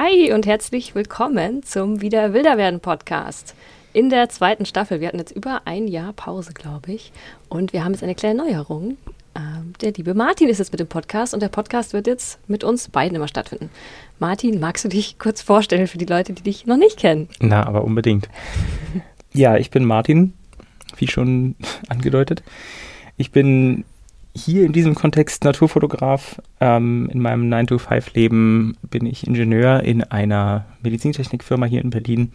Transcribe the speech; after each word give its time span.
Hi 0.00 0.32
und 0.32 0.46
herzlich 0.46 0.94
willkommen 0.94 1.64
zum 1.64 2.00
Wieder 2.00 2.32
Wilder 2.32 2.56
werden 2.56 2.78
Podcast. 2.78 3.56
In 3.92 4.10
der 4.10 4.28
zweiten 4.28 4.64
Staffel. 4.64 5.00
Wir 5.00 5.08
hatten 5.08 5.18
jetzt 5.18 5.34
über 5.34 5.62
ein 5.64 5.88
Jahr 5.88 6.12
Pause, 6.12 6.52
glaube 6.52 6.92
ich. 6.92 7.10
Und 7.48 7.72
wir 7.72 7.82
haben 7.82 7.94
jetzt 7.94 8.04
eine 8.04 8.14
kleine 8.14 8.44
Neuerung. 8.44 8.96
Ähm, 9.34 9.72
der 9.80 9.90
liebe 9.90 10.14
Martin 10.14 10.48
ist 10.48 10.58
jetzt 10.58 10.70
mit 10.70 10.78
dem 10.78 10.86
Podcast 10.86 11.34
und 11.34 11.40
der 11.40 11.48
Podcast 11.48 11.94
wird 11.94 12.06
jetzt 12.06 12.38
mit 12.48 12.62
uns 12.62 12.90
beiden 12.90 13.16
immer 13.16 13.26
stattfinden. 13.26 13.70
Martin, 14.20 14.60
magst 14.60 14.84
du 14.84 14.88
dich 14.88 15.18
kurz 15.18 15.42
vorstellen 15.42 15.88
für 15.88 15.98
die 15.98 16.06
Leute, 16.06 16.32
die 16.32 16.42
dich 16.42 16.64
noch 16.64 16.76
nicht 16.76 16.96
kennen? 16.96 17.28
Na, 17.40 17.66
aber 17.66 17.82
unbedingt. 17.82 18.28
ja, 19.32 19.56
ich 19.56 19.72
bin 19.72 19.84
Martin, 19.84 20.32
wie 20.96 21.08
schon 21.08 21.56
angedeutet. 21.88 22.44
Ich 23.16 23.32
bin 23.32 23.84
hier 24.34 24.64
in 24.64 24.72
diesem 24.72 24.94
Kontext 24.94 25.44
Naturfotograf. 25.44 26.40
Ähm, 26.60 27.08
in 27.12 27.20
meinem 27.20 27.52
9-to-5-Leben 27.52 28.76
bin 28.82 29.06
ich 29.06 29.26
Ingenieur 29.26 29.82
in 29.82 30.04
einer 30.04 30.66
Medizintechnikfirma 30.82 31.66
hier 31.66 31.82
in 31.82 31.90
Berlin. 31.90 32.32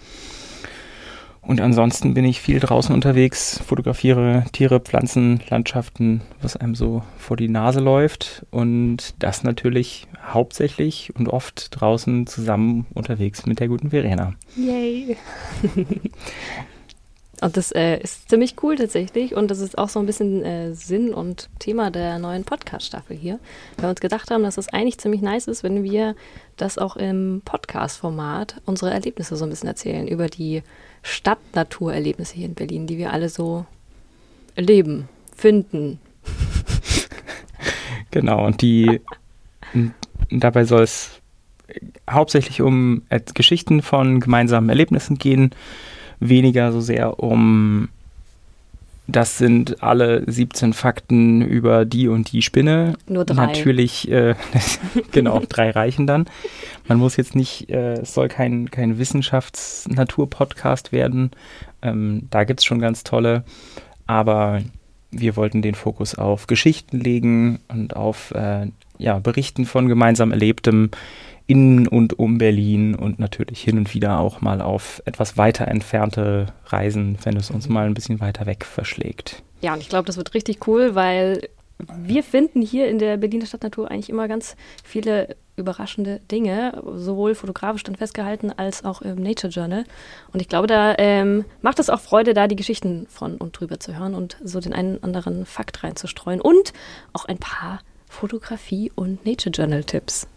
Und 1.45 1.59
ansonsten 1.59 2.13
bin 2.13 2.23
ich 2.23 2.39
viel 2.39 2.61
draußen 2.61 2.95
unterwegs, 2.95 3.61
fotografiere 3.65 4.45
Tiere, 4.53 4.79
Pflanzen, 4.79 5.41
Landschaften, 5.49 6.21
was 6.41 6.55
einem 6.55 6.73
so 6.73 7.03
vor 7.17 7.35
die 7.35 7.49
Nase 7.49 7.81
läuft. 7.81 8.45
Und 8.49 9.15
das 9.19 9.43
natürlich 9.43 10.07
hauptsächlich 10.25 11.11
und 11.15 11.27
oft 11.27 11.67
draußen 11.71 12.27
zusammen 12.27 12.85
unterwegs 12.93 13.45
mit 13.45 13.59
der 13.59 13.67
guten 13.67 13.89
Verena. 13.89 14.33
Yay! 14.55 15.17
Und 17.43 17.57
das 17.57 17.73
äh, 17.73 17.97
ist 17.97 18.29
ziemlich 18.29 18.55
cool 18.63 18.77
tatsächlich. 18.77 19.35
Und 19.35 19.51
das 19.51 19.59
ist 19.59 19.77
auch 19.77 19.89
so 19.89 19.99
ein 19.99 20.05
bisschen 20.05 20.45
äh, 20.45 20.73
Sinn 20.73 21.13
und 21.13 21.49
Thema 21.59 21.91
der 21.91 22.17
neuen 22.17 22.45
Podcast-Staffel 22.45 23.17
hier. 23.17 23.37
Weil 23.75 23.83
wir 23.83 23.89
uns 23.89 23.99
gedacht 23.99 24.31
haben, 24.31 24.43
dass 24.43 24.57
es 24.57 24.69
eigentlich 24.69 24.97
ziemlich 24.97 25.21
nice 25.21 25.47
ist, 25.47 25.61
wenn 25.61 25.83
wir 25.83 26.15
das 26.55 26.77
auch 26.77 26.95
im 26.95 27.41
Podcast-Format 27.43 28.61
unsere 28.65 28.91
Erlebnisse 28.91 29.35
so 29.35 29.43
ein 29.43 29.49
bisschen 29.49 29.67
erzählen. 29.67 30.07
Über 30.07 30.27
die 30.27 30.63
Stadt-Natur-Erlebnisse 31.01 32.33
hier 32.35 32.45
in 32.45 32.53
Berlin, 32.53 32.87
die 32.87 32.97
wir 32.97 33.11
alle 33.11 33.27
so 33.27 33.65
erleben, 34.55 35.09
finden. 35.35 35.99
Genau, 38.11 38.45
und 38.45 38.61
die 38.61 39.01
dabei 40.29 40.65
soll 40.65 40.83
es 40.83 41.19
hauptsächlich 42.07 42.61
um 42.61 43.01
Geschichten 43.33 43.81
von 43.81 44.19
gemeinsamen 44.19 44.69
Erlebnissen 44.69 45.17
gehen 45.17 45.55
weniger 46.29 46.71
so 46.71 46.81
sehr 46.81 47.19
um, 47.19 47.89
das 49.07 49.37
sind 49.37 49.83
alle 49.83 50.23
17 50.25 50.73
Fakten 50.73 51.41
über 51.41 51.85
die 51.85 52.07
und 52.07 52.31
die 52.31 52.41
Spinne. 52.41 52.95
Nur 53.07 53.25
drei. 53.25 53.47
Natürlich, 53.47 54.09
äh, 54.09 54.35
genau, 55.11 55.41
drei 55.47 55.71
reichen 55.71 56.07
dann. 56.07 56.25
Man 56.87 56.99
muss 56.99 57.17
jetzt 57.17 57.35
nicht, 57.35 57.69
äh, 57.69 57.95
es 57.95 58.13
soll 58.13 58.29
kein, 58.29 58.71
kein 58.71 58.97
Wissenschafts-Natur-Podcast 58.97 60.93
werden. 60.93 61.31
Ähm, 61.81 62.27
da 62.29 62.45
gibt 62.45 62.61
es 62.61 62.65
schon 62.65 62.79
ganz 62.79 63.03
tolle, 63.03 63.43
aber 64.07 64.61
wir 65.11 65.35
wollten 65.35 65.61
den 65.61 65.75
Fokus 65.75 66.15
auf 66.15 66.47
Geschichten 66.47 66.99
legen 66.99 67.59
und 67.67 67.95
auf 67.95 68.31
äh, 68.31 68.67
ja, 68.97 69.19
Berichten 69.19 69.65
von 69.65 69.87
gemeinsam 69.87 70.31
Erlebtem 70.31 70.89
in 71.47 71.87
und 71.87 72.17
um 72.19 72.37
Berlin 72.37 72.95
und 72.95 73.19
natürlich 73.19 73.61
hin 73.61 73.77
und 73.77 73.93
wieder 73.93 74.19
auch 74.19 74.41
mal 74.41 74.61
auf 74.61 75.01
etwas 75.05 75.37
weiter 75.37 75.67
entfernte 75.67 76.47
Reisen, 76.65 77.17
wenn 77.23 77.37
es 77.37 77.51
uns 77.51 77.69
mal 77.69 77.85
ein 77.85 77.93
bisschen 77.93 78.19
weiter 78.19 78.45
weg 78.45 78.65
verschlägt. 78.65 79.43
Ja, 79.61 79.73
und 79.73 79.81
ich 79.81 79.89
glaube, 79.89 80.05
das 80.05 80.17
wird 80.17 80.33
richtig 80.33 80.67
cool, 80.67 80.95
weil 80.95 81.41
wir 81.97 82.23
finden 82.23 82.61
hier 82.61 82.87
in 82.87 82.99
der 82.99 83.17
Berliner 83.17 83.45
Stadtnatur 83.45 83.89
eigentlich 83.89 84.09
immer 84.09 84.27
ganz 84.27 84.55
viele 84.83 85.35
überraschende 85.55 86.19
Dinge, 86.31 86.81
sowohl 86.95 87.35
fotografisch 87.35 87.83
dann 87.83 87.95
festgehalten 87.95 88.51
als 88.51 88.85
auch 88.85 89.01
im 89.01 89.21
Nature 89.21 89.51
Journal. 89.51 89.83
Und 90.31 90.41
ich 90.41 90.49
glaube, 90.49 90.67
da 90.67 90.95
ähm, 90.97 91.45
macht 91.61 91.79
es 91.79 91.89
auch 91.89 91.99
Freude, 91.99 92.33
da 92.33 92.47
die 92.47 92.55
Geschichten 92.55 93.05
von 93.09 93.37
und 93.37 93.59
drüber 93.59 93.79
zu 93.79 93.97
hören 93.97 94.15
und 94.15 94.37
so 94.43 94.59
den 94.59 94.73
einen 94.73 95.03
anderen 95.03 95.45
Fakt 95.45 95.83
reinzustreuen 95.83 96.41
und 96.41 96.73
auch 97.11 97.25
ein 97.25 97.37
paar 97.37 97.81
Fotografie- 98.09 98.91
und 98.95 99.25
Nature 99.25 99.51
Journal-Tipps 99.51 100.27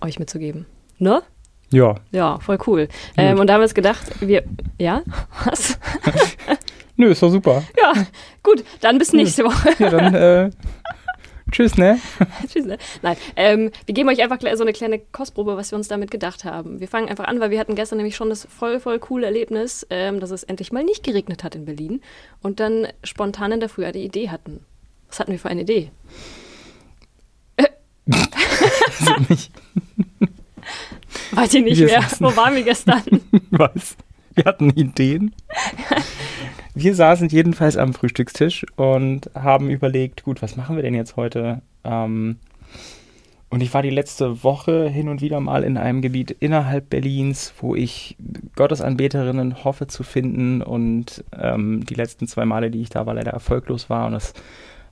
euch 0.00 0.18
mitzugeben. 0.18 0.66
Ne? 0.98 1.22
Ja. 1.70 1.96
Ja, 2.12 2.38
voll 2.38 2.58
cool. 2.66 2.88
Ähm, 3.16 3.40
und 3.40 3.48
da 3.48 3.54
haben 3.54 3.60
wir 3.60 3.64
uns 3.64 3.74
gedacht, 3.74 4.04
wir. 4.20 4.44
Ja? 4.78 5.02
Was? 5.44 5.78
Nö, 6.96 7.10
ist 7.10 7.22
doch 7.22 7.30
super. 7.30 7.64
Ja, 7.76 7.92
gut, 8.42 8.64
dann 8.80 8.98
bis 8.98 9.12
nächste 9.12 9.44
Woche. 9.44 9.70
Ja, 9.80 9.90
dann 9.90 10.14
äh, 10.14 10.50
tschüss, 11.50 11.76
ne? 11.76 11.98
tschüss, 12.48 12.66
ne? 12.66 12.78
Nein, 13.02 13.16
ähm, 13.34 13.70
wir 13.86 13.94
geben 13.94 14.08
euch 14.08 14.22
einfach 14.22 14.38
so 14.54 14.62
eine 14.62 14.72
kleine 14.72 15.00
Kostprobe, 15.00 15.56
was 15.56 15.72
wir 15.72 15.76
uns 15.76 15.88
damit 15.88 16.12
gedacht 16.12 16.44
haben. 16.44 16.78
Wir 16.78 16.86
fangen 16.86 17.08
einfach 17.08 17.24
an, 17.24 17.40
weil 17.40 17.50
wir 17.50 17.58
hatten 17.58 17.74
gestern 17.74 17.96
nämlich 17.96 18.14
schon 18.14 18.28
das 18.28 18.46
voll, 18.48 18.78
voll 18.78 19.00
coole 19.00 19.26
Erlebnis, 19.26 19.84
ähm, 19.90 20.20
dass 20.20 20.30
es 20.30 20.44
endlich 20.44 20.70
mal 20.70 20.84
nicht 20.84 21.02
geregnet 21.02 21.42
hat 21.42 21.56
in 21.56 21.64
Berlin 21.64 22.00
und 22.42 22.60
dann 22.60 22.86
spontan 23.02 23.50
in 23.50 23.60
der 23.60 23.68
Früh 23.68 23.90
die 23.90 24.04
Idee 24.04 24.30
hatten. 24.30 24.64
Was 25.08 25.18
hatten 25.18 25.32
wir 25.32 25.40
für 25.40 25.48
eine 25.48 25.62
Idee? 25.62 25.90
Also 29.00 29.14
nicht. 29.28 29.50
Weiß 31.32 31.54
ich 31.54 31.64
nicht 31.64 31.78
wir 31.78 31.86
mehr. 31.86 32.06
Wo 32.20 32.36
waren 32.36 32.54
wir 32.54 32.62
gestern? 32.62 33.02
Was? 33.50 33.96
Wir 34.34 34.44
hatten 34.44 34.70
Ideen. 34.70 35.34
Wir 36.74 36.94
saßen 36.94 37.28
jedenfalls 37.28 37.76
am 37.76 37.94
Frühstückstisch 37.94 38.66
und 38.76 39.30
haben 39.34 39.70
überlegt, 39.70 40.24
gut, 40.24 40.42
was 40.42 40.56
machen 40.56 40.74
wir 40.74 40.82
denn 40.82 40.94
jetzt 40.94 41.14
heute? 41.16 41.62
Ähm, 41.84 42.38
und 43.54 43.62
ich 43.62 43.72
war 43.72 43.82
die 43.82 43.90
letzte 43.90 44.42
Woche 44.42 44.88
hin 44.88 45.08
und 45.08 45.20
wieder 45.20 45.38
mal 45.38 45.62
in 45.62 45.76
einem 45.76 46.02
Gebiet 46.02 46.32
innerhalb 46.32 46.90
Berlins, 46.90 47.54
wo 47.60 47.76
ich 47.76 48.16
Gottesanbeterinnen 48.56 49.62
hoffe 49.62 49.86
zu 49.86 50.02
finden. 50.02 50.60
Und 50.60 51.22
ähm, 51.38 51.86
die 51.86 51.94
letzten 51.94 52.26
zwei 52.26 52.44
Male, 52.46 52.72
die 52.72 52.80
ich 52.80 52.88
da 52.88 53.06
war, 53.06 53.14
leider 53.14 53.30
erfolglos 53.30 53.88
war. 53.88 54.06
Und 54.06 54.12
das 54.14 54.34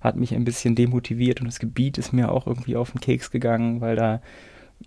hat 0.02 0.16
mich 0.16 0.34
ein 0.34 0.44
bisschen 0.44 0.74
demotiviert 0.74 1.40
und 1.40 1.46
das 1.46 1.58
Gebiet 1.58 1.96
ist 1.98 2.12
mir 2.12 2.30
auch 2.30 2.46
irgendwie 2.46 2.76
auf 2.76 2.90
den 2.90 3.00
Keks 3.00 3.30
gegangen, 3.30 3.80
weil 3.80 3.96
da 3.96 4.20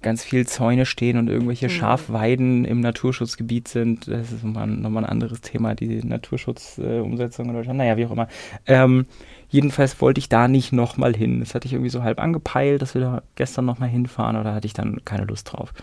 ganz 0.02 0.24
viel 0.24 0.46
Zäune 0.46 0.86
stehen 0.86 1.18
und 1.18 1.30
irgendwelche 1.30 1.68
mhm. 1.68 1.72
Schafweiden 1.72 2.66
im 2.66 2.80
Naturschutzgebiet 2.80 3.68
sind. 3.68 4.08
Das 4.08 4.32
ist 4.32 4.44
nochmal, 4.44 4.68
nochmal 4.68 5.06
ein 5.06 5.10
anderes 5.10 5.42
Thema, 5.42 5.76
die 5.76 6.04
Naturschutzumsetzung 6.04 7.46
äh, 7.46 7.50
in 7.50 7.56
Deutschland. 7.56 7.78
Naja, 7.78 7.98
wie 7.98 8.06
auch 8.06 8.12
immer. 8.12 8.28
Ähm, 8.66 9.06
jedenfalls 9.50 10.00
wollte 10.02 10.20
ich 10.20 10.30
da 10.30 10.48
nicht 10.48 10.74
nochmal 10.74 11.16
hin. 11.16 11.40
Das 11.40 11.56
hatte 11.56 11.68
ich 11.68 11.74
irgendwie 11.74 11.90
so 11.90 12.04
halb 12.04 12.20
angepeilt, 12.20 12.82
dass 12.82 12.94
wir 12.94 13.02
da 13.02 13.24
gestern 13.36 13.66
nochmal 13.66 13.90
hinfahren, 13.90 14.36
oder 14.36 14.54
hatte 14.54 14.68
ich 14.68 14.74
dann 14.74 15.04
keine 15.06 15.26
Lust 15.26 15.54
drauf. 15.54 15.74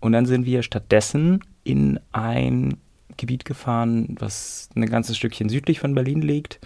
Und 0.00 0.12
dann 0.12 0.26
sind 0.26 0.46
wir 0.46 0.62
stattdessen 0.62 1.44
in 1.62 2.00
ein 2.12 2.78
Gebiet 3.16 3.44
gefahren, 3.44 4.16
was 4.18 4.70
ein 4.74 4.86
ganzes 4.86 5.16
Stückchen 5.16 5.50
südlich 5.50 5.80
von 5.80 5.94
Berlin 5.94 6.22
liegt. 6.22 6.60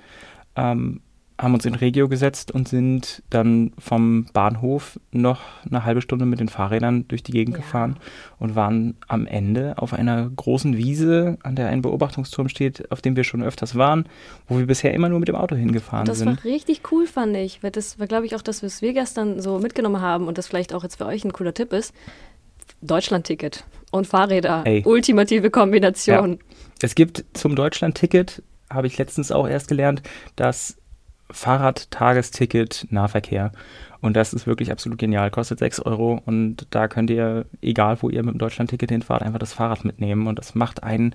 Ähm, 0.54 1.00
haben 1.44 1.54
uns 1.54 1.66
in 1.66 1.74
Regio 1.74 2.08
gesetzt 2.08 2.50
und 2.50 2.66
sind 2.66 3.22
dann 3.30 3.72
vom 3.78 4.26
Bahnhof 4.32 4.98
noch 5.12 5.40
eine 5.68 5.84
halbe 5.84 6.00
Stunde 6.00 6.24
mit 6.24 6.40
den 6.40 6.48
Fahrrädern 6.48 7.06
durch 7.06 7.22
die 7.22 7.32
Gegend 7.32 7.56
ja. 7.56 7.62
gefahren 7.62 7.96
und 8.38 8.56
waren 8.56 8.96
am 9.06 9.26
Ende 9.26 9.74
auf 9.76 9.92
einer 9.92 10.28
großen 10.28 10.76
Wiese, 10.76 11.38
an 11.42 11.54
der 11.54 11.68
ein 11.68 11.82
Beobachtungsturm 11.82 12.48
steht, 12.48 12.90
auf 12.90 13.02
dem 13.02 13.14
wir 13.14 13.24
schon 13.24 13.42
öfters 13.42 13.76
waren, 13.76 14.06
wo 14.48 14.58
wir 14.58 14.66
bisher 14.66 14.94
immer 14.94 15.08
nur 15.08 15.20
mit 15.20 15.28
dem 15.28 15.36
Auto 15.36 15.54
hingefahren 15.54 16.06
das 16.06 16.18
sind. 16.18 16.28
Das 16.28 16.44
war 16.44 16.50
richtig 16.50 16.80
cool, 16.90 17.06
fand 17.06 17.36
ich. 17.36 17.62
Weil 17.62 17.70
das 17.70 17.98
war, 17.98 18.06
glaube 18.06 18.26
ich, 18.26 18.34
auch 18.34 18.42
das, 18.42 18.62
was 18.62 18.82
wir 18.82 18.92
gestern 18.92 19.40
so 19.40 19.58
mitgenommen 19.58 20.00
haben 20.00 20.26
und 20.26 20.38
das 20.38 20.48
vielleicht 20.48 20.72
auch 20.72 20.82
jetzt 20.82 20.96
für 20.96 21.06
euch 21.06 21.24
ein 21.24 21.32
cooler 21.32 21.54
Tipp 21.54 21.72
ist. 21.72 21.94
Deutschland-Ticket 22.80 23.64
und 23.90 24.06
Fahrräder. 24.06 24.62
Ey. 24.64 24.82
Ultimative 24.84 25.50
Kombination. 25.50 26.32
Ja. 26.32 26.38
Es 26.80 26.94
gibt 26.94 27.24
zum 27.34 27.54
Deutschland-Ticket, 27.54 28.42
habe 28.70 28.86
ich 28.86 28.98
letztens 28.98 29.30
auch 29.30 29.46
erst 29.46 29.68
gelernt, 29.68 30.02
dass 30.36 30.76
Fahrradtagesticket 31.30 32.86
Nahverkehr. 32.90 33.52
Und 34.00 34.14
das 34.16 34.34
ist 34.34 34.46
wirklich 34.46 34.70
absolut 34.70 34.98
genial. 34.98 35.30
Kostet 35.30 35.58
6 35.60 35.80
Euro 35.80 36.20
und 36.26 36.66
da 36.70 36.88
könnt 36.88 37.08
ihr, 37.08 37.46
egal 37.62 37.96
wo 38.02 38.10
ihr 38.10 38.22
mit 38.22 38.34
dem 38.34 38.38
Deutschlandticket 38.38 38.90
hinfahrt, 38.90 39.22
einfach 39.22 39.38
das 39.38 39.54
Fahrrad 39.54 39.84
mitnehmen. 39.84 40.26
Und 40.26 40.38
das 40.38 40.54
macht 40.54 40.82
einen 40.82 41.14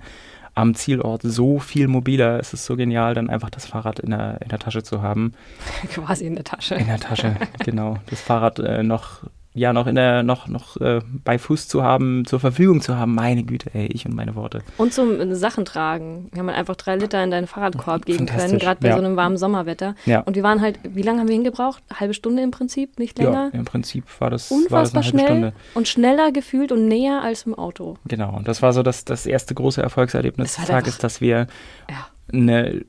am 0.54 0.74
Zielort 0.74 1.22
so 1.22 1.58
viel 1.58 1.86
mobiler. 1.86 2.40
Es 2.40 2.52
ist 2.52 2.66
so 2.66 2.76
genial, 2.76 3.14
dann 3.14 3.30
einfach 3.30 3.50
das 3.50 3.66
Fahrrad 3.66 4.00
in 4.00 4.10
der, 4.10 4.40
in 4.42 4.48
der 4.48 4.58
Tasche 4.58 4.82
zu 4.82 5.02
haben. 5.02 5.32
Quasi 5.88 6.26
in 6.26 6.34
der 6.34 6.44
Tasche. 6.44 6.74
In 6.74 6.86
der 6.86 6.98
Tasche, 6.98 7.36
genau. 7.64 7.98
Das 8.06 8.20
Fahrrad 8.20 8.58
äh, 8.58 8.82
noch 8.82 9.22
ja 9.52 9.72
noch 9.72 9.86
in 9.86 9.96
der 9.96 10.22
noch 10.22 10.46
noch 10.46 10.76
äh, 10.76 11.00
bei 11.24 11.38
Fuß 11.38 11.66
zu 11.66 11.82
haben, 11.82 12.24
zur 12.24 12.38
Verfügung 12.38 12.80
zu 12.80 12.96
haben. 12.96 13.14
Meine 13.14 13.42
Güte, 13.42 13.70
ey, 13.74 13.86
ich 13.86 14.06
und 14.06 14.14
meine 14.14 14.34
Worte. 14.36 14.62
Und 14.76 14.92
zum 14.92 15.20
äh, 15.20 15.34
Sachen 15.34 15.64
tragen. 15.64 16.28
Wir 16.32 16.40
haben 16.40 16.48
einfach 16.48 16.76
drei 16.76 16.96
Liter 16.96 17.22
in 17.22 17.30
deinen 17.30 17.46
Fahrradkorb 17.46 18.06
geben 18.06 18.26
können, 18.26 18.58
gerade 18.58 18.80
bei 18.80 18.88
ja. 18.88 18.96
so 18.96 19.02
einem 19.02 19.16
warmen 19.16 19.36
Sommerwetter. 19.36 19.94
Ja. 20.06 20.20
Und 20.20 20.36
wir 20.36 20.42
waren 20.42 20.60
halt, 20.60 20.78
wie 20.84 21.02
lange 21.02 21.20
haben 21.20 21.28
wir 21.28 21.34
hingebraucht? 21.34 21.82
Eine 21.88 22.00
halbe 22.00 22.14
Stunde 22.14 22.42
im 22.42 22.52
Prinzip, 22.52 22.98
nicht 22.98 23.18
länger? 23.18 23.50
Ja, 23.52 23.58
im 23.58 23.64
Prinzip 23.64 24.04
war 24.20 24.30
das, 24.30 24.50
Unfassbar 24.50 24.78
war 24.78 25.02
das 25.02 25.06
schnell 25.06 25.26
Stunde. 25.26 25.52
Und 25.74 25.88
schneller 25.88 26.30
gefühlt 26.30 26.70
und 26.70 26.86
näher 26.86 27.22
als 27.22 27.42
im 27.42 27.54
Auto. 27.54 27.96
Genau, 28.06 28.36
und 28.36 28.46
das 28.46 28.62
war 28.62 28.72
so 28.72 28.82
das, 28.82 29.04
das 29.04 29.26
erste 29.26 29.54
große 29.54 29.82
Erfolgserlebnis 29.82 30.56
des 30.56 30.66
Tages, 30.66 30.98
dass 30.98 31.20
wir 31.20 31.48
ja. 31.88 32.06
eine, 32.32 32.84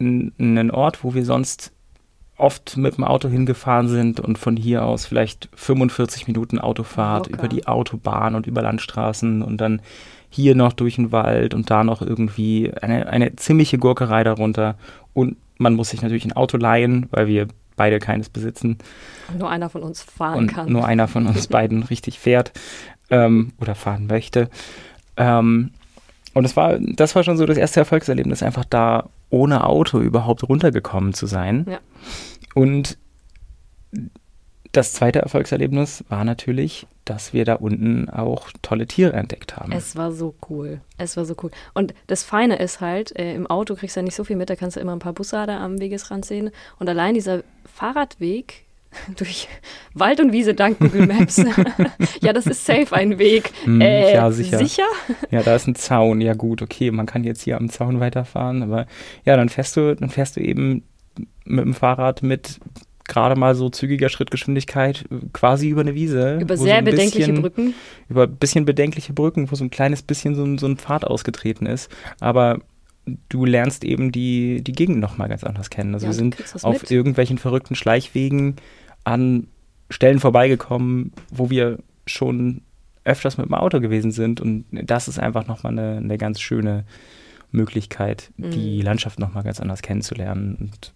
einen 0.00 0.70
Ort, 0.72 1.04
wo 1.04 1.14
wir 1.14 1.24
sonst 1.24 1.72
oft 2.40 2.76
mit 2.76 2.96
dem 2.96 3.04
Auto 3.04 3.28
hingefahren 3.28 3.88
sind 3.88 4.20
und 4.20 4.38
von 4.38 4.56
hier 4.56 4.84
aus 4.84 5.06
vielleicht 5.06 5.48
45 5.54 6.26
Minuten 6.26 6.58
Autofahrt 6.58 7.26
Locker. 7.26 7.38
über 7.38 7.48
die 7.48 7.66
Autobahn 7.66 8.34
und 8.34 8.46
über 8.46 8.62
Landstraßen 8.62 9.42
und 9.42 9.60
dann 9.60 9.80
hier 10.28 10.54
noch 10.54 10.72
durch 10.72 10.96
den 10.96 11.12
Wald 11.12 11.54
und 11.54 11.70
da 11.70 11.84
noch 11.84 12.02
irgendwie 12.02 12.72
eine, 12.80 13.08
eine 13.08 13.34
ziemliche 13.36 13.78
Gurkerei 13.78 14.22
darunter. 14.24 14.76
Und 15.12 15.36
man 15.58 15.74
muss 15.74 15.90
sich 15.90 16.02
natürlich 16.02 16.24
ein 16.24 16.32
Auto 16.32 16.56
leihen, 16.56 17.08
weil 17.10 17.26
wir 17.26 17.48
beide 17.76 17.98
keines 17.98 18.28
besitzen 18.28 18.78
Und 19.28 19.38
nur 19.38 19.50
einer 19.50 19.70
von 19.70 19.82
uns 19.82 20.02
fahren 20.02 20.38
und 20.38 20.46
kann. 20.48 20.70
nur 20.70 20.86
einer 20.86 21.08
von 21.08 21.26
uns 21.26 21.46
beiden 21.46 21.82
richtig 21.90 22.18
fährt 22.18 22.52
ähm, 23.10 23.52
oder 23.58 23.74
fahren 23.74 24.06
möchte. 24.06 24.50
Ähm, 25.16 25.70
und 26.34 26.42
das 26.44 26.56
war, 26.56 26.78
das 26.78 27.16
war 27.16 27.24
schon 27.24 27.36
so 27.36 27.46
das 27.46 27.56
erste 27.56 27.80
Erfolgserlebnis, 27.80 28.42
einfach 28.42 28.64
da 28.64 29.08
ohne 29.30 29.64
Auto 29.64 30.00
überhaupt 30.00 30.48
runtergekommen 30.48 31.14
zu 31.14 31.26
sein. 31.26 31.66
Ja. 31.68 31.78
Und 32.54 32.98
das 34.72 34.92
zweite 34.92 35.20
Erfolgserlebnis 35.20 36.04
war 36.08 36.24
natürlich, 36.24 36.86
dass 37.04 37.32
wir 37.32 37.44
da 37.44 37.54
unten 37.54 38.08
auch 38.08 38.50
tolle 38.62 38.86
Tiere 38.86 39.14
entdeckt 39.14 39.56
haben. 39.56 39.72
Es 39.72 39.96
war 39.96 40.12
so 40.12 40.34
cool. 40.48 40.80
Es 40.96 41.16
war 41.16 41.24
so 41.24 41.34
cool. 41.42 41.50
Und 41.74 41.92
das 42.06 42.22
Feine 42.22 42.56
ist 42.56 42.80
halt, 42.80 43.16
äh, 43.18 43.34
im 43.34 43.48
Auto 43.48 43.74
kriegst 43.74 43.96
du 43.96 44.00
ja 44.00 44.04
nicht 44.04 44.14
so 44.14 44.22
viel 44.22 44.36
mit, 44.36 44.48
da 44.48 44.54
kannst 44.54 44.76
du 44.76 44.80
immer 44.80 44.92
ein 44.92 45.00
paar 45.00 45.12
Bussarde 45.12 45.54
am 45.54 45.80
Wegesrand 45.80 46.24
sehen. 46.24 46.50
Und 46.78 46.88
allein 46.88 47.14
dieser 47.14 47.42
Fahrradweg 47.64 48.64
durch 49.16 49.48
Wald 49.94 50.20
und 50.20 50.32
Wiese 50.32 50.54
dank 50.54 50.78
Google 50.78 51.06
Maps. 51.06 51.36
ja, 52.20 52.32
das 52.32 52.46
ist 52.46 52.64
safe 52.64 52.94
ein 52.94 53.18
Weg. 53.18 53.52
Hm, 53.64 53.80
äh, 53.80 54.14
ja, 54.14 54.30
sicher. 54.30 54.58
Sicher? 54.58 54.86
Ja, 55.30 55.42
da 55.42 55.54
ist 55.54 55.66
ein 55.66 55.74
Zaun. 55.74 56.20
Ja 56.20 56.34
gut, 56.34 56.62
okay, 56.62 56.90
man 56.90 57.06
kann 57.06 57.24
jetzt 57.24 57.42
hier 57.42 57.56
am 57.56 57.70
Zaun 57.70 58.00
weiterfahren, 58.00 58.62
aber 58.62 58.86
ja, 59.24 59.36
dann 59.36 59.48
fährst 59.48 59.76
du, 59.76 59.94
dann 59.94 60.10
fährst 60.10 60.36
du 60.36 60.40
eben 60.40 60.84
mit 61.44 61.64
dem 61.64 61.74
Fahrrad 61.74 62.22
mit 62.22 62.60
gerade 63.10 63.34
mal 63.34 63.56
so 63.56 63.68
zügiger 63.68 64.08
Schrittgeschwindigkeit 64.08 65.04
äh, 65.10 65.16
quasi 65.32 65.68
über 65.68 65.80
eine 65.80 65.94
Wiese. 65.94 66.38
Über 66.40 66.56
so 66.56 66.64
sehr 66.64 66.76
ein 66.76 66.84
bedenkliche 66.84 67.26
bisschen- 67.26 67.42
Brücken. 67.42 67.74
Über 68.08 68.22
ein 68.24 68.36
bisschen 68.36 68.64
bedenkliche 68.64 69.12
Brücken, 69.12 69.50
wo 69.50 69.56
so 69.56 69.64
ein 69.64 69.70
kleines 69.70 70.02
bisschen 70.02 70.34
so 70.36 70.44
ein, 70.44 70.58
so 70.58 70.66
ein 70.66 70.76
Pfad 70.76 71.04
ausgetreten 71.04 71.66
ist. 71.66 71.90
Aber 72.20 72.60
du 73.28 73.44
lernst 73.44 73.84
eben 73.84 74.12
die, 74.12 74.62
die 74.62 74.72
Gegend 74.72 74.98
nochmal 75.00 75.28
ganz 75.28 75.44
anders 75.44 75.70
kennen. 75.70 75.94
Also 75.94 76.06
Ja, 76.06 76.10
wir 76.10 76.14
sind 76.14 76.36
auf 76.62 76.82
mit. 76.82 76.90
irgendwelchen 76.90 77.38
verrückten 77.38 77.74
Schleichwegen 77.74 78.56
an 79.04 79.46
Stellen 79.90 80.20
vorbeigekommen, 80.20 81.12
wo 81.30 81.50
wir 81.50 81.78
schon 82.06 82.62
öfters 83.04 83.38
mit 83.38 83.46
dem 83.46 83.54
Auto 83.54 83.80
gewesen 83.80 84.12
sind. 84.12 84.40
Und 84.40 84.64
das 84.70 85.08
ist 85.08 85.18
einfach 85.18 85.46
nochmal 85.46 85.72
eine, 85.72 85.96
eine 85.96 86.18
ganz 86.18 86.40
schöne 86.40 86.84
Möglichkeit, 87.52 88.30
die 88.36 88.78
Mhm. 88.78 88.82
Landschaft 88.82 89.18
nochmal 89.18 89.42
ganz 89.42 89.60
anders 89.60 89.82
kennenzulernen. 89.82 90.56
Und 90.60 90.92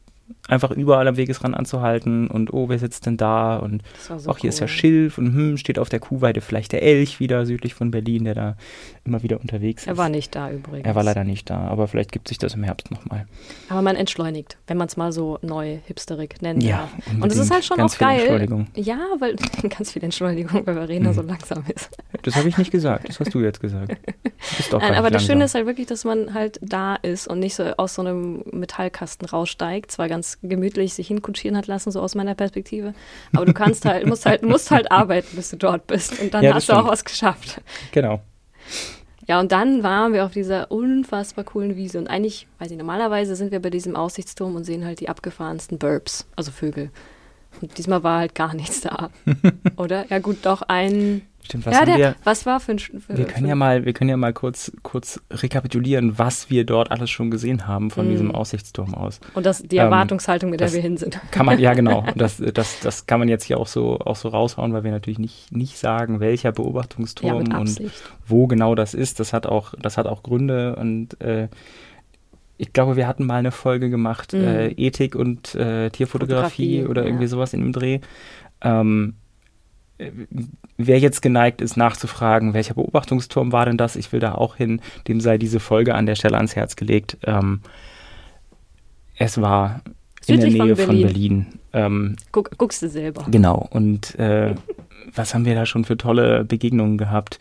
einfach 0.49 0.71
überall 0.71 1.07
am 1.09 1.17
Wegesrand 1.17 1.55
anzuhalten 1.55 2.29
und 2.29 2.53
oh, 2.53 2.69
wer 2.69 2.79
sitzt 2.79 3.05
denn 3.07 3.17
da? 3.17 3.57
Und 3.57 3.83
so 3.99 4.31
auch 4.31 4.39
hier 4.39 4.49
ist 4.49 4.61
ja 4.61 4.65
cool. 4.65 4.69
Schilf 4.69 5.19
und 5.19 5.35
hm, 5.35 5.57
steht 5.59 5.79
auf 5.79 5.89
der 5.89 6.01
Kuhweide 6.01 6.41
vielleicht 6.41 6.73
der 6.73 6.83
Elch 6.83 7.21
wieder 7.21 7.45
südlich 7.45 7.75
von 7.75 7.91
Berlin, 7.91 8.25
der 8.25 8.35
da 8.35 8.57
immer 9.05 9.23
wieder 9.23 9.41
unterwegs 9.41 9.83
ist. 9.83 9.89
Er 9.89 9.97
war 9.97 10.09
nicht 10.09 10.35
da 10.35 10.51
übrigens. 10.51 10.87
Er 10.87 10.95
war 10.95 11.03
leider 11.03 11.25
nicht 11.25 11.51
da, 11.51 11.59
aber 11.59 11.89
vielleicht 11.89 12.11
gibt 12.13 12.29
sich 12.29 12.39
das 12.39 12.55
im 12.55 12.63
Herbst 12.63 12.91
nochmal. 12.91 13.27
Aber 13.69 13.83
man 13.83 13.97
entschleunigt, 13.97 14.57
wenn 14.67 14.77
man 14.77 14.87
es 14.89 14.97
mal 14.97 15.13
so 15.13 15.39
neu 15.43 15.79
hipsterig 15.87 16.41
nennen 16.43 16.61
Ja, 16.61 16.89
darf. 17.07 17.23
Und 17.23 17.31
es 17.31 17.39
ist 17.39 17.51
halt 17.51 17.65
schon 17.65 17.77
ganz 17.77 17.95
auch 17.95 17.99
viel 17.99 18.07
geil. 18.07 18.21
Entschuldigung. 18.21 18.67
Ja, 18.77 18.99
weil 19.19 19.37
ganz 19.69 19.93
viel 19.93 20.03
Entschuldigung, 20.05 20.67
weil 20.67 20.75
Verena 20.75 21.11
Mhm. 21.11 21.15
so 21.15 21.23
langsam 21.23 21.65
ist. 21.75 21.97
Das 22.23 22.37
habe 22.37 22.49
ich 22.49 22.57
nicht 22.57 22.71
gesagt, 22.71 23.09
das 23.09 23.21
hast 23.21 23.35
du 23.35 23.41
jetzt 23.41 23.61
gesagt. 23.61 23.91
Du 23.91 24.63
doch 24.71 24.81
gar 24.81 24.81
Nein, 24.91 24.95
aber 24.99 25.11
das 25.11 25.23
langsam. 25.23 25.35
Schöne 25.35 25.45
ist 25.45 25.55
halt 25.55 25.67
wirklich, 25.67 25.87
dass 25.87 26.05
man 26.05 26.33
halt 26.33 26.59
da 26.63 26.95
ist 26.97 27.29
und 27.29 27.41
nicht 27.41 27.55
so 27.55 27.65
aus 27.77 27.95
so 27.95 28.03
einem 28.03 28.43
Metallkasten 28.53 29.29
raussteigt. 29.29 29.91
Zwar 29.91 30.09
ganz 30.09 30.39
gemütlich 30.43 30.95
sich 30.95 31.09
hinkutschieren 31.09 31.57
hat 31.57 31.67
lassen, 31.67 31.91
so 31.91 32.01
aus 32.01 32.15
meiner 32.15 32.35
Perspektive. 32.35 32.95
Aber 33.35 33.45
du 33.45 33.53
kannst 33.53 33.85
halt, 33.85 34.07
musst 34.07 34.25
halt, 34.27 34.43
musst 34.43 34.71
halt 34.71 34.91
arbeiten, 34.91 35.37
bis 35.37 35.51
du 35.51 35.57
dort 35.57 35.87
bist. 35.87 36.19
Und 36.21 36.33
dann 36.33 36.43
Ja, 36.43 36.55
hast 36.55 36.69
du 36.69 36.73
auch 36.73 36.79
stimmt. 36.79 36.91
was 36.93 37.05
geschafft. 37.05 37.61
Genau. 37.93 38.21
Ja, 39.27 39.41
und 39.41 39.53
dann 39.53 39.83
waren 39.83 40.13
wir 40.13 40.25
auf 40.27 40.33
dieser 40.33 40.71
unfassbar 40.71 41.45
coolen 41.45 41.77
Wiese. 41.77 41.99
Und 41.99 42.09
eigentlich, 42.09 42.47
weiß 42.59 42.71
ich, 42.71 42.77
normalerweise 42.77 43.37
sind 43.37 43.53
wir 43.53 43.61
bei 43.61 43.71
diesem 43.71 43.97
Aussichtsturm 43.97 44.55
und 44.55 44.65
sehen 44.65 44.85
halt 44.85 45.01
die 45.01 45.09
abgefahrensten 45.09 45.79
Burbs, 45.79 46.27
also 46.37 46.51
Vögel. 46.51 46.91
Und 47.61 47.77
diesmal 47.79 48.03
war 48.03 48.21
halt 48.21 48.35
gar 48.35 48.55
nichts 48.55 48.81
da. 48.81 49.11
Oder? 49.77 50.07
Ja, 50.11 50.19
gut, 50.19 50.39
doch 50.43 50.63
ein. 50.63 51.23
Stimmt, 51.47 51.67
was 51.67 51.75
ja, 51.75 51.81
haben 51.81 51.87
der, 51.89 51.99
wir? 51.99 52.15
was 52.25 52.47
war 52.47 52.59
für 52.59 52.73
ein. 52.73 52.79
Für, 52.79 53.19
Wir 53.19 53.27
können 53.27 53.47
ja 53.47 53.55
mal, 53.55 53.85
wir 53.85 53.93
können 53.93 54.09
ja 54.09 54.17
mal 54.17 54.33
kurz, 54.33 54.73
kurz 54.83 55.21
rekapitulieren, 55.31 56.19
was 56.19 56.49
wir 56.49 56.65
dort 56.65 56.91
alles 56.91 57.11
schon 57.11 57.31
gesehen 57.31 57.67
haben 57.67 57.91
von 57.91 58.07
Mhm. 58.07 58.11
diesem 58.13 58.35
Aussichtsturm 58.35 58.95
aus. 58.95 59.21
Und 59.35 59.45
das, 59.45 59.63
die 59.63 59.77
ähm, 59.77 59.83
Erwartungshaltung, 59.83 60.49
mit 60.49 60.61
der 60.61 60.73
wir 60.73 60.81
hin 60.81 60.97
sind. 60.97 61.21
Kann 61.31 61.45
man, 61.45 61.59
ja 61.61 61.75
genau. 61.75 62.07
Das, 62.17 62.39
das, 62.39 62.81
das 62.81 63.05
kann 63.05 63.19
man 63.19 63.29
jetzt 63.29 63.45
hier 63.45 63.59
auch 63.59 63.67
so, 63.67 63.99
auch 63.99 64.17
so 64.17 64.29
raushauen, 64.29 64.73
weil 64.73 64.85
wir 64.85 64.91
natürlich 64.91 65.19
nicht, 65.19 65.53
nicht 65.53 65.77
sagen, 65.77 66.19
welcher 66.19 66.49
Ja, 66.49 66.53
Beobachtungsturm 66.53 67.39
mit 67.43 67.53
und 67.55 67.79
wo 68.27 68.47
genau 68.47 68.75
das 68.75 68.95
ist. 68.95 69.21
Das 69.21 69.35
hat 69.35 69.47
auch, 69.47 69.75
das 69.79 69.99
hat 69.99 70.07
auch 70.07 70.23
Gründe 70.23 70.77
und 70.77 71.21
äh, 71.21 71.49
ich 72.57 72.73
glaube, 72.73 72.97
wir 72.97 73.07
hatten 73.09 73.27
mal 73.27 73.37
eine 73.37 73.51
Folge 73.51 73.91
gemacht, 73.91 74.33
Mhm. 74.33 74.45
äh, 74.45 74.69
Ethik 74.73 75.15
und 75.15 75.55
äh, 75.55 75.91
Tierfotografie 75.91 76.79
Fotografie, 76.83 76.87
oder 76.87 77.05
irgendwie 77.05 77.25
ja. 77.25 77.29
sowas 77.29 77.53
in 77.53 77.61
dem 77.61 77.73
Dreh. 77.73 78.01
Ähm, 78.61 79.15
äh, 79.99 80.11
wer 80.77 80.99
jetzt 80.99 81.21
geneigt 81.23 81.61
ist, 81.61 81.77
nachzufragen, 81.77 82.55
welcher 82.55 82.75
Beobachtungsturm 82.75 83.53
war 83.53 83.67
denn 83.67 83.77
das? 83.77 83.97
Ich 83.97 84.13
will 84.13 84.21
da 84.21 84.35
auch 84.35 84.57
hin, 84.57 84.81
dem 85.09 85.21
sei 85.21 85.39
diese 85.39 85.61
Folge 85.61 85.95
an 85.95 86.07
der 86.07 86.15
Stelle 86.15 86.37
ans 86.37 86.57
Herz 86.57 86.77
gelegt. 86.77 87.17
Ähm, 87.25 87.61
es 89.17 89.41
war 89.41 89.83
in 90.27 90.41
Südlich 90.41 90.55
der 90.55 90.59
von 90.59 90.67
Nähe 90.67 90.77
von 90.77 90.87
Berlin. 91.01 91.07
Berlin. 91.07 91.47
Ähm, 91.73 92.17
Guck, 92.33 92.57
guckst 92.57 92.83
du 92.83 92.89
selber. 92.89 93.27
Genau, 93.31 93.69
und 93.71 94.19
äh, 94.19 94.55
was 95.15 95.35
haben 95.35 95.45
wir 95.45 95.55
da 95.55 95.67
schon 95.67 95.85
für 95.85 95.97
tolle 95.97 96.45
Begegnungen 96.45 96.99
gehabt? 96.99 97.39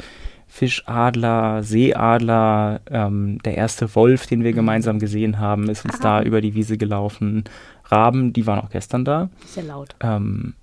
Fischadler, 0.55 1.63
Seeadler, 1.63 2.81
ähm, 2.91 3.39
der 3.43 3.57
erste 3.57 3.95
Wolf, 3.95 4.27
den 4.27 4.43
wir 4.43 4.51
Mhm. 4.51 4.55
gemeinsam 4.57 4.99
gesehen 4.99 5.39
haben, 5.39 5.67
ist 5.67 5.83
uns 5.83 5.99
da 5.99 6.17
Raben. 6.17 6.27
über 6.27 6.41
die 6.41 6.53
Wiese 6.53 6.77
gelaufen. 6.77 7.43
Raben, 7.85 8.33
die 8.33 8.45
waren 8.45 8.59
auch 8.59 8.69
gestern 8.69 9.03
da. 9.03 9.29
Sehr 9.47 9.63
laut. 9.63 9.95
Ähm, 9.99 10.53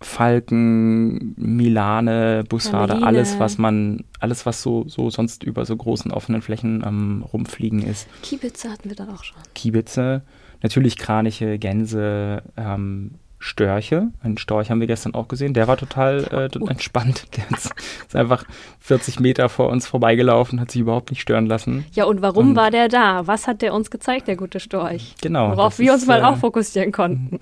Falken, 0.00 1.34
Milane, 1.36 2.44
Hermeline. 2.48 3.04
alles, 3.04 3.40
was 3.40 3.58
man, 3.58 4.04
alles, 4.20 4.46
was 4.46 4.62
so, 4.62 4.84
so 4.86 5.10
sonst 5.10 5.42
über 5.42 5.64
so 5.64 5.76
großen 5.76 6.12
offenen 6.12 6.40
Flächen 6.40 6.84
am 6.84 7.22
Rumfliegen 7.24 7.82
ist. 7.82 8.06
Kiebitze 8.22 8.70
hatten 8.70 8.88
wir 8.88 8.94
dann 8.96 9.10
auch 9.10 9.24
schon. 9.24 9.38
Kiebitze, 9.56 10.22
natürlich 10.62 10.98
Kraniche, 10.98 11.58
Gänse, 11.58 12.44
ähm, 12.56 13.10
Störche. 13.38 14.08
Einen 14.20 14.36
Storch 14.38 14.70
haben 14.70 14.80
wir 14.80 14.86
gestern 14.88 15.14
auch 15.14 15.28
gesehen. 15.28 15.54
Der 15.54 15.68
war 15.68 15.76
total 15.76 16.24
äh, 16.52 16.70
entspannt. 16.70 17.26
Der 17.36 17.44
ist, 17.56 17.72
einfach 18.14 18.44
40 18.80 19.20
Meter 19.20 19.48
vor 19.48 19.68
uns 19.68 19.86
vorbeigelaufen, 19.86 20.60
hat 20.60 20.70
sich 20.70 20.80
überhaupt 20.80 21.10
nicht 21.10 21.20
stören 21.20 21.46
lassen. 21.46 21.86
Ja, 21.92 22.04
und 22.04 22.20
warum 22.22 22.50
Und- 22.50 22.56
war 22.56 22.70
der 22.70 22.88
da? 22.88 23.26
Was 23.26 23.46
hat 23.46 23.62
der 23.62 23.74
uns 23.74 23.90
gezeigt, 23.90 24.28
der 24.28 24.36
gute 24.36 24.60
Storch? 24.60 25.14
Genau. 25.20 25.50
Worauf 25.52 25.78
wir 25.78 25.92
uns 25.92 26.02
ist, 26.02 26.08
mal 26.08 26.20
äh, 26.20 26.24
auch 26.24 26.36
fokussieren 26.36 26.90
konnten. 26.92 27.38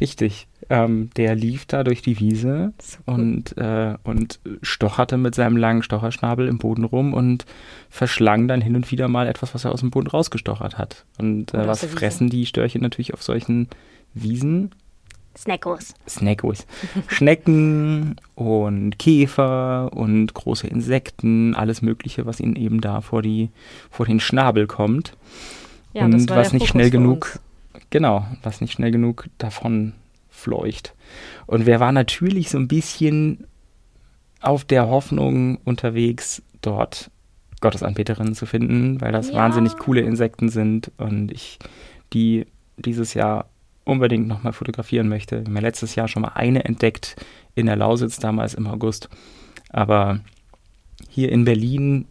Richtig. 0.00 0.46
Ähm, 0.70 1.08
der 1.16 1.34
lief 1.34 1.64
da 1.64 1.82
durch 1.82 2.02
die 2.02 2.20
Wiese 2.20 2.74
und, 3.06 3.56
äh, 3.56 3.94
und 4.04 4.38
stocherte 4.60 5.16
mit 5.16 5.34
seinem 5.34 5.56
langen 5.56 5.82
Stocherschnabel 5.82 6.46
im 6.46 6.58
Boden 6.58 6.84
rum 6.84 7.14
und 7.14 7.46
verschlang 7.88 8.48
dann 8.48 8.60
hin 8.60 8.76
und 8.76 8.90
wieder 8.90 9.08
mal 9.08 9.26
etwas, 9.26 9.54
was 9.54 9.64
er 9.64 9.72
aus 9.72 9.80
dem 9.80 9.90
Boden 9.90 10.08
rausgestochert 10.08 10.76
hat. 10.76 11.06
Und 11.18 11.54
äh, 11.54 11.58
aus 11.58 11.66
was 11.82 11.86
fressen 11.86 12.28
die 12.28 12.44
Störche 12.44 12.78
natürlich 12.80 13.14
auf 13.14 13.22
solchen 13.22 13.68
Wiesen? 14.12 14.72
Snackos. 15.42 15.94
Snackos. 16.08 16.66
Schnecken 17.06 18.16
und 18.34 18.98
Käfer 18.98 19.92
und 19.92 20.34
große 20.34 20.66
Insekten, 20.66 21.54
alles 21.54 21.80
Mögliche, 21.80 22.26
was 22.26 22.40
ihnen 22.40 22.56
eben 22.56 22.80
da 22.80 23.00
vor, 23.00 23.22
die, 23.22 23.50
vor 23.90 24.06
den 24.06 24.20
Schnabel 24.20 24.66
kommt. 24.66 25.16
Ja, 25.92 26.04
und 26.04 26.28
was 26.30 26.52
nicht 26.52 26.62
Fokus 26.62 26.68
schnell 26.68 26.90
genug, 26.90 27.38
genau, 27.90 28.26
was 28.42 28.60
nicht 28.60 28.72
schnell 28.72 28.90
genug 28.90 29.26
davon 29.38 29.92
fleucht. 30.28 30.94
Und 31.46 31.66
wer 31.66 31.80
war 31.80 31.92
natürlich 31.92 32.50
so 32.50 32.58
ein 32.58 32.68
bisschen 32.68 33.46
auf 34.40 34.64
der 34.64 34.88
Hoffnung 34.88 35.58
unterwegs, 35.64 36.42
dort 36.62 37.10
Gottesanbeterinnen 37.60 38.34
zu 38.34 38.46
finden, 38.46 39.00
weil 39.00 39.12
das 39.12 39.28
Ja. 39.28 39.34
wahnsinnig 39.36 39.76
coole 39.78 40.00
Insekten 40.00 40.48
sind 40.48 40.90
und 40.98 41.32
ich 41.32 41.58
die 42.12 42.46
dieses 42.76 43.14
Jahr 43.14 43.46
unbedingt 43.88 44.28
nochmal 44.28 44.52
fotografieren 44.52 45.08
möchte. 45.08 45.40
Wir 45.40 45.46
haben 45.46 45.56
ja 45.56 45.62
letztes 45.62 45.94
Jahr 45.94 46.08
schon 46.08 46.22
mal 46.22 46.32
eine 46.34 46.64
entdeckt 46.64 47.16
in 47.54 47.66
der 47.66 47.76
Lausitz, 47.76 48.18
damals 48.18 48.54
im 48.54 48.66
August. 48.66 49.08
Aber 49.70 50.20
hier 51.08 51.32
in 51.32 51.44
Berlin 51.44 52.06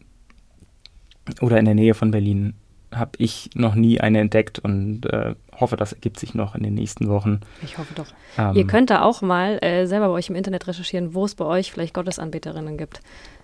oder 1.42 1.60
in 1.60 1.66
der 1.66 1.76
Nähe 1.76 1.94
von 1.94 2.12
Berlin 2.12 2.54
habe 2.94 3.12
ich 3.18 3.50
noch 3.54 3.76
nie 3.76 4.00
eine 4.00 4.20
entdeckt 4.20 4.60
und 4.60 5.06
äh, 5.08 5.36
hoffe, 5.60 5.76
das 5.76 5.94
ergibt 5.94 6.20
sich 6.20 6.34
noch 6.34 6.56
in 6.56 6.64
den 6.64 6.74
nächsten 6.74 7.10
Wochen. 7.10 7.42
Ich 7.62 7.78
hoffe 7.78 7.94
doch. 7.94 8.08
Ähm, 8.38 8.56
Ihr 8.56 8.66
könnt 8.66 8.90
da 8.90 9.02
auch 9.02 9.22
mal 9.22 9.60
äh, 9.62 9.86
selber 9.86 10.08
bei 10.08 10.14
euch 10.14 10.30
im 10.30 10.36
Internet 10.36 10.68
recherchieren, 10.68 11.14
wo 11.14 11.26
es 11.26 11.36
bei 11.36 11.46
euch 11.46 11.72
vielleicht 11.72 11.94
Gottesanbeterinnen 11.94 12.78
gibt. 12.78 13.02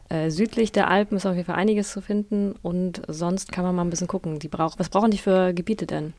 Äh, 0.09 0.29
südlich 0.29 0.71
der 0.71 0.89
Alpen 0.89 1.17
ist 1.17 1.25
auf 1.25 1.35
jeden 1.35 1.45
Fall 1.45 1.55
einiges 1.55 1.91
zu 1.91 2.01
finden 2.01 2.53
und 2.61 3.01
sonst 3.07 3.51
kann 3.51 3.63
man 3.65 3.75
mal 3.75 3.83
ein 3.83 3.89
bisschen 3.89 4.07
gucken. 4.07 4.39
Die 4.39 4.47
brauch, 4.47 4.79
was 4.79 4.89
brauchen 4.89 5.11
die 5.11 5.17
für 5.17 5.53
Gebiete 5.53 5.85
denn? 5.85 6.13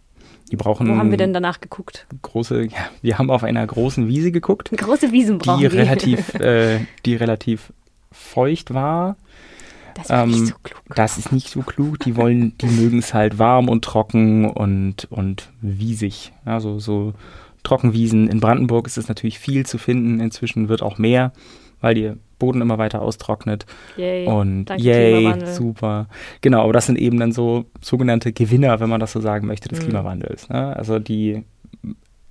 Die 0.54 0.62
brauchen. 0.62 0.88
Wo 0.88 0.96
haben 0.96 1.10
wir 1.10 1.18
denn 1.18 1.32
danach 1.32 1.60
geguckt? 1.60 2.06
Große, 2.22 2.66
ja, 2.66 2.78
wir 3.02 3.18
haben 3.18 3.28
auf 3.28 3.42
einer 3.42 3.66
großen 3.66 4.06
Wiese 4.06 4.30
geguckt. 4.30 4.70
Große 4.76 5.10
Wiesen 5.10 5.38
brauchen 5.38 5.58
die 5.58 5.72
wir. 5.72 5.80
relativ, 5.80 6.34
äh, 6.40 6.78
die 7.04 7.16
relativ 7.16 7.72
feucht 8.12 8.72
war. 8.72 9.16
Das 9.94 10.10
war 10.10 10.26
nicht 10.26 10.38
ähm, 10.38 10.46
so 10.46 10.54
klug. 10.62 10.82
Das 10.94 11.18
ist 11.18 11.32
nicht 11.32 11.48
so 11.48 11.62
klug. 11.62 11.98
Die 12.00 12.14
wollen, 12.14 12.56
die 12.58 12.66
mögen 12.80 12.98
es 12.98 13.14
halt 13.14 13.40
warm 13.40 13.68
und 13.68 13.84
trocken 13.84 14.48
und, 14.48 15.08
und 15.10 15.50
wiesig. 15.60 16.32
Also 16.44 16.78
so 16.78 17.14
Trockenwiesen. 17.64 18.28
In 18.28 18.38
Brandenburg 18.38 18.86
ist 18.86 18.96
es 18.96 19.08
natürlich 19.08 19.40
viel 19.40 19.66
zu 19.66 19.78
finden. 19.78 20.20
Inzwischen 20.20 20.68
wird 20.68 20.82
auch 20.82 20.98
mehr, 20.98 21.32
weil 21.84 21.94
der 21.94 22.16
Boden 22.38 22.60
immer 22.62 22.78
weiter 22.78 23.02
austrocknet. 23.02 23.66
Yay. 23.96 24.26
Und 24.26 24.64
Danke, 24.66 24.82
yay, 24.82 25.46
super. 25.46 26.08
Genau, 26.40 26.62
aber 26.62 26.72
das 26.72 26.86
sind 26.86 26.98
eben 26.98 27.18
dann 27.20 27.30
so 27.32 27.66
sogenannte 27.80 28.32
Gewinner, 28.32 28.80
wenn 28.80 28.88
man 28.88 29.00
das 29.00 29.12
so 29.12 29.20
sagen 29.20 29.46
möchte, 29.46 29.68
des 29.68 29.80
Mhm. 29.80 29.84
Klimawandels. 29.84 30.48
Ne? 30.48 30.74
Also 30.76 30.98
die 30.98 31.44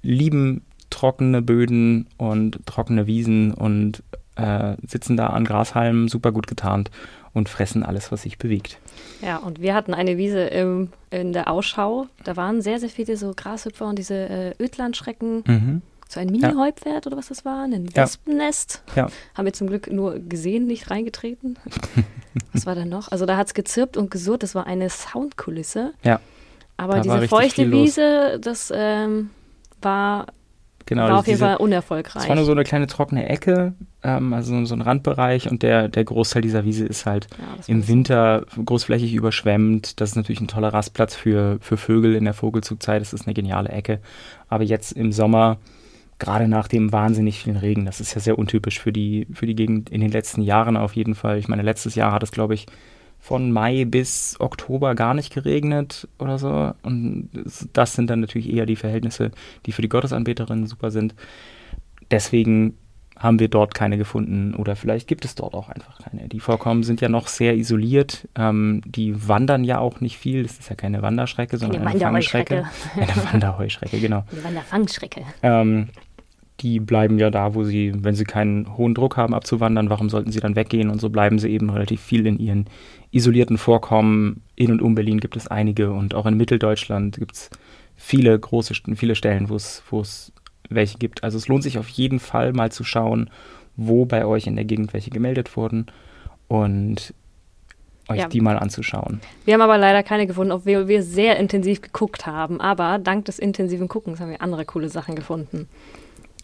lieben 0.02 0.64
trockene 0.90 1.42
Böden 1.42 2.08
und 2.18 2.60
trockene 2.66 3.08
Wiesen 3.08 3.54
und 3.54 4.04
äh, 4.36 4.76
sitzen 4.88 5.18
da 5.18 5.28
an 5.28 5.46
Grashalmen, 5.46 6.08
super 6.08 6.32
gut 6.32 6.48
getarnt 6.48 6.90
und 7.34 7.50
fressen 7.50 7.84
alles, 7.84 8.12
was 8.12 8.24
sich 8.24 8.38
bewegt. 8.38 8.78
Ja, 9.22 9.38
und 9.38 9.62
wir 9.62 9.74
hatten 9.74 9.94
eine 9.94 10.18
Wiese 10.18 10.42
im, 10.42 10.90
in 11.10 11.34
der 11.34 11.50
Ausschau. 11.50 12.08
Da 12.24 12.36
waren 12.36 12.62
sehr, 12.62 12.80
sehr 12.80 12.90
viele 12.90 13.18
so 13.18 13.34
Grashüpfer 13.36 13.88
und 13.88 13.98
diese 13.98 14.16
äh, 14.16 14.54
Ödlandschrecken. 14.60 15.44
Mhm. 15.48 15.82
So 16.14 16.20
ein 16.20 16.28
Mini-Heupferd 16.28 17.08
oder 17.08 17.18
was 17.18 17.30
das 17.30 17.44
war, 17.44 17.64
ein. 17.64 17.96
Wespennest. 17.96 18.84
Ja. 18.96 19.08
Haben 19.36 19.46
wir 19.46 19.54
zum 19.54 19.68
Glück 19.68 19.92
nur 19.92 20.20
gesehen, 20.20 20.68
nicht 20.68 20.92
reingetreten. 20.92 21.58
was 22.54 22.66
war 22.68 22.76
da 22.76 22.86
noch? 22.86 23.12
Also 23.12 23.26
da 23.26 23.36
hat 23.36 23.48
es 23.48 23.54
gezirpt 23.56 23.98
und 23.98 24.12
gesurrt, 24.12 24.44
das 24.44 24.54
war 24.54 24.68
eine 24.68 24.90
Soundkulisse. 24.90 25.94
Ja. 26.04 26.20
Aber 26.78 26.96
Da 26.98 27.02
diese 27.02 27.28
feuchte. 27.28 27.72
Wiese, 27.72 28.40
das 28.40 28.72
ähm, 28.76 29.32
war, 29.82 30.28
Genau, 30.86 31.04
war 31.04 31.20
auf 31.20 31.28
jeden 31.28 31.38
diese- 31.38 31.46
Fall 31.46 31.56
unerfolgreich. 31.58 32.24
Es 32.24 32.30
war 32.30 32.36
nur 32.36 32.46
so 32.46 32.52
eine 32.52 32.64
kleine 32.64 32.88
trockene 32.88 33.28
Ecke, 33.30 33.74
ähm, 34.04 34.34
also 34.34 34.66
so 34.66 34.76
ein 34.76 34.82
Randbereich 34.82 35.50
und 35.50 35.64
der, 35.64 35.88
der 35.88 36.04
Großteil 36.04 36.42
dieser 36.42 36.64
Wiese 36.66 36.86
ist 36.86 37.06
halt 37.06 37.28
ja, 37.40 37.64
im 37.68 37.88
Winter 37.88 38.46
großflächig 38.64 39.14
überschwemmt. 39.14 40.00
Das 40.02 40.10
ist 40.12 40.16
natürlich 40.16 40.42
ein 40.42 40.48
toller 40.48 40.74
Rastplatz 40.74 41.16
für, 41.16 41.58
für 41.62 41.78
Vögel 41.78 42.16
in 42.16 42.26
der 42.26 42.34
Vogelzugzeit. 42.34 43.02
Das 43.02 43.14
ist 43.14 43.26
eine 43.26 43.34
geniale 43.34 43.70
Ecke. 43.70 44.00
Aber 44.50 44.64
jetzt 44.64 44.92
im 44.92 45.12
Sommer, 45.12 45.58
gerade 46.24 46.48
nach 46.48 46.68
dem 46.68 46.92
wahnsinnig 46.92 47.40
vielen 47.44 47.58
Regen, 47.58 47.86
das 47.86 48.00
ist 48.02 48.14
ja 48.16 48.22
sehr 48.22 48.40
untypisch 48.40 48.80
für 48.80 48.92
die, 48.94 49.28
für 49.34 49.46
die 49.46 49.56
Gegend 49.56 49.90
in 49.90 50.02
den 50.02 50.12
letzten 50.12 50.42
Jahren 50.42 50.78
auf 50.78 50.96
jeden 50.96 51.16
Fall. 51.16 51.38
Ich 51.38 51.48
meine, 51.48 51.62
letztes 51.62 51.96
Jahr 51.96 52.12
hat 52.12 52.24
es, 52.24 52.32
glaube 52.32 52.54
ich, 52.54 52.66
von 53.20 53.52
Mai 53.54 53.86
bis 53.86 54.36
Oktober 54.40 54.96
gar 54.96 55.14
nicht 55.14 55.34
geregnet 55.34 56.08
oder 56.20 56.38
so. 56.38 56.74
Und 56.84 57.30
das- 57.72 57.94
sind 57.94 58.10
dann 58.10 58.20
natürlich 58.20 58.52
eher 58.52 58.66
die 58.66 58.76
Verhältnisse, 58.76 59.32
die 59.66 59.72
für 59.72 59.82
die 59.82 59.88
Gottesanbeterinnen 59.90 60.68
super 60.68 60.92
sind. 60.92 61.16
Deswegen 62.12 62.78
haben 63.18 63.40
wir 63.40 63.48
dort 63.48 63.74
keine 63.76 63.98
gefunden 63.98 64.56
oder 64.56 64.76
vielleicht 64.76 65.08
gibt 65.08 65.24
es 65.24 65.36
dort 65.36 65.54
auch 65.54 65.70
einfach 65.70 66.00
keine. 66.00 66.28
Die 66.28 66.40
Vorkommen 66.40 66.84
sind 66.84 67.00
ja 67.00 67.08
noch 67.10 67.28
sehr 67.28 67.56
isoliert. 67.56 68.28
Ähm, 68.36 68.82
die 68.86 69.28
wandern 69.28 69.64
ja 69.64 69.80
auch 69.80 70.02
nicht 70.02 70.18
viel. 70.18 70.44
Das 70.44 70.60
ist 70.60 70.70
ja 70.70 70.76
keine 70.76 71.02
Wanderschrecke, 71.02 71.58
sondern 71.58 71.88
eine 71.88 72.00
Fangschrecke. 72.00 72.66
Eine 72.96 73.32
Wanderheuschrecke, 73.32 74.00
genau. 74.00 74.26
Eine 74.32 74.44
Wanderfangschrecke. 74.44 75.22
Ähm, 75.44 75.90
die 76.60 76.80
bleiben 76.80 77.20
ja 77.20 77.30
da, 77.30 77.56
wo 77.56 77.64
sie, 77.64 77.94
wenn 77.96 78.16
sie 78.16 78.26
keinen 78.26 78.78
hohen 78.78 78.94
Druck 78.94 79.18
haben 79.18 79.34
abzuwandern, 79.34 79.90
warum 79.90 80.10
sollten 80.10 80.32
sie 80.32 80.40
dann 80.40 80.56
weggehen? 80.56 80.90
Und 80.90 81.02
so 81.02 81.10
bleiben 81.10 81.40
sie 81.40 81.50
eben 81.50 81.70
relativ 81.70 82.02
viel 82.02 82.26
in 82.26 82.38
ihren 82.40 82.66
isolierten 83.12 83.58
Vorkommen. 83.58 84.42
In 84.56 84.72
und 84.72 84.82
um 84.82 84.96
Berlin 84.96 85.20
gibt 85.20 85.36
es 85.36 85.48
einige 85.48 85.92
und 85.92 86.14
auch 86.14 86.26
in 86.26 86.38
Mitteldeutschland 86.38 87.18
gibt 87.18 87.34
es 87.34 87.50
viele 87.96 88.38
große, 88.38 88.74
viele 88.96 89.16
Stellen, 89.16 89.50
wo 89.50 89.56
es, 89.56 90.32
welche 90.70 90.98
gibt. 90.98 91.24
Also 91.24 91.38
es 91.38 91.48
lohnt 91.48 91.64
sich 91.64 91.78
auf 91.78 91.90
jeden 91.90 92.20
Fall 92.20 92.54
mal 92.54 92.72
zu 92.72 92.84
schauen, 92.84 93.30
wo 93.76 94.06
bei 94.06 94.26
euch 94.26 94.48
in 94.48 94.56
der 94.56 94.66
Gegend 94.66 94.94
welche 94.94 95.10
gemeldet 95.10 95.58
wurden 95.58 95.88
und 96.48 97.14
euch 98.10 98.20
Ja. 98.20 98.28
die 98.28 98.42
mal 98.42 98.60
anzuschauen. 98.60 99.22
Wir 99.46 99.54
haben 99.54 99.62
aber 99.62 99.78
leider 99.78 100.04
keine 100.04 100.28
gefunden, 100.28 100.52
obwohl 100.52 100.88
wir 100.88 101.04
sehr 101.04 101.38
intensiv 101.38 101.82
geguckt 101.82 102.26
haben. 102.26 102.62
Aber 102.62 103.00
dank 103.00 103.26
des 103.26 103.40
intensiven 103.40 103.88
Guckens 103.88 104.20
haben 104.20 104.30
wir 104.30 104.42
andere 104.42 104.66
coole 104.66 104.90
Sachen 104.90 105.16
gefunden. 105.16 105.68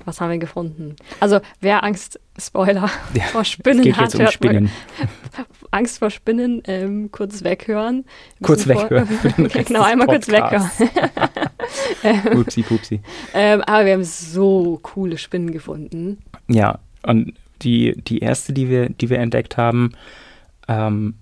Was 0.09 0.19
haben 0.21 0.31
wir 0.31 0.39
gefunden? 0.39 0.95
Also, 1.19 1.39
wer 1.61 1.83
Angst, 1.83 2.19
Spoiler, 2.35 2.89
Ja, 3.13 3.23
vor 3.25 3.45
Spinnen 3.45 3.95
hat, 3.95 4.15
um 4.15 4.25
Spinnen. 4.25 4.71
Angst 5.71 5.99
vor 5.99 6.09
Spinnen, 6.09 6.63
ähm, 6.65 7.11
kurz 7.11 7.43
weghören. 7.43 8.05
Kurz 8.41 8.67
weghören 8.67 9.07
genau, 9.65 9.83
einmal 9.83 10.07
kurz 10.07 10.27
weghören. 10.29 10.67
Upsi, 12.35 12.63
pupsi. 12.63 13.01
Ähm, 13.35 13.61
aber 13.61 13.85
wir 13.85 13.93
haben 13.93 14.03
so 14.03 14.79
coole 14.81 15.19
Spinnen 15.19 15.51
gefunden. 15.51 16.17
Ja, 16.47 16.79
und 17.03 17.35
die, 17.61 18.01
die 18.01 18.17
erste, 18.17 18.51
die 18.51 18.67
wir, 18.67 18.89
die 18.89 19.11
wir 19.11 19.19
entdeckt 19.19 19.57
haben, 19.57 19.91
ähm, 20.67 21.19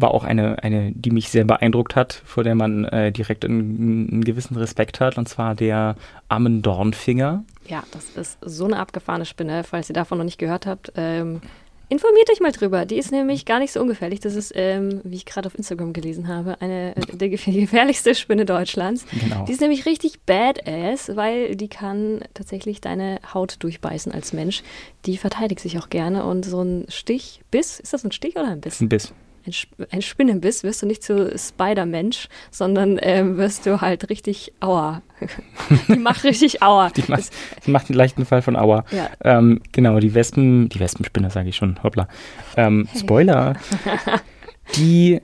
war 0.00 0.12
auch 0.12 0.24
eine, 0.24 0.62
eine, 0.62 0.92
die 0.92 1.10
mich 1.10 1.28
sehr 1.28 1.44
beeindruckt 1.44 1.96
hat, 1.96 2.22
vor 2.24 2.44
der 2.44 2.54
man 2.54 2.84
äh, 2.84 3.12
direkt 3.12 3.44
einen, 3.44 4.08
einen 4.10 4.24
gewissen 4.24 4.56
Respekt 4.56 5.00
hat, 5.00 5.18
und 5.18 5.28
zwar 5.28 5.54
der 5.54 5.96
Ammendornfinger. 6.28 7.44
Ja, 7.66 7.82
das 7.92 8.10
ist 8.16 8.38
so 8.40 8.64
eine 8.64 8.78
abgefahrene 8.78 9.24
Spinne. 9.24 9.64
Falls 9.64 9.90
ihr 9.90 9.94
davon 9.94 10.18
noch 10.18 10.24
nicht 10.24 10.38
gehört 10.38 10.66
habt, 10.66 10.92
ähm, 10.96 11.40
informiert 11.88 12.30
euch 12.32 12.40
mal 12.40 12.52
drüber. 12.52 12.86
Die 12.86 12.96
ist 12.96 13.10
nämlich 13.10 13.44
gar 13.44 13.58
nicht 13.58 13.72
so 13.72 13.80
ungefährlich. 13.80 14.20
Das 14.20 14.36
ist, 14.36 14.52
ähm, 14.54 15.00
wie 15.02 15.16
ich 15.16 15.26
gerade 15.26 15.48
auf 15.48 15.56
Instagram 15.56 15.92
gelesen 15.92 16.28
habe, 16.28 16.60
eine 16.60 16.96
äh, 16.96 17.16
der 17.16 17.28
gef- 17.28 17.52
gefährlichste 17.52 18.14
Spinne 18.14 18.44
Deutschlands. 18.44 19.06
Genau. 19.20 19.44
Die 19.44 19.52
ist 19.52 19.60
nämlich 19.60 19.86
richtig 19.86 20.20
badass, 20.20 21.16
weil 21.16 21.56
die 21.56 21.68
kann 21.68 22.20
tatsächlich 22.34 22.80
deine 22.80 23.18
Haut 23.34 23.56
durchbeißen 23.58 24.12
als 24.12 24.32
Mensch. 24.32 24.62
Die 25.06 25.16
verteidigt 25.16 25.60
sich 25.60 25.78
auch 25.78 25.90
gerne 25.90 26.24
und 26.24 26.44
so 26.44 26.62
ein 26.62 26.86
Stich, 26.88 27.40
Biss, 27.50 27.80
ist 27.80 27.92
das 27.92 28.04
ein 28.04 28.12
Stich 28.12 28.36
oder 28.36 28.48
ein 28.48 28.60
Biss? 28.60 28.80
Ein 28.80 28.88
Biss. 28.88 29.12
Ein, 29.46 29.86
ein 29.90 30.02
Spinnenbiss 30.02 30.62
wirst 30.64 30.82
du 30.82 30.86
nicht 30.86 31.02
zu 31.02 31.36
Spider-Mensch, 31.36 32.28
sondern 32.50 32.98
ähm, 33.02 33.36
wirst 33.36 33.66
du 33.66 33.80
halt 33.80 34.10
richtig 34.10 34.52
Aua. 34.60 35.02
die 35.88 35.98
macht 35.98 36.24
richtig 36.24 36.62
Aua. 36.62 36.90
Die 36.90 37.04
macht, 37.08 37.30
die 37.66 37.70
macht 37.70 37.88
einen 37.88 37.96
leichten 37.98 38.24
Fall 38.24 38.42
von 38.42 38.56
Aua. 38.56 38.84
Ja. 38.90 39.10
Ähm, 39.22 39.60
genau, 39.72 39.98
die 40.00 40.14
Wespen, 40.14 40.68
die 40.68 40.80
Wespenspinne 40.80 41.30
sage 41.30 41.48
ich 41.48 41.56
schon, 41.56 41.82
hoppla. 41.82 42.08
Ähm, 42.56 42.88
Spoiler. 42.96 43.54
Die 44.76 45.20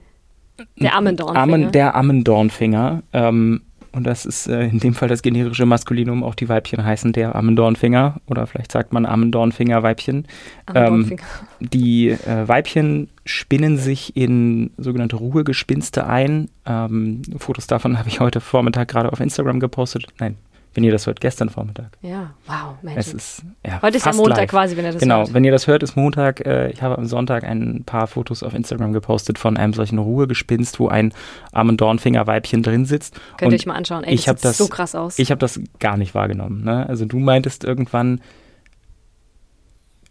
Der 0.81 0.97
Ammendornfinger. 0.97 1.43
Ammen, 1.43 1.73
der 1.73 1.95
Ammendornfinger. 1.95 3.03
Ähm, 3.13 3.63
und 3.97 4.05
das 4.05 4.27
ist 4.27 4.47
äh, 4.47 4.67
in 4.67 4.79
dem 4.79 4.93
Fall 4.93 5.09
das 5.09 5.23
generische 5.23 5.65
Maskulinum. 5.65 6.23
Auch 6.23 6.35
die 6.35 6.51
Weibchen 6.51 6.85
heißen 6.85 7.15
der 7.15 7.35
Ammendornfinger. 7.35 8.21
Oder 8.27 8.47
vielleicht 8.47 8.71
sagt 8.71 8.93
man 8.93 9.07
Ammendornfinger-Weibchen. 9.07 10.27
Ammendornfinger. 10.67 11.23
Die 11.61 12.11
äh, 12.11 12.47
Weibchen 12.47 13.09
spinnen 13.25 13.79
sich 13.79 14.15
in 14.15 14.71
sogenannte 14.77 15.17
Ruhegespinste 15.17 16.07
ein. 16.07 16.51
Ähm, 16.67 17.23
Fotos 17.39 17.67
davon 17.67 17.99
habe 17.99 18.11
ich 18.11 18.21
heute 18.21 18.41
Vormittag 18.41 18.89
gerade 18.89 19.11
auf 19.11 19.21
Instagram 19.21 19.61
gepostet. 19.61 20.07
Nein, 20.21 20.37
wenn 20.77 20.85
ihr 20.85 20.93
das 20.93 21.07
hört, 21.07 21.21
gestern 21.21 21.49
Vormittag. 21.49 21.97
ja, 22.03 22.35
wow, 22.47 22.75
Es 22.81 22.85
Magic. 22.85 23.15
ist 23.15 23.43
ja, 23.67 23.83
Heute 23.83 23.97
ist 23.97 24.07
ja 24.07 24.13
Montag 24.13 24.37
live. 24.39 24.51
quasi, 24.51 24.77
wenn 24.77 24.85
ihr 24.85 24.93
das 24.93 25.01
Genau, 25.01 25.19
hört. 25.21 25.35
wenn 25.35 25.43
ihr 25.45 25.53
das 25.53 25.67
hört, 25.67 25.83
ist 25.83 25.97
Montag. 25.97 26.45
Äh, 26.47 26.71
ich 26.71 26.83
habe 26.83 26.97
am 26.99 27.07
Sonntag 27.07 27.45
ein 27.45 27.83
paar 27.85 28.07
Fotos 28.07 28.43
auf 28.43 28.55
Instagram 28.55 28.93
gepostet 28.93 29.39
von 29.39 29.57
einem 29.57 29.73
solchen 29.73 29.99
Ruhegespinst, 29.99 30.79
wo 30.79 30.89
ein 30.89 31.13
Ammendornfinger-Weibchen 31.53 32.63
drin 32.63 32.85
sitzt. 32.85 33.19
Könnt 33.39 33.53
ihr 33.53 33.57
euch 33.59 33.67
mal 33.67 33.75
anschauen. 33.75 34.05
Ey, 34.05 34.15
ich 34.15 34.27
das 34.27 34.37
sieht 34.37 34.45
das- 34.45 34.59
so 34.59 34.69
krass 34.69 34.95
aus. 34.95 35.19
Ich 35.19 35.31
habe 35.31 35.39
das 35.39 35.59
gar 35.79 35.97
nicht 35.97 36.15
wahrgenommen. 36.15 36.63
Ne? 36.65 36.87
Also 36.89 37.05
du 37.07 37.19
meintest 37.19 37.65
irgendwann, 37.65 38.21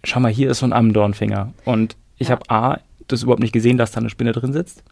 schau 0.04 0.20
mal, 0.20 0.32
hier 0.32 0.50
ist 0.52 0.60
so 0.60 0.66
ein 0.66 0.74
Ammendornfinger. 0.74 1.54
Und 1.66 1.96
ich 2.18 2.30
Ja. 2.30 2.36
habe 2.36 2.50
A, 2.50 2.80
das 3.08 3.24
überhaupt 3.24 3.42
nicht 3.42 3.54
gesehen, 3.54 3.78
dass 3.78 3.92
da 3.92 4.00
eine 4.00 4.10
Spinne 4.10 4.32
drin 4.32 4.54
sitzt. 4.54 4.84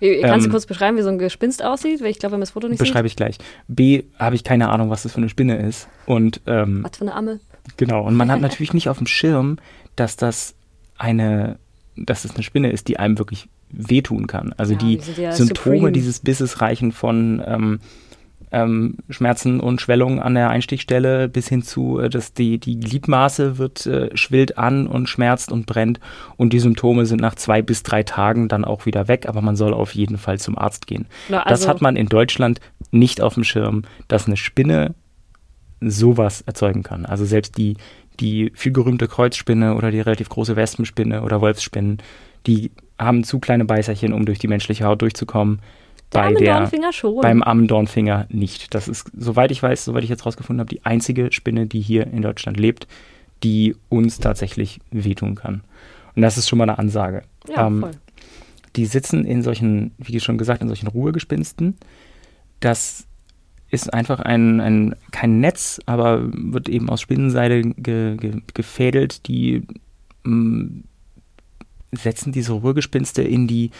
Wie- 0.00 0.20
Kannst 0.20 0.44
du 0.44 0.48
ähm, 0.48 0.52
kurz 0.52 0.66
beschreiben, 0.66 0.96
wie 0.98 1.02
so 1.02 1.08
ein 1.08 1.18
Gespinst 1.18 1.62
aussieht? 1.64 2.00
Weil 2.02 2.08
ich 2.10 2.18
glaube, 2.18 2.32
wenn 2.32 2.38
man 2.38 2.42
das 2.42 2.50
Foto 2.50 2.68
nicht 2.68 2.78
Beschreibe 2.78 3.06
ich 3.06 3.16
gleich. 3.16 3.38
B, 3.68 4.04
habe 4.18 4.34
ich 4.34 4.44
keine 4.44 4.68
Ahnung, 4.70 4.90
was 4.90 5.02
das 5.04 5.12
für 5.12 5.18
eine 5.18 5.28
Spinne 5.28 5.56
ist. 5.58 5.88
Und 6.06 6.40
ähm. 6.46 6.82
Was 6.82 6.96
für 6.98 7.02
eine 7.02 7.14
Amme. 7.14 7.40
Genau, 7.76 8.02
und 8.04 8.14
man 8.14 8.30
hat 8.30 8.40
natürlich 8.40 8.74
nicht 8.74 8.88
auf 8.88 8.98
dem 8.98 9.06
Schirm, 9.06 9.58
dass 9.96 10.16
das 10.16 10.54
eine, 10.98 11.58
dass 11.96 12.22
das 12.22 12.34
eine 12.34 12.42
Spinne 12.42 12.70
ist, 12.70 12.88
die 12.88 12.98
einem 12.98 13.18
wirklich 13.18 13.48
wehtun 13.70 14.26
kann. 14.26 14.52
Also 14.56 14.72
Ja, 14.74 14.78
die 14.78 14.98
die 14.98 15.22
ja 15.22 15.32
Symptome 15.32 15.76
supreme. 15.76 15.92
dieses 15.92 16.20
Bisses 16.20 16.60
reichen 16.60 16.92
von 16.92 17.42
ähm, 17.46 17.80
ähm, 18.54 18.98
Schmerzen 19.10 19.58
und 19.58 19.80
Schwellungen 19.80 20.20
an 20.20 20.34
der 20.34 20.48
Einstichstelle 20.48 21.28
bis 21.28 21.48
hin 21.48 21.62
zu, 21.62 21.98
äh, 21.98 22.08
dass 22.08 22.32
die, 22.32 22.58
die 22.58 22.78
Gliedmaße 22.78 23.58
wird 23.58 23.84
äh, 23.86 24.16
schwillt 24.16 24.56
an 24.56 24.86
und 24.86 25.08
schmerzt 25.08 25.50
und 25.50 25.66
brennt 25.66 25.98
und 26.36 26.52
die 26.52 26.60
Symptome 26.60 27.04
sind 27.04 27.20
nach 27.20 27.34
zwei 27.34 27.62
bis 27.62 27.82
drei 27.82 28.04
Tagen 28.04 28.48
dann 28.48 28.64
auch 28.64 28.86
wieder 28.86 29.08
weg, 29.08 29.26
aber 29.28 29.42
man 29.42 29.56
soll 29.56 29.74
auf 29.74 29.94
jeden 29.94 30.16
Fall 30.16 30.38
zum 30.38 30.56
Arzt 30.56 30.86
gehen. 30.86 31.06
Na, 31.28 31.42
das 31.42 31.62
also- 31.62 31.68
hat 31.68 31.82
man 31.82 31.96
in 31.96 32.06
Deutschland 32.06 32.60
nicht 32.92 33.20
auf 33.20 33.34
dem 33.34 33.44
Schirm, 33.44 33.82
dass 34.06 34.26
eine 34.26 34.36
Spinne 34.36 34.94
sowas 35.80 36.42
erzeugen 36.42 36.84
kann. 36.84 37.04
Also 37.04 37.24
selbst 37.24 37.58
die, 37.58 37.76
die 38.20 38.52
viel 38.54 38.72
gerühmte 38.72 39.08
Kreuzspinne 39.08 39.74
oder 39.74 39.90
die 39.90 40.00
relativ 40.00 40.28
große 40.28 40.54
Wespenspinne 40.54 41.22
oder 41.22 41.40
Wolfsspinnen, 41.40 41.98
die 42.46 42.70
haben 42.98 43.24
zu 43.24 43.40
kleine 43.40 43.64
Beißerchen, 43.64 44.12
um 44.12 44.24
durch 44.24 44.38
die 44.38 44.48
menschliche 44.48 44.84
Haut 44.84 45.02
durchzukommen. 45.02 45.60
Bei 46.14 46.32
der, 46.32 46.56
Ammendornfinger 46.56 46.92
schon. 46.92 47.20
beim 47.20 47.42
Ammendornfinger 47.42 48.26
nicht. 48.30 48.74
Das 48.74 48.88
ist, 48.88 49.10
soweit 49.16 49.50
ich 49.50 49.62
weiß, 49.62 49.84
soweit 49.84 50.04
ich 50.04 50.10
jetzt 50.10 50.24
rausgefunden 50.24 50.60
habe, 50.60 50.74
die 50.74 50.84
einzige 50.84 51.32
Spinne, 51.32 51.66
die 51.66 51.80
hier 51.80 52.06
in 52.06 52.22
Deutschland 52.22 52.58
lebt, 52.58 52.86
die 53.42 53.76
uns 53.88 54.18
tatsächlich 54.18 54.80
wehtun 54.90 55.34
kann. 55.34 55.62
Und 56.16 56.22
das 56.22 56.38
ist 56.38 56.48
schon 56.48 56.58
mal 56.58 56.64
eine 56.64 56.78
Ansage. 56.78 57.22
ja, 57.48 57.66
ähm, 57.66 57.80
voll. 57.80 57.90
Die 58.76 58.86
sitzen 58.86 59.24
in 59.24 59.42
solchen, 59.42 59.92
wie 59.98 60.18
schon 60.18 60.38
gesagt, 60.38 60.62
in 60.62 60.68
solchen 60.68 60.88
Ruhegespinsten. 60.88 61.76
Das 62.60 63.06
ist 63.70 63.92
einfach 63.92 64.20
ein, 64.20 64.60
ein 64.60 64.96
kein 65.12 65.40
Netz, 65.40 65.80
aber 65.86 66.22
wird 66.32 66.68
eben 66.68 66.88
aus 66.88 67.00
Spinnenseide 67.00 67.62
ge, 67.62 68.16
ge, 68.16 68.40
gefädelt. 68.52 69.28
Die 69.28 69.66
mh, 70.24 70.82
setzen 71.92 72.32
diese 72.32 72.52
Ruhegespinste 72.52 73.22
in 73.22 73.46
die 73.46 73.70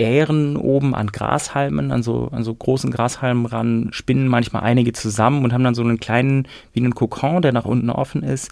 Ähren 0.00 0.56
oben 0.56 0.94
an 0.94 1.08
Grashalmen, 1.08 1.92
an 1.92 2.02
so, 2.02 2.28
an 2.32 2.42
so 2.42 2.54
großen 2.54 2.90
Grashalmen 2.90 3.46
ran, 3.46 3.88
spinnen 3.92 4.28
manchmal 4.28 4.62
einige 4.62 4.92
zusammen 4.92 5.44
und 5.44 5.52
haben 5.52 5.64
dann 5.64 5.74
so 5.74 5.82
einen 5.82 6.00
kleinen, 6.00 6.48
wie 6.72 6.80
einen 6.80 6.94
Kokon, 6.94 7.42
der 7.42 7.52
nach 7.52 7.66
unten 7.66 7.90
offen 7.90 8.22
ist, 8.22 8.50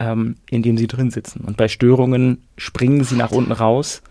ähm, 0.00 0.34
in 0.50 0.62
dem 0.62 0.76
sie 0.76 0.88
drin 0.88 1.10
sitzen. 1.10 1.42
Und 1.46 1.56
bei 1.56 1.68
Störungen 1.68 2.42
springen 2.56 3.04
sie 3.04 3.16
nach 3.16 3.30
unten 3.30 3.52
raus. 3.52 4.02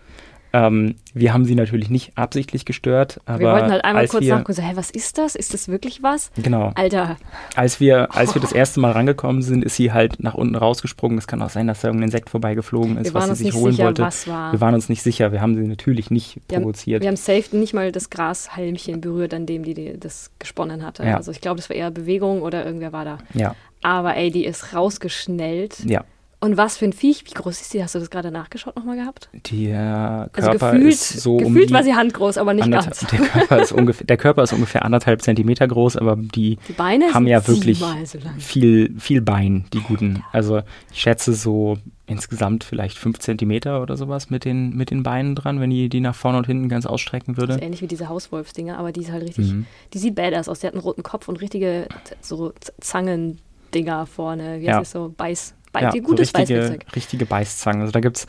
Ähm, 0.52 0.96
wir 1.14 1.32
haben 1.32 1.44
sie 1.44 1.54
natürlich 1.54 1.90
nicht 1.90 2.16
absichtlich 2.16 2.64
gestört, 2.64 3.20
aber 3.24 3.38
wir 3.38 3.52
wollten 3.52 3.70
halt 3.70 3.84
einmal 3.84 4.08
kurz 4.08 4.24
wir, 4.24 4.34
nachgucken, 4.34 4.54
so, 4.54 4.62
hä, 4.62 4.72
was 4.74 4.90
ist 4.90 5.16
das? 5.18 5.34
Ist 5.36 5.54
das 5.54 5.68
wirklich 5.68 6.02
was? 6.02 6.32
Genau. 6.42 6.72
Alter, 6.74 7.16
Als 7.54 7.78
wir, 7.78 8.14
als 8.16 8.34
wir 8.34 8.42
das 8.42 8.50
erste 8.62 8.80
Mal 8.80 8.90
rangekommen 8.92 9.42
sind, 9.42 9.64
ist 9.64 9.76
sie 9.76 9.92
halt 9.92 10.22
nach 10.22 10.34
unten 10.34 10.56
rausgesprungen. 10.56 11.18
Es 11.18 11.26
kann 11.28 11.40
auch 11.42 11.50
sein, 11.50 11.66
dass 11.68 11.80
da 11.82 11.88
irgendein 11.88 12.08
Insekt 12.08 12.30
vorbeigeflogen 12.30 12.96
ist, 12.96 13.14
was 13.14 13.28
sie 13.38 13.44
sich 13.44 13.54
holen 13.54 13.72
sicher, 13.72 13.84
wollte. 13.84 14.02
war. 14.26 14.52
Wir 14.52 14.60
waren 14.60 14.74
uns 14.74 14.88
nicht 14.88 15.02
sicher. 15.02 15.30
Wir 15.32 15.40
haben 15.40 15.54
sie 15.54 15.62
natürlich 15.68 16.10
nicht 16.10 16.40
Wir 16.48 16.56
haben- 16.56 16.62
provoziert. 16.64 17.02
Wir 17.02 17.08
haben 17.08 17.16
safe 17.16 17.56
nicht 17.56 17.72
mal 17.74 17.92
das 17.92 18.10
Grashalmchen 18.10 19.00
berührt, 19.00 19.32
an 19.34 19.46
dem 19.46 19.62
die, 19.64 19.74
die 19.74 20.00
das 20.00 20.30
gesponnen 20.38 20.84
hatte. 20.84 21.04
Ja. 21.04 21.16
Also 21.16 21.30
ich 21.30 21.40
glaube, 21.40 21.56
das 21.58 21.68
war 21.70 21.76
eher 21.76 21.90
Bewegung 21.90 22.42
oder 22.42 22.64
irgendwer 22.66 22.92
war 22.92 23.04
da. 23.04 23.18
ja, 23.34 23.54
Aber 23.82 24.16
ey, 24.16 24.30
die 24.30 24.44
ist 24.44 24.74
rausgeschnellt. 24.74 25.80
ja. 25.84 26.04
Und 26.42 26.56
was 26.56 26.78
für 26.78 26.86
ein 26.86 26.94
Viech, 26.94 27.24
wie 27.26 27.34
groß 27.34 27.60
ist 27.60 27.74
die? 27.74 27.82
Hast 27.82 27.94
du 27.94 27.98
das 27.98 28.08
gerade 28.08 28.30
nachgeschaut 28.30 28.74
nochmal 28.74 28.96
gehabt? 28.96 29.28
Der 29.52 30.30
Also 30.32 30.50
Körper 30.50 30.72
gefühlt, 30.72 30.92
ist 30.94 31.20
so 31.20 31.36
um 31.36 31.52
gefühlt 31.52 31.68
die 31.68 31.74
war 31.74 31.84
sie 31.84 31.94
handgroß, 31.94 32.38
aber 32.38 32.54
nicht 32.54 32.70
ganz. 32.70 33.00
Der 33.00 33.18
Körper, 33.18 33.60
ist 33.60 33.72
ungefähr, 33.72 34.06
der 34.06 34.16
Körper 34.16 34.42
ist 34.44 34.54
ungefähr 34.54 34.82
anderthalb 34.86 35.20
Zentimeter 35.20 35.68
groß, 35.68 35.98
aber 35.98 36.16
die 36.16 36.56
Die 36.66 36.72
Beine 36.72 37.12
haben 37.12 37.26
ja 37.26 37.46
wirklich 37.46 37.78
so 37.78 38.18
viel, 38.38 38.94
viel 38.98 39.20
Bein, 39.20 39.66
die 39.74 39.80
guten. 39.80 40.24
Also 40.32 40.62
ich 40.92 41.02
schätze 41.02 41.34
so 41.34 41.76
insgesamt 42.06 42.64
vielleicht 42.64 42.96
fünf 42.96 43.18
Zentimeter 43.18 43.82
oder 43.82 43.98
sowas 43.98 44.30
mit 44.30 44.46
den, 44.46 44.74
mit 44.74 44.90
den 44.90 45.02
Beinen 45.02 45.34
dran, 45.34 45.60
wenn 45.60 45.68
die 45.68 45.90
die 45.90 46.00
nach 46.00 46.14
vorne 46.14 46.38
und 46.38 46.46
hinten 46.46 46.70
ganz 46.70 46.86
ausstrecken 46.86 47.34
Das 47.34 47.42
würde. 47.42 47.54
ist 47.56 47.62
ähnlich 47.62 47.82
wie 47.82 47.86
diese 47.86 48.08
Hauswolfsdinger, 48.08 48.78
aber 48.78 48.92
die 48.92 49.02
ist 49.02 49.12
halt 49.12 49.24
richtig, 49.24 49.52
Mhm. 49.52 49.66
die 49.92 49.98
sieht 49.98 50.14
badass 50.14 50.48
aus. 50.48 50.60
Die 50.60 50.66
hat 50.66 50.72
einen 50.72 50.82
roten 50.82 51.02
Kopf 51.02 51.28
und 51.28 51.36
richtige 51.42 51.86
so 52.22 52.50
Z- 52.58 52.74
Zangendinger 52.80 54.06
vorne. 54.06 54.60
Wie 54.60 54.64
Ja. 54.64 54.72
heißt 54.78 54.80
das 54.80 54.90
so? 54.92 55.14
Beiß, 55.16 55.54
Beiß 55.72 55.82
Ja, 55.82 55.90
die 55.90 55.98
so 56.00 56.04
gutes 56.04 56.34
richtige, 56.34 56.60
Beißwerkzeug. 56.60 56.96
richtige 56.96 57.26
Beißzangen. 57.26 57.80
Also 57.82 57.92
da 57.92 58.00
gibt's, 58.00 58.26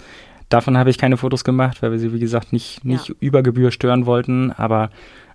davon 0.50 0.78
habe 0.78 0.90
ich 0.90 0.98
keine 0.98 1.18
Fotos 1.18 1.44
gemacht, 1.44 1.82
weil 1.82 1.92
wir 1.92 2.00
sie, 2.00 2.14
wie 2.14 2.20
gesagt, 2.20 2.54
nicht, 2.54 2.84
nicht 2.86 3.10
Ja. 3.10 3.16
über 3.20 3.42
Gebühr 3.44 3.72
stören 3.72 4.06
wollten. 4.06 4.52
Aber 4.52 4.90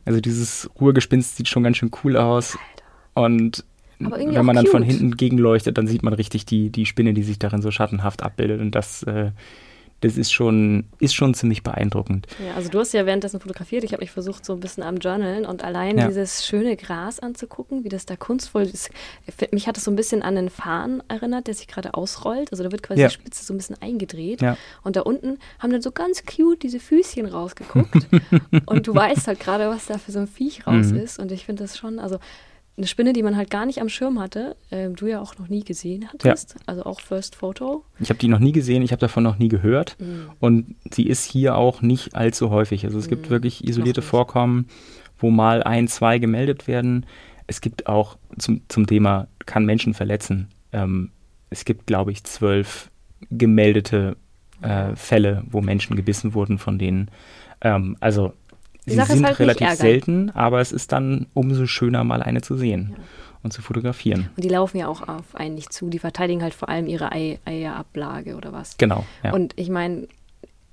also 0.04 0.20
dieses 0.20 0.70
Ruhegespinst 0.80 1.36
sieht 1.36 1.48
schon 1.48 1.62
ganz 1.64 1.76
schön 1.78 1.90
cool 2.04 2.16
aus. 2.16 2.56
Und 3.14 3.64
Aber 4.04 4.18
irgendwie 4.18 4.36
wenn 4.38 4.44
man 4.46 4.56
dann 4.56 4.66
von 4.66 4.82
cute. 4.82 4.92
hinten 4.92 5.16
gegenleuchtet, 5.16 5.76
dann 5.78 5.86
sieht 5.86 6.02
man 6.02 6.12
richtig 6.12 6.46
die, 6.46 6.70
die 6.70 6.86
Spinne, 6.86 7.14
die 7.14 7.22
sich 7.22 7.38
darin 7.38 7.62
so 7.62 7.70
schattenhaft 7.70 8.22
abbildet. 8.22 8.60
Und 8.60 8.72
das, 8.74 9.02
äh, 9.04 9.30
das 10.00 10.16
ist 10.18 10.30
schon, 10.30 10.84
ist 10.98 11.14
schon 11.14 11.32
ziemlich 11.34 11.62
beeindruckend. 11.62 12.26
Ja, 12.44 12.54
also 12.54 12.68
du 12.68 12.78
hast 12.78 12.92
ja 12.92 13.06
währenddessen 13.06 13.40
fotografiert. 13.40 13.82
Ich 13.82 13.92
habe 13.92 14.02
mich 14.02 14.10
versucht, 14.10 14.44
so 14.44 14.52
ein 14.52 14.60
bisschen 14.60 14.82
am 14.82 14.98
Journalen 14.98 15.46
und 15.46 15.64
allein 15.64 15.96
Ja. 15.98 16.06
dieses 16.06 16.44
schöne 16.46 16.76
Gras 16.76 17.18
anzugucken, 17.18 17.82
wie 17.82 17.88
das 17.88 18.04
da 18.04 18.14
kunstvoll 18.14 18.64
ist. 18.64 18.90
Mich 19.52 19.66
hat 19.66 19.78
es 19.78 19.84
so 19.84 19.90
ein 19.90 19.96
bisschen 19.96 20.22
an 20.22 20.36
einen 20.36 20.50
Farn 20.50 21.02
erinnert, 21.08 21.46
der 21.46 21.54
sich 21.54 21.66
gerade 21.66 21.94
ausrollt. 21.94 22.52
Also 22.52 22.62
da 22.62 22.70
wird 22.70 22.82
quasi 22.82 23.00
Ja. 23.00 23.08
die 23.08 23.14
Spitze 23.14 23.44
so 23.44 23.54
ein 23.54 23.56
bisschen 23.56 23.80
eingedreht. 23.80 24.42
Ja. 24.42 24.58
Und 24.84 24.96
da 24.96 25.00
unten 25.00 25.38
haben 25.60 25.70
dann 25.72 25.82
so 25.82 25.90
ganz 25.92 26.24
cute 26.26 26.62
diese 26.62 26.78
Füßchen 26.78 27.24
rausgeguckt. 27.26 28.06
und 28.66 28.86
du 28.86 28.94
weißt 28.94 29.26
halt 29.28 29.40
gerade, 29.40 29.68
was 29.70 29.86
da 29.86 29.96
für 29.98 30.12
so 30.12 30.18
ein 30.18 30.26
Viech 30.28 30.66
raus 30.66 30.86
Mhm. 30.92 30.98
ist. 30.98 31.18
Und 31.18 31.32
ich 31.32 31.46
finde 31.46 31.62
das 31.64 31.78
schon, 31.78 31.98
also 31.98 32.18
eine 32.76 32.86
Spinne, 32.86 33.12
die 33.12 33.22
man 33.22 33.36
halt 33.36 33.50
gar 33.50 33.64
nicht 33.64 33.80
am 33.80 33.88
Schirm 33.88 34.18
hatte, 34.20 34.54
ähm, 34.70 34.96
du 34.96 35.06
ja 35.06 35.20
auch 35.20 35.38
noch 35.38 35.48
nie 35.48 35.64
gesehen 35.64 36.08
hattest. 36.12 36.56
Also 36.66 36.84
auch 36.84 37.00
First 37.00 37.34
Photo. 37.36 37.84
Ich 38.00 38.10
habe 38.10 38.18
die 38.18 38.28
noch 38.28 38.38
nie 38.38 38.52
gesehen, 38.52 38.82
ich 38.82 38.92
habe 38.92 39.00
davon 39.00 39.22
noch 39.22 39.38
nie 39.38 39.48
gehört. 39.48 39.96
Mhm. 39.98 40.30
Und 40.40 40.74
sie 40.92 41.06
ist 41.06 41.24
hier 41.24 41.56
auch 41.56 41.80
nicht 41.80 42.14
allzu 42.14 42.50
häufig. 42.50 42.84
Also 42.84 42.98
es 42.98 43.08
gibt 43.08 43.26
Mhm. 43.26 43.30
wirklich 43.30 43.66
isolierte. 43.66 44.02
Vorkommen, 44.02 44.66
wo 45.18 45.30
mal 45.30 45.62
ein, 45.62 45.88
zwei 45.88 46.18
gemeldet 46.18 46.66
werden. 46.68 47.06
Es 47.46 47.60
gibt 47.62 47.86
auch 47.86 48.18
zum, 48.38 48.60
zum 48.68 48.86
Thema, 48.86 49.28
kann 49.46 49.64
Menschen 49.64 49.94
verletzen. 49.94 50.48
Ähm, 50.72 51.10
es 51.48 51.64
gibt, 51.64 51.86
glaube 51.86 52.12
ich, 52.12 52.24
zwölf 52.24 52.90
gemeldete 53.30 54.16
äh, 54.62 54.94
Fälle, 54.96 55.44
wo 55.50 55.60
Menschen 55.60 55.96
gebissen 55.96 56.34
wurden 56.34 56.58
von 56.58 56.78
denen. 56.78 57.10
Ähm, 57.62 57.96
also 58.00 58.32
Die 58.86 58.90
sie 58.92 58.96
Sache 58.96 59.12
ist 59.12 59.18
sind 59.18 59.26
halt 59.26 59.38
relativ 59.40 59.70
selten, 59.72 60.30
aber 60.30 60.60
es 60.60 60.72
ist 60.72 60.92
dann 60.92 61.26
umso 61.34 61.66
schöner, 61.66 62.04
mal 62.04 62.22
eine 62.22 62.40
zu 62.40 62.56
sehen 62.56 62.90
Ja. 62.96 63.04
und 63.42 63.52
zu 63.52 63.60
fotografieren. 63.62 64.30
Und 64.36 64.44
die 64.44 64.48
laufen 64.48 64.78
ja 64.78 64.86
auch 64.88 65.06
auf 65.08 65.34
einen 65.34 65.54
nicht 65.56 65.72
zu. 65.72 65.88
Die 65.90 65.98
verteidigen 65.98 66.42
halt 66.42 66.54
vor 66.54 66.68
allem 66.68 66.86
ihre 66.86 67.12
Ei 67.12 67.38
Eierablage 67.44 68.36
oder 68.36 68.52
was. 68.52 68.76
Genau, 68.78 69.04
ja. 69.24 69.32
Und 69.32 69.52
ich 69.56 69.68
meine, 69.70 70.06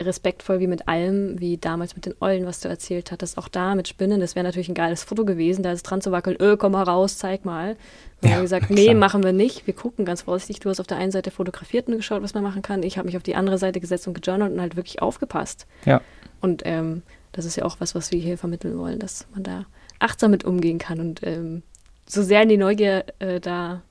respektvoll 0.01 0.59
wie 0.59 0.67
mit 0.67 0.87
allem, 0.87 1.39
wie 1.39 1.57
damals 1.57 1.95
mit 1.95 2.05
den 2.05 2.15
Eulen, 2.19 2.45
was 2.45 2.59
du 2.59 2.67
erzählt 2.67 3.11
hattest, 3.11 3.37
auch 3.37 3.47
da 3.47 3.73
mit 3.73 3.87
Spinnen, 3.87 4.19
das 4.19 4.35
wäre 4.35 4.43
natürlich 4.43 4.67
ein 4.67 4.73
geiles 4.73 5.03
Foto 5.03 5.23
gewesen, 5.23 5.63
da 5.63 5.71
ist 5.71 5.83
dran 5.83 6.01
zu 6.01 6.11
wackeln, 6.11 6.35
öh, 6.41 6.57
komm 6.57 6.73
mal 6.73 6.83
raus, 6.83 7.17
zeig 7.17 7.45
mal. 7.45 7.77
Und 8.21 8.29
Ja, 8.29 8.35
wir 8.35 8.41
gesagt, 8.41 8.65
klar. 8.67 8.77
nee, 8.79 8.93
machen 8.95 9.23
wir 9.23 9.31
nicht. 9.33 9.65
Wir 9.65 9.73
gucken 9.73 10.03
ganz 10.03 10.23
vorsichtig. 10.23 10.59
Du 10.59 10.69
hast 10.69 10.79
auf 10.81 10.87
der 10.87 10.97
einen 10.97 11.11
Seite 11.11 11.31
fotografiert 11.31 11.87
und 11.87 11.95
geschaut, 11.95 12.21
was 12.21 12.33
man 12.33 12.43
machen 12.43 12.61
kann. 12.61 12.83
Ich 12.83 12.97
habe 12.97 13.05
mich 13.05 13.15
auf 13.17 13.23
die 13.23 13.35
andere 13.35 13.57
Seite 13.57 13.79
gesetzt 13.79 14.07
und 14.07 14.13
gejournalt 14.21 14.51
und 14.53 14.59
halt 14.61 14.75
wirklich 14.75 15.01
aufgepasst. 15.01 15.67
ja. 15.85 16.01
Und 16.41 16.63
ähm, 16.65 17.03
das 17.33 17.43
ist 17.45 17.57
ja 17.57 17.65
auch 17.65 17.77
was, 17.79 17.93
was 17.95 18.11
wir 18.11 18.19
hier 18.19 18.37
vermitteln 18.37 18.77
wollen, 18.79 18.99
dass 18.99 19.27
man 19.33 19.43
da 19.43 19.65
achtsam 19.99 20.31
mit 20.31 20.43
umgehen 20.45 20.77
kann 20.79 20.99
und 20.99 21.19
ähm, 21.23 21.61
so 22.07 22.23
sehr 22.23 22.41
in 22.43 22.49
die 22.49 22.57
Neugier 22.57 23.05
äh, 23.19 23.39
da 23.39 23.81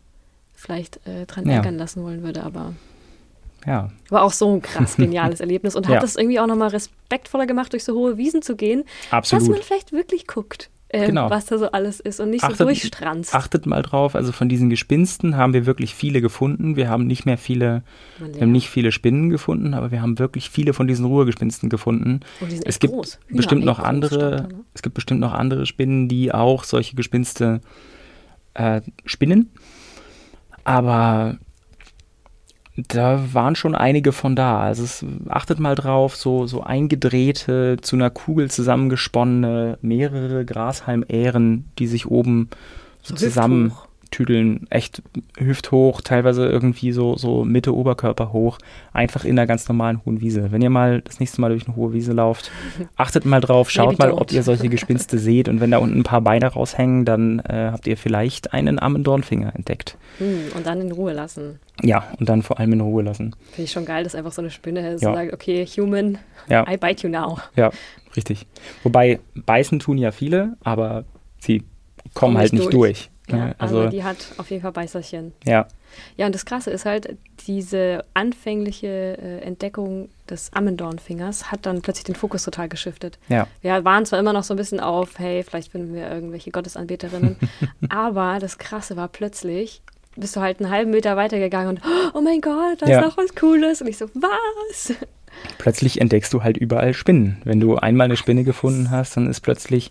vielleicht 0.54 1.06
äh, 1.06 1.26
dran 1.26 1.46
Ja. 1.46 1.54
ärgern 1.56 1.76
lassen 1.76 2.02
wollen 2.02 2.22
würde, 2.22 2.42
aber 2.42 2.74
ja. 3.66 3.90
war 4.10 4.22
auch 4.22 4.32
so 4.32 4.52
ein 4.54 4.62
krass 4.62 4.96
geniales 4.98 5.40
Erlebnis 5.40 5.74
und 5.76 5.86
Ja. 5.88 5.96
hat 5.96 6.02
das 6.02 6.16
irgendwie 6.16 6.40
auch 6.40 6.46
nochmal 6.46 6.68
respektvoller 6.68 7.46
gemacht, 7.46 7.72
durch 7.72 7.84
so 7.84 7.94
hohe 7.94 8.16
Wiesen 8.16 8.42
zu 8.42 8.56
gehen, 8.56 8.84
dass 9.10 9.32
Absolut. 9.32 9.50
man 9.50 9.62
vielleicht 9.62 9.92
wirklich 9.92 10.26
guckt, 10.26 10.70
ähm, 10.92 11.06
Genau. 11.06 11.30
was 11.30 11.46
da 11.46 11.56
so 11.58 11.70
alles 11.70 12.00
ist 12.00 12.20
und 12.20 12.30
nicht 12.30 12.44
Achtet- 12.44 12.58
so 12.58 12.64
durchstranzt. 12.64 13.34
Achtet 13.34 13.64
mal 13.66 13.82
drauf, 13.82 14.14
also 14.14 14.30
von 14.32 14.48
diesen 14.48 14.68
Gespinsten 14.70 15.36
haben 15.36 15.54
wir 15.54 15.64
wirklich 15.66 15.94
viele 15.94 16.20
gefunden. 16.20 16.76
Wir 16.76 16.88
haben 16.90 17.06
nicht 17.06 17.24
mehr 17.24 17.38
viele, 17.38 17.82
Man 18.18 18.34
wir 18.34 18.42
haben 18.42 18.52
nicht 18.52 18.68
viele 18.68 18.92
Spinnen 18.92 19.30
gefunden, 19.30 19.72
aber 19.74 19.90
wir 19.90 20.02
haben 20.02 20.18
wirklich 20.18 20.50
viele 20.50 20.74
von 20.74 20.86
diesen 20.86 21.04
Ruhegespinsten 21.06 21.68
gefunden. 21.70 22.20
Und 22.40 22.50
die 22.50 22.56
sind 22.56 22.66
Es 22.66 22.78
gibt 22.78 22.92
groß. 22.92 23.18
Bestimmt 23.30 23.62
ey, 23.62 23.66
noch 23.66 23.78
andere, 23.78 24.30
da, 24.36 24.42
ne? 24.48 24.48
es 24.74 24.82
gibt 24.82 24.94
bestimmt 24.94 25.20
noch 25.20 25.32
andere 25.32 25.64
Spinnen, 25.66 26.08
die 26.08 26.32
auch 26.32 26.64
solche 26.64 26.94
Gespinste 26.94 27.60
äh, 28.54 28.82
spinnen. 29.06 29.50
Aber 30.64 31.38
da 32.76 33.34
waren 33.34 33.54
schon 33.54 33.74
einige 33.74 34.12
von 34.12 34.34
da. 34.34 34.60
Also 34.60 34.84
es, 34.84 35.04
achtet 35.28 35.58
mal 35.58 35.74
drauf, 35.74 36.16
so, 36.16 36.46
so 36.46 36.62
eingedrehte, 36.62 37.76
zu 37.82 37.96
einer 37.96 38.10
Kugel 38.10 38.50
zusammengesponnene, 38.50 39.78
mehrere 39.82 40.44
Grashalmähren, 40.44 41.66
die 41.78 41.86
sich 41.86 42.06
oben 42.06 42.48
so, 43.02 43.14
zusammen 43.14 43.66
hüfthoch. 43.66 43.91
Tüdeln, 44.12 44.66
echt 44.70 45.02
hüfthoch, 45.38 46.00
teilweise 46.02 46.46
irgendwie 46.46 46.92
so, 46.92 47.16
so 47.16 47.44
Mitte 47.44 47.74
Oberkörper 47.74 48.32
hoch, 48.32 48.58
einfach 48.92 49.24
in 49.24 49.38
einer 49.38 49.46
ganz 49.48 49.66
normalen 49.68 50.00
hohen 50.04 50.20
Wiese. 50.20 50.52
Wenn 50.52 50.62
ihr 50.62 50.70
mal 50.70 51.00
das 51.02 51.18
nächste 51.18 51.40
Mal 51.40 51.48
durch 51.50 51.66
eine 51.66 51.74
hohe 51.74 51.92
Wiese 51.92 52.12
lauft, 52.12 52.52
achtet 52.96 53.24
mal 53.24 53.40
drauf, 53.40 53.70
schaut 53.70 53.98
mal, 53.98 54.12
ob 54.12 54.30
ihr 54.32 54.44
solche 54.44 54.68
Gespinste 54.68 55.18
seht 55.18 55.48
und 55.48 55.60
wenn 55.60 55.72
da 55.72 55.78
unten 55.78 55.98
ein 55.98 56.04
paar 56.04 56.20
Beine 56.20 56.46
raushängen, 56.46 57.04
dann 57.04 57.40
äh, 57.40 57.70
habt 57.72 57.86
ihr 57.88 57.96
vielleicht 57.96 58.52
einen 58.52 58.78
Ammendornfinger 58.78 59.54
entdeckt. 59.56 59.96
Hm, 60.18 60.52
und 60.56 60.66
dann 60.66 60.80
in 60.80 60.92
Ruhe 60.92 61.12
lassen. 61.12 61.58
Ja, 61.82 62.04
und 62.20 62.28
dann 62.28 62.42
vor 62.42 62.60
allem 62.60 62.74
in 62.74 62.80
Ruhe 62.82 63.02
lassen. 63.02 63.34
Finde 63.50 63.62
ich 63.64 63.72
schon 63.72 63.84
geil, 63.86 64.04
dass 64.04 64.14
einfach 64.14 64.30
so 64.32 64.42
eine 64.42 64.50
Spinne 64.50 64.98
so 64.98 65.06
Ja. 65.06 65.14
sagt, 65.14 65.32
okay, 65.32 65.66
human, 65.66 66.18
Ja, 66.48 66.64
I 66.70 66.76
bite 66.76 67.06
you 67.06 67.12
now. 67.12 67.38
ja, 67.56 67.70
richtig. 68.14 68.46
Wobei 68.82 69.18
beißen 69.34 69.78
tun 69.78 69.96
ja 69.98 70.12
viele, 70.12 70.56
aber 70.62 71.04
sie 71.38 71.60
kommen 71.60 72.34
Kommen 72.34 72.38
halt 72.38 72.52
nicht 72.52 72.62
nicht 72.64 72.74
durch. 72.74 73.10
Ja, 73.30 73.54
also 73.58 73.78
also, 73.78 73.88
die 73.90 74.02
hat 74.02 74.16
auf 74.38 74.50
jeden 74.50 74.62
Fall 74.62 74.72
Beißerchen. 74.72 75.32
ja, 75.44 75.66
Ja, 76.16 76.26
und 76.26 76.34
das 76.34 76.44
Krasse 76.44 76.70
ist 76.70 76.84
halt, 76.84 77.16
diese 77.46 78.04
anfängliche 78.14 78.88
äh, 79.18 79.38
Entdeckung 79.42 80.08
des 80.28 80.52
Ammendornfingers 80.52 81.52
hat 81.52 81.64
dann 81.66 81.82
plötzlich 81.82 82.04
den 82.04 82.14
Fokus 82.16 82.42
total 82.44 82.68
geschiftet. 82.68 83.18
ja, 83.28 83.46
Wir 83.60 83.84
waren 83.84 84.04
zwar 84.06 84.18
immer 84.18 84.32
noch 84.32 84.42
so 84.42 84.54
ein 84.54 84.56
bisschen 84.56 84.80
auf, 84.80 85.18
hey, 85.18 85.44
vielleicht 85.44 85.70
finden 85.72 85.94
wir 85.94 86.10
irgendwelche 86.10 86.50
Gottesanbeterinnen, 86.50 87.36
aber 87.88 88.38
das 88.40 88.58
Krasse 88.58 88.96
war 88.96 89.08
plötzlich, 89.08 89.82
bist 90.16 90.34
du 90.36 90.40
halt 90.40 90.60
einen 90.60 90.70
halben 90.70 90.90
Meter 90.90 91.16
weitergegangen 91.16 91.68
und, 91.76 91.80
oh 92.14 92.20
mein 92.20 92.40
Gott, 92.40 92.82
da 92.82 92.86
Ja. 92.86 92.98
ist 93.00 93.06
noch 93.06 93.16
was 93.16 93.34
Cooles. 93.36 93.80
Und 93.80 93.86
ich 93.88 93.98
so, 93.98 94.06
was? 94.14 94.92
plötzlich 95.58 96.00
entdeckst 96.00 96.32
du 96.34 96.42
halt 96.42 96.56
überall 96.56 96.92
Spinnen. 96.92 97.40
Wenn 97.44 97.60
du 97.60 97.76
einmal 97.76 98.04
eine 98.06 98.16
Spinne 98.16 98.44
gefunden 98.44 98.90
hast, 98.90 99.16
dann 99.16 99.28
ist 99.30 99.40
plötzlich, 99.40 99.90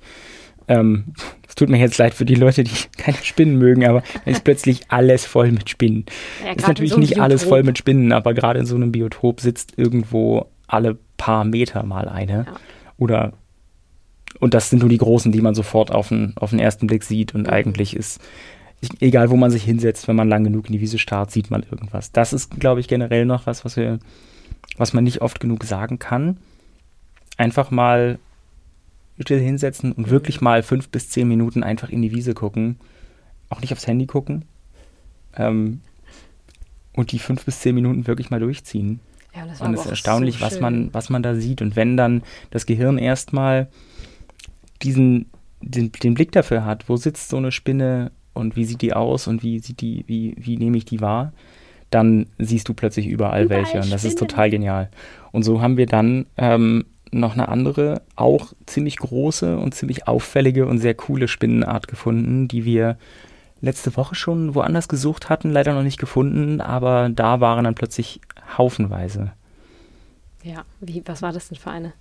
ähm, 0.67 1.13
es 1.47 1.55
tut 1.55 1.69
mir 1.69 1.77
jetzt 1.77 1.97
leid 1.97 2.13
für 2.13 2.25
die 2.25 2.35
Leute, 2.35 2.63
die 2.63 2.71
keine 2.97 3.17
Spinnen 3.17 3.57
mögen, 3.57 3.85
aber 3.85 4.03
dann 4.25 4.33
ist 4.33 4.43
plötzlich 4.43 4.81
alles 4.89 5.25
voll 5.25 5.51
mit 5.51 5.69
Spinnen. 5.69 6.05
Ja, 6.45 6.53
ist 6.53 6.67
natürlich 6.67 6.91
so 6.91 6.97
nicht 6.99 7.19
alles 7.19 7.41
Biotop. 7.41 7.49
voll 7.49 7.63
mit 7.63 7.77
Spinnen, 7.77 8.11
aber 8.11 8.33
gerade 8.33 8.59
in 8.59 8.65
so 8.65 8.75
einem 8.75 8.91
Biotop 8.91 9.41
sitzt 9.41 9.73
irgendwo 9.77 10.47
alle 10.67 10.97
paar 11.17 11.43
Meter 11.43 11.83
mal 11.83 12.07
eine. 12.07 12.45
Ja. 12.47 12.55
Oder 12.97 13.33
und 14.39 14.53
das 14.53 14.69
sind 14.69 14.79
nur 14.79 14.89
die 14.89 14.97
großen, 14.97 15.31
die 15.31 15.41
man 15.41 15.53
sofort 15.55 15.91
auf 15.91 16.07
den, 16.07 16.33
auf 16.37 16.51
den 16.51 16.59
ersten 16.59 16.87
Blick 16.87 17.03
sieht. 17.03 17.35
Und 17.35 17.43
Mhm. 17.47 17.53
eigentlich 17.53 17.95
ist, 17.95 18.21
egal 18.99 19.29
wo 19.29 19.35
man 19.35 19.51
sich 19.51 19.63
hinsetzt, 19.63 20.07
wenn 20.07 20.15
man 20.15 20.29
lang 20.29 20.43
genug 20.43 20.67
in 20.67 20.73
die 20.73 20.81
Wiese 20.81 20.97
starrt, 20.97 21.31
sieht 21.31 21.51
man 21.51 21.63
irgendwas. 21.69 22.11
Das 22.11 22.33
ist, 22.33 22.59
glaube 22.59 22.79
ich, 22.79 22.87
generell 22.87 23.25
noch 23.25 23.45
was, 23.45 23.65
was 23.65 23.75
wir, 23.75 23.99
was 24.77 24.93
man 24.93 25.03
nicht 25.03 25.21
oft 25.21 25.39
genug 25.39 25.63
sagen 25.65 25.99
kann. 25.99 26.37
Einfach 27.37 27.71
mal 27.71 28.17
still 29.21 29.39
hinsetzen 29.39 29.91
und 29.91 30.07
Mhm. 30.07 30.11
wirklich 30.11 30.41
mal 30.41 30.63
fünf 30.63 30.89
bis 30.89 31.09
zehn 31.09 31.27
Minuten 31.27 31.63
einfach 31.63 31.89
in 31.89 32.01
die 32.01 32.11
Wiese 32.11 32.33
gucken. 32.33 32.77
Auch 33.49 33.61
nicht 33.61 33.71
aufs 33.73 33.87
Handy 33.87 34.05
gucken. 34.05 34.45
Ähm, 35.35 35.81
und 36.93 37.11
die 37.11 37.19
fünf 37.19 37.45
bis 37.45 37.59
zehn 37.61 37.75
Minuten 37.75 38.07
wirklich 38.07 38.29
mal 38.29 38.39
durchziehen. 38.39 38.99
Ja, 39.35 39.45
das 39.45 39.59
war 39.61 39.67
Und 39.67 39.73
es 39.75 39.81
ist 39.85 39.89
erstaunlich, 39.91 40.39
so 40.39 40.41
was, 40.45 40.59
man, 40.59 40.93
was 40.93 41.09
man 41.09 41.23
da 41.23 41.35
sieht. 41.35 41.61
Und 41.61 41.75
wenn 41.75 41.95
dann 41.95 42.21
das 42.49 42.65
Gehirn 42.65 42.97
erstmal 42.97 43.67
diesen, 44.81 45.27
den, 45.61 45.91
den 45.91 46.13
Blick 46.15 46.31
dafür 46.31 46.65
hat, 46.65 46.89
wo 46.89 46.97
sitzt 46.97 47.29
so 47.29 47.37
eine 47.37 47.51
Spinne 47.51 48.11
und 48.33 48.55
wie 48.55 48.65
sieht 48.65 48.81
die 48.81 48.93
aus 48.93 49.27
und 49.27 49.43
wie 49.43 49.59
sieht 49.59 49.81
die, 49.81 50.03
wie, 50.07 50.35
wie 50.37 50.57
nehme 50.57 50.77
ich 50.77 50.85
die 50.85 51.01
wahr, 51.01 51.33
dann 51.91 52.27
siehst 52.39 52.67
du 52.69 52.73
plötzlich 52.73 53.07
überall, 53.07 53.45
Überall 53.45 53.61
welche. 53.63 53.77
Und 53.81 53.91
das 53.91 54.03
ist 54.03 54.13
Spinnen. 54.13 54.29
total 54.29 54.49
genial. 54.49 54.89
Und 55.31 55.43
so 55.43 55.61
haben 55.61 55.77
wir 55.77 55.85
dann 55.85 56.25
ähm, 56.37 56.85
noch 57.11 57.33
eine 57.33 57.49
andere, 57.49 58.01
auch 58.15 58.53
ziemlich 58.65 58.97
große 58.97 59.57
und 59.57 59.75
ziemlich 59.75 60.07
auffällige 60.07 60.65
und 60.65 60.79
sehr 60.79 60.93
coole 60.93 61.27
Spinnenart 61.27 61.87
gefunden, 61.87 62.47
die 62.47 62.65
wir 62.65 62.97
letzte 63.61 63.95
Woche 63.95 64.15
schon 64.15 64.55
woanders 64.55 64.87
gesucht 64.87 65.29
hatten, 65.29 65.51
leider 65.51 65.73
noch 65.73 65.83
nicht 65.83 65.99
gefunden, 65.99 66.61
aber 66.61 67.09
da 67.09 67.39
waren 67.39 67.63
dann 67.63 67.75
plötzlich 67.75 68.19
haufenweise. 68.57 69.33
Ja, 70.43 70.63
wie, 70.79 71.03
was 71.05 71.21
war 71.21 71.31
das 71.31 71.49
denn 71.49 71.57
für 71.57 71.69
eine? 71.69 71.93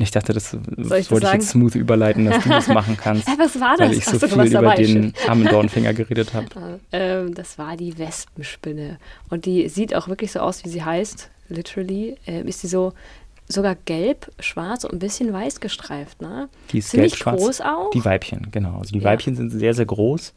Ich 0.00 0.12
dachte, 0.12 0.32
das, 0.32 0.52
ich 0.52 0.60
das 0.76 0.88
das 0.88 1.10
wollte 1.10 1.26
ich 1.26 1.30
sagen? 1.30 1.40
jetzt 1.40 1.50
smooth 1.50 1.74
überleiten, 1.74 2.26
dass 2.26 2.44
du 2.44 2.50
das 2.50 2.68
machen 2.68 2.96
kannst, 3.00 3.26
Hä, 3.26 3.32
was 3.36 3.58
war 3.58 3.76
das? 3.76 3.88
weil 3.88 3.96
ich 3.96 4.04
so 4.04 4.16
Ach 4.16 4.20
du 4.20 4.28
viel 4.28 4.56
über 4.56 4.74
den 4.74 5.12
armen 5.26 5.48
Dornfinger 5.48 5.94
geredet 5.94 6.34
habe. 6.34 6.46
Ähm, 6.92 7.34
das 7.34 7.58
war 7.58 7.76
die 7.76 7.98
Wespenspinne. 7.98 8.98
Und 9.28 9.44
die 9.44 9.68
sieht 9.68 9.94
auch 9.94 10.08
wirklich 10.08 10.32
so 10.32 10.40
aus, 10.40 10.64
wie 10.64 10.68
sie 10.68 10.82
heißt. 10.82 11.28
Literally. 11.48 12.16
Ähm, 12.26 12.46
ist 12.46 12.60
sie 12.60 12.68
so 12.68 12.92
sogar 13.48 13.74
gelb, 13.74 14.30
schwarz 14.40 14.84
und 14.84 14.92
ein 14.92 14.98
bisschen 14.98 15.32
weiß 15.32 15.60
gestreift. 15.60 16.20
Ne? 16.20 16.48
Die 16.72 16.78
ist 16.78 16.90
Ziemlich 16.90 17.12
gelb-schwarz. 17.12 17.40
groß 17.40 17.60
auch. 17.62 17.90
Die 17.90 18.04
Weibchen, 18.04 18.48
genau. 18.50 18.78
Also 18.78 18.92
die 18.92 18.98
Ja. 18.98 19.04
Weibchen 19.04 19.34
sind 19.36 19.50
sehr, 19.50 19.74
sehr 19.74 19.86
groß. 19.86 20.34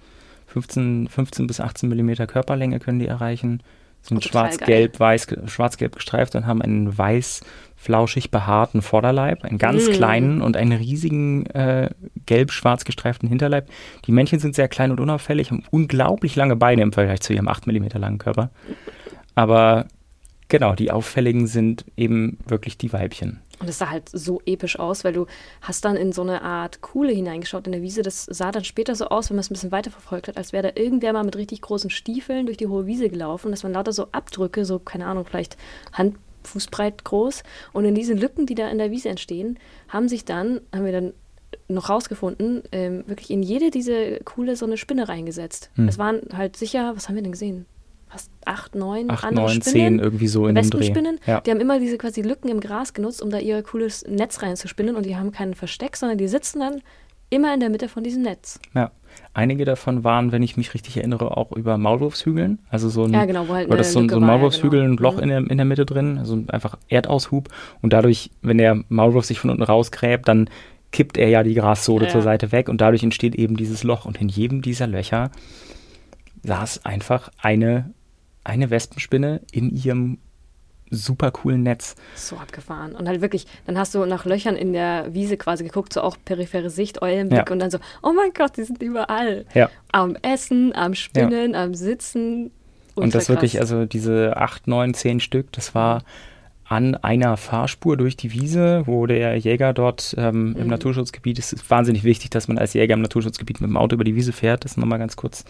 15, 0.48 1.08
15 1.08 1.48
bis 1.48 1.60
18 1.60 1.88
Millimeter 1.90 2.28
Körperlänge 2.28 2.80
können 2.80 3.00
die 3.00 3.08
erreichen. 3.08 3.62
Sind 4.04 4.18
Oh, 4.18 4.22
schwarz-gelb, 4.22 5.00
weiß, 5.00 5.28
schwarz-gelb 5.46 5.96
gestreift 5.96 6.34
und 6.36 6.48
haben 6.48 6.62
einen 6.64 6.98
weiß, 6.98 7.42
flauschig 7.76 8.32
behaarten 8.32 8.82
Vorderleib, 8.82 9.44
einen 9.44 9.60
ganz 9.60 9.88
Mm. 9.88 9.92
kleinen 9.92 10.42
und 10.42 10.58
einen 10.58 10.72
riesigen 10.72 11.46
äh, 11.48 11.90
gelb-schwarz 12.26 12.84
gestreiften 12.84 13.30
Hinterleib. 13.30 13.70
Die 14.08 14.12
Männchen 14.12 14.40
sind 14.40 14.56
sehr 14.56 14.68
klein 14.68 14.90
und 14.92 15.00
unauffällig, 15.00 15.52
haben 15.52 15.64
unglaublich 15.70 16.36
lange 16.36 16.56
Beine 16.56 16.82
im 16.82 16.94
Vergleich 16.94 17.22
zu 17.22 17.34
ihrem 17.34 17.48
8 17.48 17.68
Millimeter 17.68 18.00
langen 18.00 18.18
Körper. 18.18 18.50
Aber 19.36 19.86
genau, 20.52 20.76
die 20.76 20.92
auffälligen 20.92 21.48
sind 21.48 21.86
eben 21.96 22.38
wirklich 22.46 22.78
die 22.78 22.92
Weibchen. 22.94 23.40
Und 23.60 23.70
es 23.70 23.78
sah 23.78 23.90
halt 23.90 24.10
so 24.10 24.42
episch 24.46 24.78
aus, 24.78 25.04
weil 25.04 25.14
du 25.14 25.28
hast 25.62 25.86
dann 25.86 25.96
in 25.96 26.12
so 26.12 26.24
eine 26.24 26.42
Art 26.42 26.82
Kuhle 26.82 27.14
hineingeschaut 27.14 27.68
in 27.68 27.72
der 27.72 27.82
Wiese. 27.82 28.02
Das 28.02 28.26
sah 28.26 28.52
dann 28.52 28.66
später 28.66 28.94
so 28.96 29.06
aus, 29.08 29.30
wenn 29.30 29.38
man 29.38 29.42
es 29.42 29.50
ein 29.50 29.54
bisschen 29.54 29.72
weiter 29.72 29.92
verfolgt 29.92 30.28
hat, 30.28 30.38
als 30.38 30.52
wäre 30.52 30.72
da 30.72 30.82
irgendwer 30.82 31.14
mal 31.14 31.24
mit 31.24 31.38
richtig 31.38 31.62
großen 31.62 31.90
Stiefeln 31.90 32.48
durch 32.48 32.58
die 32.58 32.68
hohe 32.68 32.86
Wiese 32.86 33.10
gelaufen. 33.10 33.52
Das 33.52 33.64
waren 33.64 33.72
lauter 33.72 33.94
so 33.94 34.08
Abdrücke, 34.12 34.66
so, 34.66 34.78
keine 34.80 35.06
Ahnung, 35.06 35.26
vielleicht 35.26 35.58
Handfußbreit 35.94 37.06
groß. 37.06 37.44
Und 37.72 37.86
in 37.86 37.96
diesen 37.96 38.18
Lücken, 38.18 38.46
die 38.46 38.56
da 38.56 38.68
in 38.68 38.78
der 38.78 38.92
Wiese 38.92 39.10
entstehen, 39.10 39.58
haben 39.88 40.10
sich 40.10 40.26
dann, 40.26 40.60
haben 40.74 40.86
wir 40.86 40.92
dann 40.92 41.14
noch 41.70 41.90
rausgefunden, 41.90 42.64
ähm, 42.74 43.04
wirklich 43.08 43.30
in 43.32 43.42
jede 43.42 43.72
diese 43.72 44.20
Kuhle 44.26 44.58
so 44.58 44.66
eine 44.66 44.78
Spinne 44.78 45.08
reingesetzt. 45.08 45.70
Hm. 45.76 45.88
Es 45.88 45.98
waren 45.98 46.22
halt 46.34 46.58
sicher, 46.58 46.94
was 46.96 47.08
haben 47.08 47.16
wir 47.16 47.22
denn 47.22 47.32
gesehen? 47.32 47.66
Fast 48.12 48.30
acht, 48.46 48.76
neun 48.76 49.10
8, 49.10 49.24
andere 49.24 49.46
9, 49.46 49.62
Spinnen. 49.62 49.64
10 49.98 50.00
irgendwie 50.00 50.28
so 50.28 50.48
in 50.48 50.56
dem 50.56 50.70
Dreh. 50.70 50.94
Ja. 51.26 51.40
die 51.42 51.52
haben 51.52 51.62
immer 51.62 51.80
diese 51.80 51.98
quasi 51.98 52.22
Lücken 52.22 52.50
im 52.50 52.60
Gras 52.60 52.94
genutzt, 52.94 53.22
um 53.22 53.30
da 53.30 53.38
ihr 53.40 53.64
cooles 53.64 54.04
Netz 54.08 54.42
reinzuspinnen 54.42 54.96
und 54.98 55.06
die 55.06 55.16
haben 55.16 55.32
keinen 55.32 55.54
Versteck, 55.54 55.96
sondern 55.96 56.18
die 56.18 56.28
sitzen 56.28 56.60
dann 56.60 56.82
immer 57.30 57.54
in 57.54 57.62
der 57.62 57.70
Mitte 57.70 57.88
von 57.88 58.04
diesem 58.04 58.24
Netz. 58.24 58.60
Ja, 58.74 58.92
einige 59.34 59.64
davon 59.64 60.04
waren, 60.04 60.34
wenn 60.34 60.44
ich 60.44 60.58
mich 60.58 60.74
richtig 60.74 60.98
erinnere, 60.98 61.38
auch 61.38 61.54
über 61.54 61.78
Maulwurfshügeln. 61.78 62.60
Also 62.70 62.90
so 62.90 63.06
ein, 63.06 63.14
Ja, 63.14 63.24
genau, 63.24 63.48
wo 63.48 63.54
halt 63.54 63.70
war 63.70 63.78
das 63.78 63.94
so 63.94 64.00
so 64.00 64.06
ein 64.06 64.12
war, 64.12 64.20
ja, 64.20 64.26
Maulwurfshügel, 64.26 64.82
genau. 64.82 64.94
ein 64.94 64.98
Loch 64.98 65.16
Mhm. 65.16 65.24
in, 65.24 65.30
der, 65.30 65.38
in 65.52 65.58
der 65.58 65.66
Mitte 65.66 65.86
drin, 65.86 66.18
also 66.18 66.44
einfach 66.50 66.78
Erdaushub. 66.90 67.48
Und 67.82 67.94
dadurch, 67.94 68.32
wenn 68.42 68.58
der 68.58 68.84
Maulwurf 68.90 69.24
sich 69.24 69.40
von 69.40 69.50
unten 69.50 69.64
rausgräbt, 69.64 70.28
dann 70.28 70.50
kippt 70.92 71.18
er 71.18 71.30
ja 71.30 71.44
die 71.44 71.54
Grassohle 71.54 72.08
Ja. 72.08 72.12
zur 72.12 72.22
Seite 72.24 72.52
weg 72.52 72.68
und 72.68 72.82
dadurch 72.82 73.02
entsteht 73.04 73.36
eben 73.36 73.56
dieses 73.56 73.86
Loch. 73.86 74.04
Und 74.06 74.20
in 74.20 74.28
jedem 74.28 74.62
dieser 74.62 74.88
Löcher 74.88 75.32
saß 76.44 76.86
einfach 76.86 77.30
eine, 77.42 77.94
eine 78.44 78.70
Wespenspinne 78.70 79.42
in 79.52 79.70
ihrem 79.76 80.18
super 80.90 81.32
coolen 81.32 81.64
Netz. 81.64 81.96
So 82.16 82.36
abgefahren. 82.36 82.94
Und 82.96 83.08
halt 83.08 83.22
wirklich, 83.22 83.48
dann 83.66 83.78
hast 83.78 83.96
du 83.96 84.06
nach 84.06 84.26
Löchern 84.26 84.58
in 84.58 84.74
der 84.74 85.14
Wiese 85.14 85.38
quasi 85.38 85.64
geguckt, 85.64 85.94
so 85.94 86.02
auch 86.02 86.18
periphere 86.26 86.70
Sicht, 86.70 87.02
Eulenblick 87.02 87.48
Ja. 87.48 87.52
und 87.54 87.60
dann 87.60 87.72
so, 87.72 87.78
oh 88.04 88.12
mein 88.14 88.32
Gott, 88.34 88.58
die 88.58 88.64
sind 88.64 88.82
überall. 88.84 89.46
Ja. 89.54 89.70
Am 89.94 90.18
Essen, 90.22 90.76
am 90.76 90.94
Spinnen, 90.94 91.56
am 91.56 91.74
Sitzen. 91.76 92.52
Und 92.96 93.16
das 93.16 93.24
Ultra 93.30 93.36
wirklich, 93.36 93.54
krass. 93.54 93.72
also 93.72 93.86
diese 93.86 94.36
acht, 94.36 94.68
neun, 94.68 94.94
zehn 94.94 95.22
Stück, 95.22 95.54
das 95.54 95.74
war 95.74 96.04
an 96.66 96.96
einer 96.96 97.38
Fahrspur 97.38 97.96
durch 97.96 98.18
die 98.18 98.34
Wiese, 98.34 98.84
wo 98.86 99.06
der 99.06 99.38
Jäger 99.38 99.74
dort 99.74 100.14
ähm, 100.18 100.56
im 100.58 100.64
Mhm. 100.66 100.70
Naturschutzgebiet, 100.70 101.40
es 101.40 101.54
ist 101.54 101.70
wahnsinnig 101.70 102.04
wichtig, 102.04 102.32
dass 102.32 102.50
man 102.50 102.58
als 102.58 102.74
Jäger 102.74 102.94
im 102.96 103.02
Naturschutzgebiet 103.02 103.62
mit 103.62 103.70
dem 103.70 103.78
Auto 103.78 103.96
über 103.96 104.04
die 104.04 104.16
Wiese 104.16 104.34
fährt. 104.34 104.66
Das 104.66 104.76
nochmal 104.78 105.00
ganz 105.00 105.16
kurz, 105.16 105.46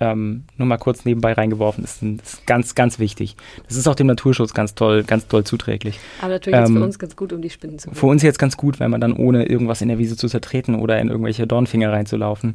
ähm, 0.00 0.44
nur 0.56 0.66
mal 0.66 0.76
kurz 0.78 1.04
nebenbei 1.04 1.32
reingeworfen. 1.32 1.84
Ist, 1.84 2.02
ist 2.02 2.46
ganz, 2.46 2.74
ganz 2.74 2.98
wichtig. 2.98 3.36
Das 3.66 3.76
ist 3.76 3.88
auch 3.88 3.94
dem 3.94 4.06
Naturschutz 4.06 4.54
ganz 4.54 4.74
toll, 4.74 5.02
ganz 5.04 5.28
toll 5.28 5.44
zuträglich. 5.44 5.98
Aber 6.20 6.34
natürlich 6.34 6.60
ist 6.60 6.68
ähm, 6.68 6.76
für 6.76 6.84
uns 6.84 6.98
ganz 6.98 7.16
gut, 7.16 7.32
um 7.32 7.42
die 7.42 7.50
Spinnen 7.50 7.78
zu 7.78 7.90
Für 7.90 8.06
uns 8.06 8.22
jetzt 8.22 8.38
ganz 8.38 8.56
gut, 8.56 8.80
weil 8.80 8.88
man 8.88 9.00
dann 9.00 9.12
ohne 9.12 9.46
irgendwas 9.46 9.80
in 9.80 9.88
der 9.88 9.98
Wiese 9.98 10.16
zu 10.16 10.28
zertreten 10.28 10.76
oder 10.76 10.98
in 11.00 11.08
irgendwelche 11.08 11.46
Dornfinger 11.46 11.92
reinzulaufen, 11.92 12.54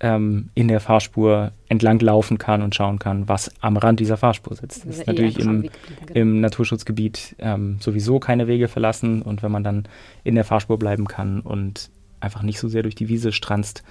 ähm, 0.00 0.50
in 0.54 0.68
der 0.68 0.80
Fahrspur 0.80 1.52
entlang 1.68 2.00
laufen 2.00 2.38
kann 2.38 2.62
und 2.62 2.74
schauen 2.74 2.98
kann, 2.98 3.28
was 3.28 3.50
am 3.60 3.76
Rand 3.76 4.00
dieser 4.00 4.16
Fahrspur 4.16 4.56
sitzt. 4.56 4.86
Das 4.86 4.98
ist 4.98 5.06
natürlich 5.06 5.38
im, 5.38 5.62
geblieben, 5.62 5.74
genau. 6.06 6.20
im 6.20 6.40
Naturschutzgebiet 6.40 7.36
ähm, 7.38 7.76
sowieso 7.80 8.18
keine 8.18 8.46
Wege 8.46 8.68
verlassen 8.68 9.22
und 9.22 9.42
wenn 9.42 9.52
man 9.52 9.64
dann 9.64 9.84
in 10.24 10.34
der 10.34 10.44
Fahrspur 10.44 10.78
bleiben 10.78 11.06
kann 11.06 11.40
und 11.40 11.90
einfach 12.20 12.42
nicht 12.42 12.58
so 12.58 12.68
sehr 12.68 12.82
durch 12.82 12.94
die 12.94 13.08
Wiese 13.08 13.32
stranzt, 13.32 13.84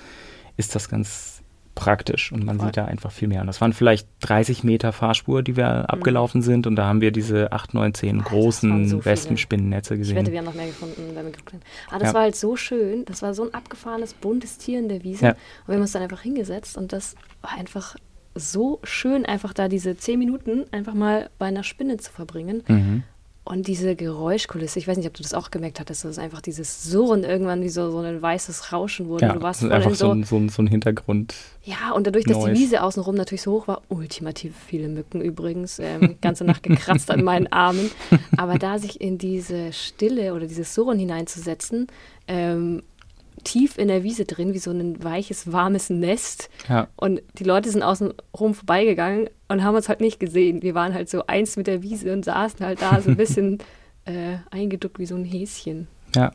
ist 0.58 0.76
das 0.76 0.90
ganz 0.90 1.43
praktisch 1.76 2.32
und 2.32 2.46
man 2.46 2.58
Voll. 2.58 2.68
sieht 2.68 2.78
da 2.78 2.86
einfach 2.86 3.12
viel 3.12 3.28
mehr. 3.28 3.42
Und 3.42 3.48
das 3.48 3.60
waren 3.62 3.74
vielleicht 3.74 4.08
30 4.22 4.64
Meter 4.64 4.92
Fahrspur, 4.94 5.42
die 5.44 5.56
wir 5.58 5.90
abgelaufen 5.90 6.42
sind 6.42 6.68
und 6.68 6.76
da 6.76 6.86
haben 6.86 7.02
wir 7.02 7.12
diese 7.12 7.52
8, 7.52 7.74
9, 7.74 7.94
10 7.94 8.16
Mhm. 8.18 8.22
Alter, 8.22 8.30
das 8.30 8.34
waren 8.34 8.42
großen 8.44 8.88
so. 8.90 9.06
Wespenspinnennetze 9.06 9.94
Ich 9.96 10.00
gesehen. 10.02 10.16
wette, 10.18 10.32
wir 10.32 10.40
haben 10.40 10.46
noch 10.46 10.54
mehr 10.54 10.68
gefunden, 10.68 11.02
wenn 11.16 11.26
wir 11.26 11.32
geguckt 11.32 11.54
haben. 11.54 11.62
Aber 11.90 12.00
das 12.00 12.10
Ja. 12.10 12.14
war 12.14 12.22
halt 12.22 12.36
so 12.36 12.56
schön. 12.56 13.06
Das 13.06 13.22
war 13.22 13.34
so 13.34 13.44
ein 13.44 13.54
abgefahrenes, 13.54 14.14
buntes 14.14 14.58
Tier 14.58 14.80
in 14.80 14.90
der 14.90 15.04
Wiese. 15.04 15.26
Ja. 15.26 15.32
Und 15.32 15.38
wir 15.68 15.76
haben 15.76 15.82
uns 15.82 15.92
dann 15.94 16.04
einfach 16.04 16.22
hingesetzt 16.22 16.78
und 16.78 16.94
das 16.94 17.16
war 17.42 17.52
einfach 17.58 17.96
so 18.36 18.80
schön, 18.84 19.26
einfach 19.26 19.54
da 19.54 19.68
diese 19.68 19.96
zehn 19.96 20.18
Minuten 20.20 20.66
einfach 20.72 20.94
mal 20.96 21.30
bei 21.38 21.46
einer 21.48 21.64
Spinne 21.64 21.98
zu 21.98 22.12
verbringen. 22.12 22.64
mhm. 22.68 23.04
Und 23.46 23.68
diese 23.68 23.98
Geräuschkulisse, 23.98 24.80
ich 24.80 24.88
weiß 24.88 24.96
nicht, 24.96 25.08
ob 25.08 25.16
du 25.16 25.22
das 25.22 25.34
auch 25.34 25.52
gemerkt 25.52 25.82
hattest, 25.82 26.06
dass 26.06 26.12
es 26.12 26.18
einfach 26.18 26.40
dieses 26.40 26.84
Surren 26.84 27.26
irgendwann 27.26 27.62
wie 27.62 27.68
so, 27.68 27.92
so 27.92 28.00
ein 28.00 28.22
weißes 28.22 28.72
Rauschen 28.72 29.10
wurde. 29.10 29.26
Ja, 29.26 29.34
du 29.34 29.42
warst 29.42 29.62
das 29.62 29.66
ist 29.66 29.70
voll 29.70 29.76
einfach 29.76 29.90
in 29.90 29.96
so, 29.96 30.06
so, 30.06 30.12
ein, 30.14 30.24
so, 30.24 30.38
ein, 30.38 30.50
so 30.50 30.62
ein 30.62 30.68
Hintergrund. 30.68 31.36
ja, 31.66 31.92
und 31.94 32.08
dadurch, 32.08 32.24
dass 32.24 32.38
Noise. 32.38 32.54
die 32.54 32.60
Wiese 32.60 32.82
außenrum 32.82 33.16
natürlich 33.16 33.42
so 33.42 33.52
hoch 33.52 33.68
war, 33.68 33.82
ultimativ 33.90 34.54
viele 34.66 34.88
Mücken 34.88 35.20
übrigens, 35.20 35.80
ähm, 35.80 36.16
ganze 36.22 36.46
Nacht 36.46 36.64
gekratzt 36.64 37.12
an 37.12 37.22
meinen 37.22 37.52
Armen. 37.52 37.92
Aber 38.38 38.58
da 38.58 38.80
sich 38.80 39.02
in 39.02 39.18
diese 39.18 39.74
Stille 39.74 40.34
oder 40.34 40.48
dieses 40.48 40.74
Surren 40.74 40.98
hineinzusetzen, 40.98 41.88
ähm, 42.30 42.82
tief 43.44 43.78
in 43.78 43.88
der 43.88 44.04
Wiese 44.04 44.26
drin, 44.26 44.54
wie 44.54 44.60
so 44.60 44.72
ein 44.72 45.04
weiches, 45.04 45.52
warmes 45.52 45.90
Nest. 45.90 46.50
Ja, 46.70 46.88
Und 46.96 47.22
die 47.38 47.44
Leute 47.44 47.70
sind 47.70 47.84
außen 47.84 48.14
rum 48.40 48.54
vorbeigegangen 48.54 49.30
und 49.48 49.64
haben 49.64 49.76
uns 49.76 49.90
halt 49.90 50.02
nicht 50.02 50.20
gesehen. 50.20 50.62
Wir 50.62 50.76
waren 50.76 50.94
halt 50.94 51.10
so 51.10 51.26
eins 51.28 51.58
mit 51.58 51.68
der 51.68 51.82
Wiese 51.82 52.14
und 52.14 52.26
saßen 52.26 52.66
halt 52.66 52.82
da 52.82 53.02
so 53.02 53.10
ein 53.10 53.18
bisschen 53.18 53.60
äh, 54.06 54.38
eingeduckt 54.52 55.00
wie 55.00 55.06
so 55.06 55.16
ein 55.16 55.26
Häschen. 55.26 55.88
ja. 56.16 56.32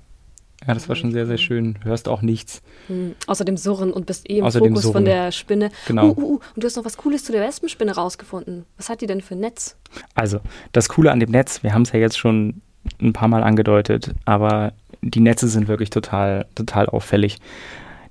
Ja, 0.66 0.75
das 0.75 0.88
war 0.88 0.97
schon 0.97 1.12
sehr, 1.12 1.25
sehr 1.25 1.38
schön. 1.38 1.75
Du 1.75 1.85
hörst 1.85 2.09
auch 2.09 2.21
nichts. 2.21 2.62
Hm. 2.88 3.14
Außer 3.29 3.44
dem 3.44 3.57
Surren 3.57 3.92
und 3.92 4.07
bist 4.07 4.29
eh 4.29 4.38
im 4.38 4.44
Außer 4.44 4.61
dem 4.61 4.75
Fokus 4.75 4.90
von 4.90 5.05
der 5.05 5.31
Spinne. 5.31 5.71
Genau. 5.87 6.09
Uh, 6.09 6.14
uh, 6.16 6.23
uh. 6.23 6.40
Und 6.57 6.64
du 6.64 6.66
hast 6.66 6.77
noch 6.77 6.85
was 6.85 6.97
Cooles 6.97 7.23
zu 7.23 7.31
der 7.31 7.42
Wespenspinne 7.42 7.94
rausgefunden. 7.94 8.64
Was 8.77 8.88
hat 8.88 9.01
die 9.01 9.07
denn 9.07 9.21
für 9.21 9.37
ein 9.37 9.40
Netz? 9.40 9.77
Also, 10.16 10.40
das 10.73 10.88
Coole 10.88 11.12
an 11.12 11.21
dem 11.21 11.31
Netz, 11.31 11.62
wir 11.62 11.75
haben 11.75 11.83
es 11.83 11.92
ja 11.92 12.01
jetzt 12.01 12.18
schon 12.18 12.61
ein 13.01 13.12
paar 13.12 13.29
Mal 13.29 13.44
angedeutet, 13.44 14.14
aber 14.25 14.73
die 15.03 15.21
Netze 15.21 15.49
sind 15.49 15.69
wirklich 15.69 15.91
total, 15.91 16.47
total 16.55 16.87
auffällig. 16.87 17.39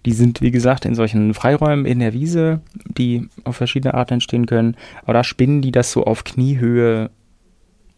Die 0.06 0.14
sind, 0.14 0.42
wie 0.42 0.52
gesagt, 0.52 0.86
in 0.86 0.96
solchen 0.96 1.34
Freiräumen 1.34 1.86
in 1.86 2.00
der 2.00 2.14
Wiese, 2.14 2.62
die 2.86 3.28
auf 3.44 3.58
verschiedene 3.58 3.94
Arten 3.94 4.16
entstehen 4.16 4.46
können. 4.46 4.78
Aber 5.04 5.14
da 5.14 5.24
spinnen 5.24 5.62
die 5.62 5.72
das 5.72 5.92
so 5.92 6.06
auf 6.06 6.24
Kniehöhe 6.24 7.10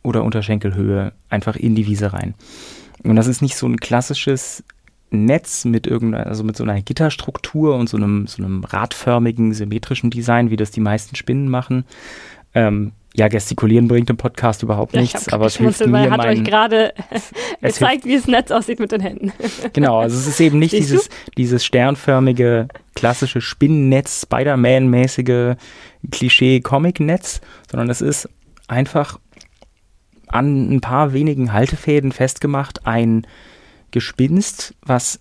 oder 0.03 0.23
Unterschenkelhöhe 0.23 1.13
einfach 1.29 1.55
in 1.55 1.75
die 1.75 1.85
Wiese 1.85 2.13
rein. 2.13 2.33
Und 3.03 3.15
das 3.15 3.27
ist 3.27 3.41
nicht 3.41 3.55
so 3.55 3.67
ein 3.67 3.77
klassisches 3.77 4.63
Netz 5.11 5.65
mit 5.65 5.87
irgendeiner, 5.87 6.27
also 6.27 6.43
mit 6.43 6.55
so 6.55 6.63
einer 6.63 6.81
Gitterstruktur 6.81 7.75
und 7.75 7.89
so 7.89 7.97
einem, 7.97 8.27
so 8.27 8.43
einem 8.43 8.63
radförmigen, 8.63 9.53
symmetrischen 9.53 10.09
Design, 10.09 10.49
wie 10.49 10.57
das 10.57 10.71
die 10.71 10.81
meisten 10.81 11.15
Spinnen 11.15 11.49
machen. 11.49 11.85
Ähm, 12.53 12.91
ja, 13.15 13.27
gestikulieren 13.27 13.87
bringt 13.87 14.09
im 14.09 14.17
Podcast 14.17 14.63
überhaupt 14.63 14.93
Ja, 14.93 15.01
ich 15.01 15.13
nichts, 15.13 15.33
aber 15.33 15.47
es 15.47 15.57
hilft 15.57 15.85
mir, 15.85 16.05
er 16.05 16.11
hat 16.11 16.17
mein, 16.17 16.37
euch 16.37 16.43
gerade 16.43 16.93
es 17.09 17.31
gezeigt, 17.61 18.05
wie 18.05 18.15
das 18.15 18.27
Netz 18.27 18.51
aussieht 18.51 18.79
mit 18.79 18.91
den 18.91 19.01
Händen. 19.01 19.31
Genau, 19.73 19.99
also 19.99 20.17
es 20.17 20.27
ist 20.27 20.39
eben 20.39 20.59
nicht 20.59 20.71
Siehst 20.71 20.89
du? 20.89 20.93
dieses, 20.93 21.09
dieses 21.37 21.65
sternförmige, 21.65 22.67
klassische 22.95 23.41
Spinnennetz, 23.41 24.21
Spider-Man-mäßige 24.21 25.55
Klischee-Comic-Netz, 26.11 27.41
sondern 27.69 27.89
es 27.89 28.01
ist 28.01 28.29
einfach 28.67 29.19
an 30.27 30.71
ein 30.71 30.81
paar 30.81 31.13
wenigen 31.13 31.53
Haltefäden 31.53 32.11
festgemacht 32.11 32.85
ein 32.85 33.25
Gespinst, 33.91 34.75
was 34.85 35.19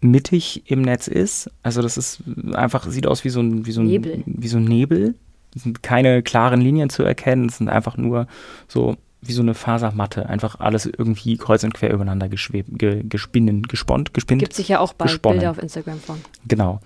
mittig 0.00 0.70
im 0.70 0.82
Netz 0.82 1.06
ist. 1.08 1.50
Also 1.62 1.82
das 1.82 1.96
ist 1.96 2.22
einfach, 2.52 2.86
sieht 2.88 3.06
aus 3.06 3.24
wie 3.24 3.30
so 3.30 3.40
ein, 3.40 3.66
wie 3.66 3.72
so 3.72 3.80
ein 3.80 3.86
Nebel. 3.86 4.22
Wie 4.26 4.48
so 4.48 4.58
ein 4.58 4.64
Nebel. 4.64 5.14
Es 5.58 5.64
sind 5.64 5.82
keine 5.82 6.22
klaren 6.22 6.60
Linien 6.60 6.88
zu 6.88 7.02
erkennen, 7.02 7.48
es 7.48 7.58
sind 7.58 7.68
einfach 7.68 7.96
nur 7.96 8.28
so 8.68 8.96
wie 9.20 9.32
so 9.32 9.42
eine 9.42 9.54
Fasermatte, 9.54 10.28
einfach 10.28 10.60
alles 10.60 10.86
irgendwie 10.86 11.36
kreuz 11.36 11.64
und 11.64 11.74
quer 11.74 11.92
übereinander 11.92 12.28
geschwebt, 12.28 12.70
ge, 12.72 13.02
gespinnen, 13.02 13.62
gesponnt, 13.62 14.14
gespinnt. 14.14 14.40
Gibt 14.40 14.54
sich 14.54 14.68
ja 14.68 14.78
auch 14.78 14.92
bald 14.92 15.10
Gesponnen. 15.10 15.40
Bilder 15.40 15.50
auf 15.50 15.58
Instagram 15.58 15.98
von. 15.98 16.20
Genau. 16.46 16.80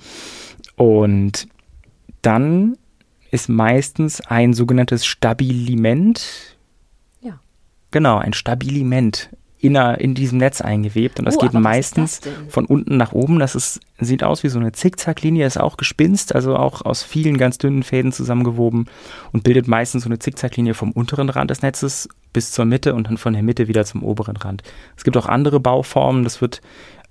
Und 0.77 1.47
dann 2.23 2.79
ist 3.31 3.51
meistens 3.51 4.23
ein 4.23 4.55
sogenanntes 4.55 5.05
Stabiliment. 5.05 6.57
Ja. 7.21 7.39
Genau, 7.91 8.17
ein 8.17 8.33
Stabiliment 8.33 9.29
in, 9.63 9.77
in 9.77 10.15
diesem 10.15 10.39
Netz 10.39 10.61
eingewebt. 10.61 11.21
Und 11.21 11.25
das 11.25 11.37
Oh, 11.37 11.41
geht 11.41 11.53
meistens 11.55 12.21
das 12.21 12.33
von 12.49 12.67
unten 12.67 12.97
nach 12.97 13.13
oben. 13.13 13.39
Das 13.39 13.55
ist, 13.55 13.81
sieht 14.01 14.25
aus 14.25 14.43
wie 14.43 14.49
so 14.49 14.59
eine 14.59 14.73
Zickzacklinie, 14.73 15.47
ist 15.47 15.59
auch 15.59 15.77
gespinst, 15.77 16.35
also 16.35 16.57
auch 16.57 16.83
aus 16.83 17.05
vielen 17.05 17.39
ganz 17.39 17.59
dünnen 17.59 17.85
Fäden 17.85 18.11
zusammengewoben 18.11 18.87
und 19.31 19.45
bildet 19.45 19.69
meistens 19.69 20.03
so 20.03 20.09
eine 20.09 20.19
Zickzacklinie 20.19 20.75
vom 20.75 20.91
unteren 20.91 21.29
Rand 21.29 21.51
des 21.53 21.63
Netzes 21.63 22.09
bis 22.33 22.51
zur 22.51 22.65
Mitte 22.65 22.93
und 22.95 23.07
dann 23.07 23.19
von 23.19 23.35
der 23.35 23.45
Mitte 23.45 23.69
wieder 23.69 23.85
zum 23.85 24.03
oberen 24.03 24.37
Rand. 24.37 24.65
Es 24.97 25.05
gibt 25.05 25.17
auch 25.17 25.27
andere 25.27 25.61
Bauformen, 25.61 26.25
das 26.25 26.41
wird 26.41 26.61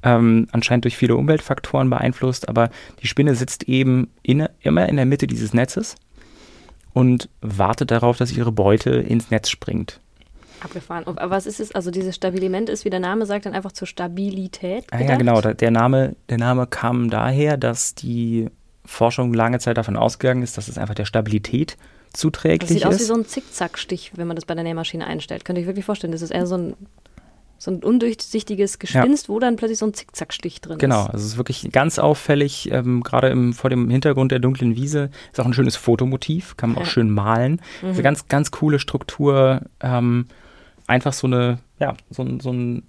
ähm, 0.03 0.47
anscheinend 0.51 0.83
durch 0.83 0.97
viele 0.97 1.15
Umweltfaktoren 1.15 1.89
beeinflusst, 1.89 2.49
aber 2.49 2.69
die 3.01 3.07
Spinne 3.07 3.35
sitzt 3.35 3.63
eben 3.63 4.09
in, 4.23 4.45
immer 4.59 4.89
in 4.89 4.97
der 4.97 5.05
Mitte 5.05 5.25
dieses 5.25 5.53
Netzes 5.53 5.95
und 6.91 7.29
wartet 7.39 7.91
darauf, 7.91 8.17
dass 8.17 8.35
ihre 8.35 8.51
Beute 8.51 8.89
ins 8.89 9.31
Netz 9.31 9.49
springt. 9.49 10.01
Abgefahren. 10.63 11.05
Aber 11.07 11.29
was 11.29 11.45
ist 11.45 11.59
es? 11.59 11.73
Also 11.73 11.91
dieses 11.91 12.15
Stabiliment 12.15 12.69
ist, 12.69 12.85
wie 12.85 12.89
der 12.89 12.99
Name 12.99 13.25
sagt, 13.25 13.45
dann 13.45 13.53
einfach 13.53 13.71
zur 13.71 13.87
Stabilität. 13.87 14.85
Ah, 14.91 14.97
ja, 14.97 15.01
gedacht? 15.03 15.17
genau. 15.19 15.41
Da, 15.41 15.53
der, 15.53 15.71
Name, 15.71 16.15
der 16.29 16.37
Name 16.37 16.67
kam 16.67 17.09
daher, 17.09 17.57
dass 17.57 17.95
die 17.95 18.49
Forschung 18.85 19.33
lange 19.33 19.59
Zeit 19.59 19.77
davon 19.77 19.95
ausgegangen 19.97 20.43
ist, 20.43 20.57
dass 20.57 20.67
es 20.67 20.77
einfach 20.77 20.95
der 20.95 21.05
Stabilität 21.05 21.77
Das 22.11 22.21
zuträglich 22.21 22.69
sieht 22.69 22.85
aus 22.85 22.97
wie 22.97 23.01
ist. 23.01 23.07
so 23.07 23.13
ein 23.13 23.25
Zickzackstich, 23.25 24.11
wenn 24.15 24.27
man 24.27 24.35
das 24.35 24.45
bei 24.45 24.55
der 24.55 24.63
Nähmaschine 24.63 25.05
einstellt. 25.05 25.45
Könnt 25.45 25.57
ihr 25.57 25.61
euch 25.63 25.67
wirklich 25.67 25.85
vorstellen, 25.85 26.11
das 26.11 26.21
ist 26.21 26.31
eher 26.31 26.47
so 26.47 26.55
ein, 26.57 26.75
so 27.59 27.69
ein 27.69 27.83
undurchsichtiges 27.83 28.79
Gespinst, 28.79 29.29
wo 29.29 29.37
dann 29.39 29.55
plötzlich 29.55 29.77
so 29.77 29.85
ein 29.85 29.93
Zickzackstich 29.93 30.61
drin 30.61 30.79
Genau, 30.79 31.03
ist. 31.03 31.09
also 31.11 31.17
es 31.19 31.31
ist 31.33 31.37
wirklich 31.37 31.71
ganz 31.71 31.99
auffällig, 31.99 32.71
ähm, 32.71 33.03
gerade 33.03 33.29
im, 33.29 33.53
vor 33.53 33.69
dem 33.69 33.87
Hintergrund 33.91 34.31
der 34.31 34.39
dunklen 34.39 34.75
Wiese. 34.75 35.11
Ist 35.31 35.39
auch 35.39 35.45
ein 35.45 35.53
schönes 35.53 35.75
Fotomotiv, 35.75 36.57
kann 36.57 36.71
man 36.71 36.77
auch 36.79 36.85
Ja. 36.87 36.91
schön 36.91 37.11
malen. 37.11 37.61
Mhm. 37.83 37.89
Ist 37.89 37.93
eine 37.97 38.03
ganz, 38.03 38.27
ganz 38.27 38.49
coole 38.49 38.79
Struktur. 38.79 39.61
Ähm, 39.79 40.25
einfach 40.91 41.13
so 41.13 41.25
eine, 41.27 41.57
ja, 41.79 41.95
so, 42.09 42.21
ein- 42.23 42.39
so 42.39 42.51
ein 42.51 42.83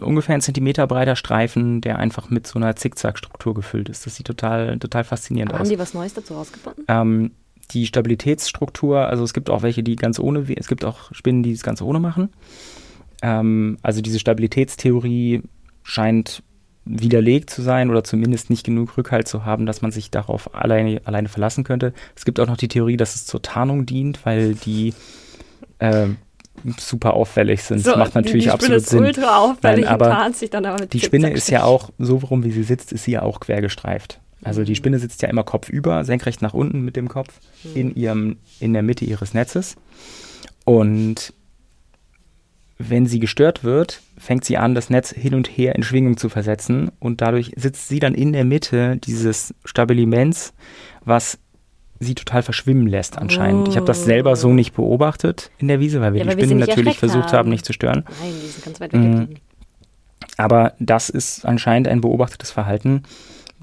ungefähr 0.00 0.34
ein 0.34 0.40
Zentimeter 0.40 0.86
breiter 0.86 1.16
Streifen, 1.16 1.80
der 1.82 1.98
einfach 1.98 2.30
mit 2.30 2.46
so 2.46 2.58
einer 2.58 2.76
Zickzackstruktur 2.76 3.52
gefüllt 3.54 3.88
ist. 3.90 4.06
Das 4.06 4.16
sieht 4.16 4.26
total, 4.26 4.78
total 4.78 5.04
faszinierend 5.04 5.52
Aber 5.52 5.60
aus. 5.60 5.66
haben 5.66 5.72
die 5.74 5.78
was 5.78 5.92
Neues 5.92 6.14
dazu 6.14 6.34
rausgefunden? 6.34 6.84
Ähm, 6.88 7.32
die 7.72 7.84
Stabilitätsstruktur, 7.86 9.00
also 9.08 9.22
es 9.24 9.34
gibt 9.34 9.50
auch 9.50 9.62
welche, 9.62 9.82
die 9.82 9.96
ganz 9.96 10.18
ohne, 10.18 10.46
es 10.56 10.68
gibt 10.68 10.84
auch 10.84 11.12
Spinnen, 11.12 11.42
die 11.42 11.52
es 11.52 11.62
ganz 11.62 11.82
ohne 11.82 11.98
machen. 12.00 12.30
Ähm, 13.22 13.76
also 13.82 14.00
diese 14.00 14.18
Stabilitätstheorie 14.18 15.42
scheint 15.82 16.42
widerlegt 16.84 17.50
zu 17.50 17.62
sein 17.62 17.90
oder 17.90 18.04
zumindest 18.04 18.48
nicht 18.48 18.64
genug 18.64 18.96
Rückhalt 18.96 19.26
zu 19.26 19.44
haben, 19.44 19.66
dass 19.66 19.82
man 19.82 19.90
sich 19.90 20.10
darauf 20.10 20.54
alleine, 20.54 21.00
alleine 21.04 21.28
verlassen 21.28 21.64
könnte. 21.64 21.92
Es 22.14 22.24
gibt 22.24 22.38
auch 22.40 22.46
noch 22.46 22.56
die 22.56 22.68
Theorie, 22.68 22.96
dass 22.96 23.14
es 23.16 23.26
zur 23.26 23.42
Tarnung 23.42 23.84
dient, 23.86 24.24
weil 24.24 24.54
die 24.54 24.94
ähm, 25.80 26.16
super 26.78 27.14
auffällig 27.14 27.62
sind. 27.62 27.86
das 27.86 27.96
macht 27.96 28.14
natürlich 28.14 28.44
die, 28.44 28.48
die 28.48 28.52
absolut 28.52 28.82
Spinne 28.82 29.02
Sinn. 29.02 29.10
ist 29.10 29.18
ultra 29.18 29.36
auffällig 29.38 29.84
Nein, 29.84 29.94
aber 29.94 30.32
sich 30.32 30.50
dann 30.50 30.64
aber 30.64 30.80
mit 30.80 30.92
Die 30.92 31.00
Spinne 31.00 31.30
ist 31.30 31.48
ja 31.50 31.64
auch, 31.64 31.90
so 31.98 32.16
rum 32.16 32.44
wie 32.44 32.52
sie 32.52 32.62
sitzt, 32.62 32.92
ist 32.92 33.04
sie 33.04 33.12
ja 33.12 33.22
auch 33.22 33.40
quergestreift. 33.40 34.20
Also 34.42 34.64
die 34.64 34.72
Mhm. 34.72 34.76
Spinne 34.76 34.98
sitzt 34.98 35.22
ja 35.22 35.28
immer 35.28 35.44
kopfüber, 35.44 36.04
senkrecht 36.04 36.42
nach 36.42 36.54
unten 36.54 36.82
mit 36.82 36.96
dem 36.96 37.08
Kopf 37.08 37.40
in, 37.74 37.94
ihrem, 37.96 38.36
in 38.60 38.72
der 38.72 38.82
Mitte 38.82 39.04
ihres 39.04 39.34
Netzes. 39.34 39.76
Und 40.64 41.32
wenn 42.78 43.06
sie 43.06 43.20
gestört 43.20 43.64
wird, 43.64 44.02
fängt 44.18 44.44
sie 44.44 44.58
an, 44.58 44.74
das 44.74 44.90
Netz 44.90 45.10
hin 45.10 45.34
und 45.34 45.48
her 45.48 45.74
in 45.74 45.82
Schwingung 45.82 46.16
zu 46.18 46.28
versetzen. 46.28 46.90
Und 46.98 47.22
dadurch 47.22 47.52
sitzt 47.56 47.88
sie 47.88 48.00
dann 48.00 48.14
in 48.14 48.32
der 48.34 48.44
Mitte 48.44 48.98
dieses 48.98 49.54
Stabiliments, 49.64 50.52
was 51.04 51.38
sie 52.00 52.14
total 52.14 52.42
verschwimmen 52.42 52.86
lässt 52.86 53.18
anscheinend. 53.18 53.68
Ich 53.68 53.76
habe 53.76 53.86
das 53.86 54.04
selber 54.04 54.36
so 54.36 54.52
nicht 54.52 54.74
beobachtet 54.74 55.50
in 55.58 55.68
der 55.68 55.80
Wiese, 55.80 56.00
weil 56.00 56.12
wir 56.12 56.18
Ja, 56.20 56.24
die 56.24 56.30
weil 56.30 56.36
wir 56.36 56.44
Spinnen 56.44 56.58
nicht 56.60 56.68
natürlich 56.68 56.98
versucht 56.98 57.26
haben, 57.26 57.38
haben. 57.38 57.48
nicht 57.50 57.64
zu 57.64 57.72
stören. 57.72 58.04
Nein, 58.20 58.32
die 58.42 58.46
sind 58.48 58.64
ganz 58.64 58.80
weit 58.80 58.92
Mhm. 58.92 59.02
weggeblieben. 59.12 59.42
Aber 60.38 60.74
das 60.78 61.08
ist 61.08 61.44
anscheinend 61.46 61.88
ein 61.88 62.00
beobachtetes 62.00 62.50
Verhalten, 62.50 63.02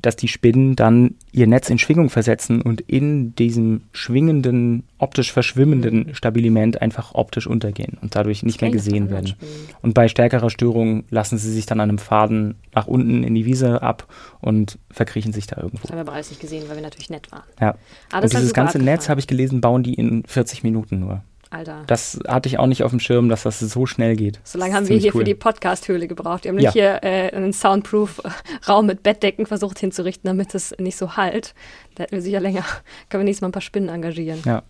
dass 0.04 0.16
die 0.18 0.28
Spinnen 0.28 0.76
dann 0.76 1.16
ihr 1.32 1.48
Netz 1.48 1.70
in 1.70 1.80
Schwingung 1.80 2.10
versetzen 2.10 2.62
und 2.62 2.82
in 2.82 3.34
diesem 3.36 3.82
schwingenden, 3.94 4.84
optisch 4.98 5.32
verschwimmenden 5.32 6.14
Stabiliment 6.14 6.82
einfach 6.82 7.16
optisch 7.16 7.48
untergehen 7.48 7.98
und 8.02 8.16
dadurch 8.16 8.44
nicht 8.44 8.62
mehr 8.62 8.70
gesehen 8.70 9.10
werden. 9.10 9.34
Und 9.82 9.94
bei 9.94 10.08
stärkerer 10.10 10.50
Störung 10.50 11.06
lassen 11.10 11.38
sie 11.38 11.52
sich 11.52 11.66
dann 11.66 11.80
an 11.80 11.90
einem 11.90 11.98
Faden 11.98 12.56
nach 12.76 12.86
unten 12.86 13.24
in 13.24 13.34
die 13.34 13.46
Wiese 13.46 13.82
ab 13.82 14.08
und 14.42 14.78
verkriechen 14.92 15.32
sich 15.32 15.48
da 15.48 15.58
irgendwo. 15.58 15.84
Das 15.84 15.92
haben 15.92 15.98
wir 15.98 16.02
aber 16.02 16.14
alles 16.14 16.30
nicht 16.30 16.42
gesehen, 16.42 16.66
weil 16.68 16.76
wir 16.76 16.84
natürlich 16.84 17.10
nett 17.10 17.32
waren. 17.32 17.44
Ja. 17.60 17.76
Ah, 18.12 18.20
das 18.20 18.32
Und 18.34 18.40
dieses 18.40 18.54
ganze 18.54 18.78
Netz, 18.80 18.88
abgefahren. 18.88 19.10
habe 19.10 19.20
ich 19.22 19.28
gelesen, 19.28 19.62
bauen 19.62 19.84
die 19.84 19.94
in 19.94 20.24
40 20.26 20.64
Minuten 20.64 21.00
nur. 21.00 21.24
Alter. 21.54 21.84
Das 21.88 22.20
hatte 22.28 22.50
ich 22.50 22.60
auch 22.60 22.66
nicht 22.68 22.84
auf 22.84 22.92
dem 22.92 23.00
Schirm, 23.00 23.30
dass 23.30 23.44
das 23.44 23.60
so 23.60 23.86
schnell 23.86 24.16
geht. 24.16 24.40
So 24.44 24.58
lange 24.60 24.74
haben 24.74 24.88
wir 24.90 24.98
hier 24.98 25.14
cool. 25.14 25.22
für 25.22 25.26
die 25.26 25.36
Podcast-Höhle 25.36 26.08
gebraucht. 26.08 26.44
Wir 26.46 26.50
haben 26.52 26.60
Ja. 26.60 26.70
nicht 26.70 26.74
hier 26.74 27.04
äh, 27.04 27.32
einen 27.34 27.54
Soundproof-Raum 27.54 28.86
mit 28.86 29.04
Bettdecken 29.04 29.46
versucht 29.46 29.80
hinzurichten, 29.80 30.28
damit 30.28 30.56
es 30.56 30.74
nicht 30.80 30.98
so 30.98 31.16
halt. 31.18 31.54
Da 31.96 32.04
hätten 32.04 32.16
wir 32.16 32.22
sicher 32.22 32.40
länger. 32.40 32.64
Können 33.10 33.22
wir 33.22 33.26
nächstes 33.26 33.42
Mal 33.42 33.50
ein 33.50 33.54
paar 33.54 33.62
Spinnen 33.62 33.90
engagieren. 33.90 34.42
Ja. 34.46 34.64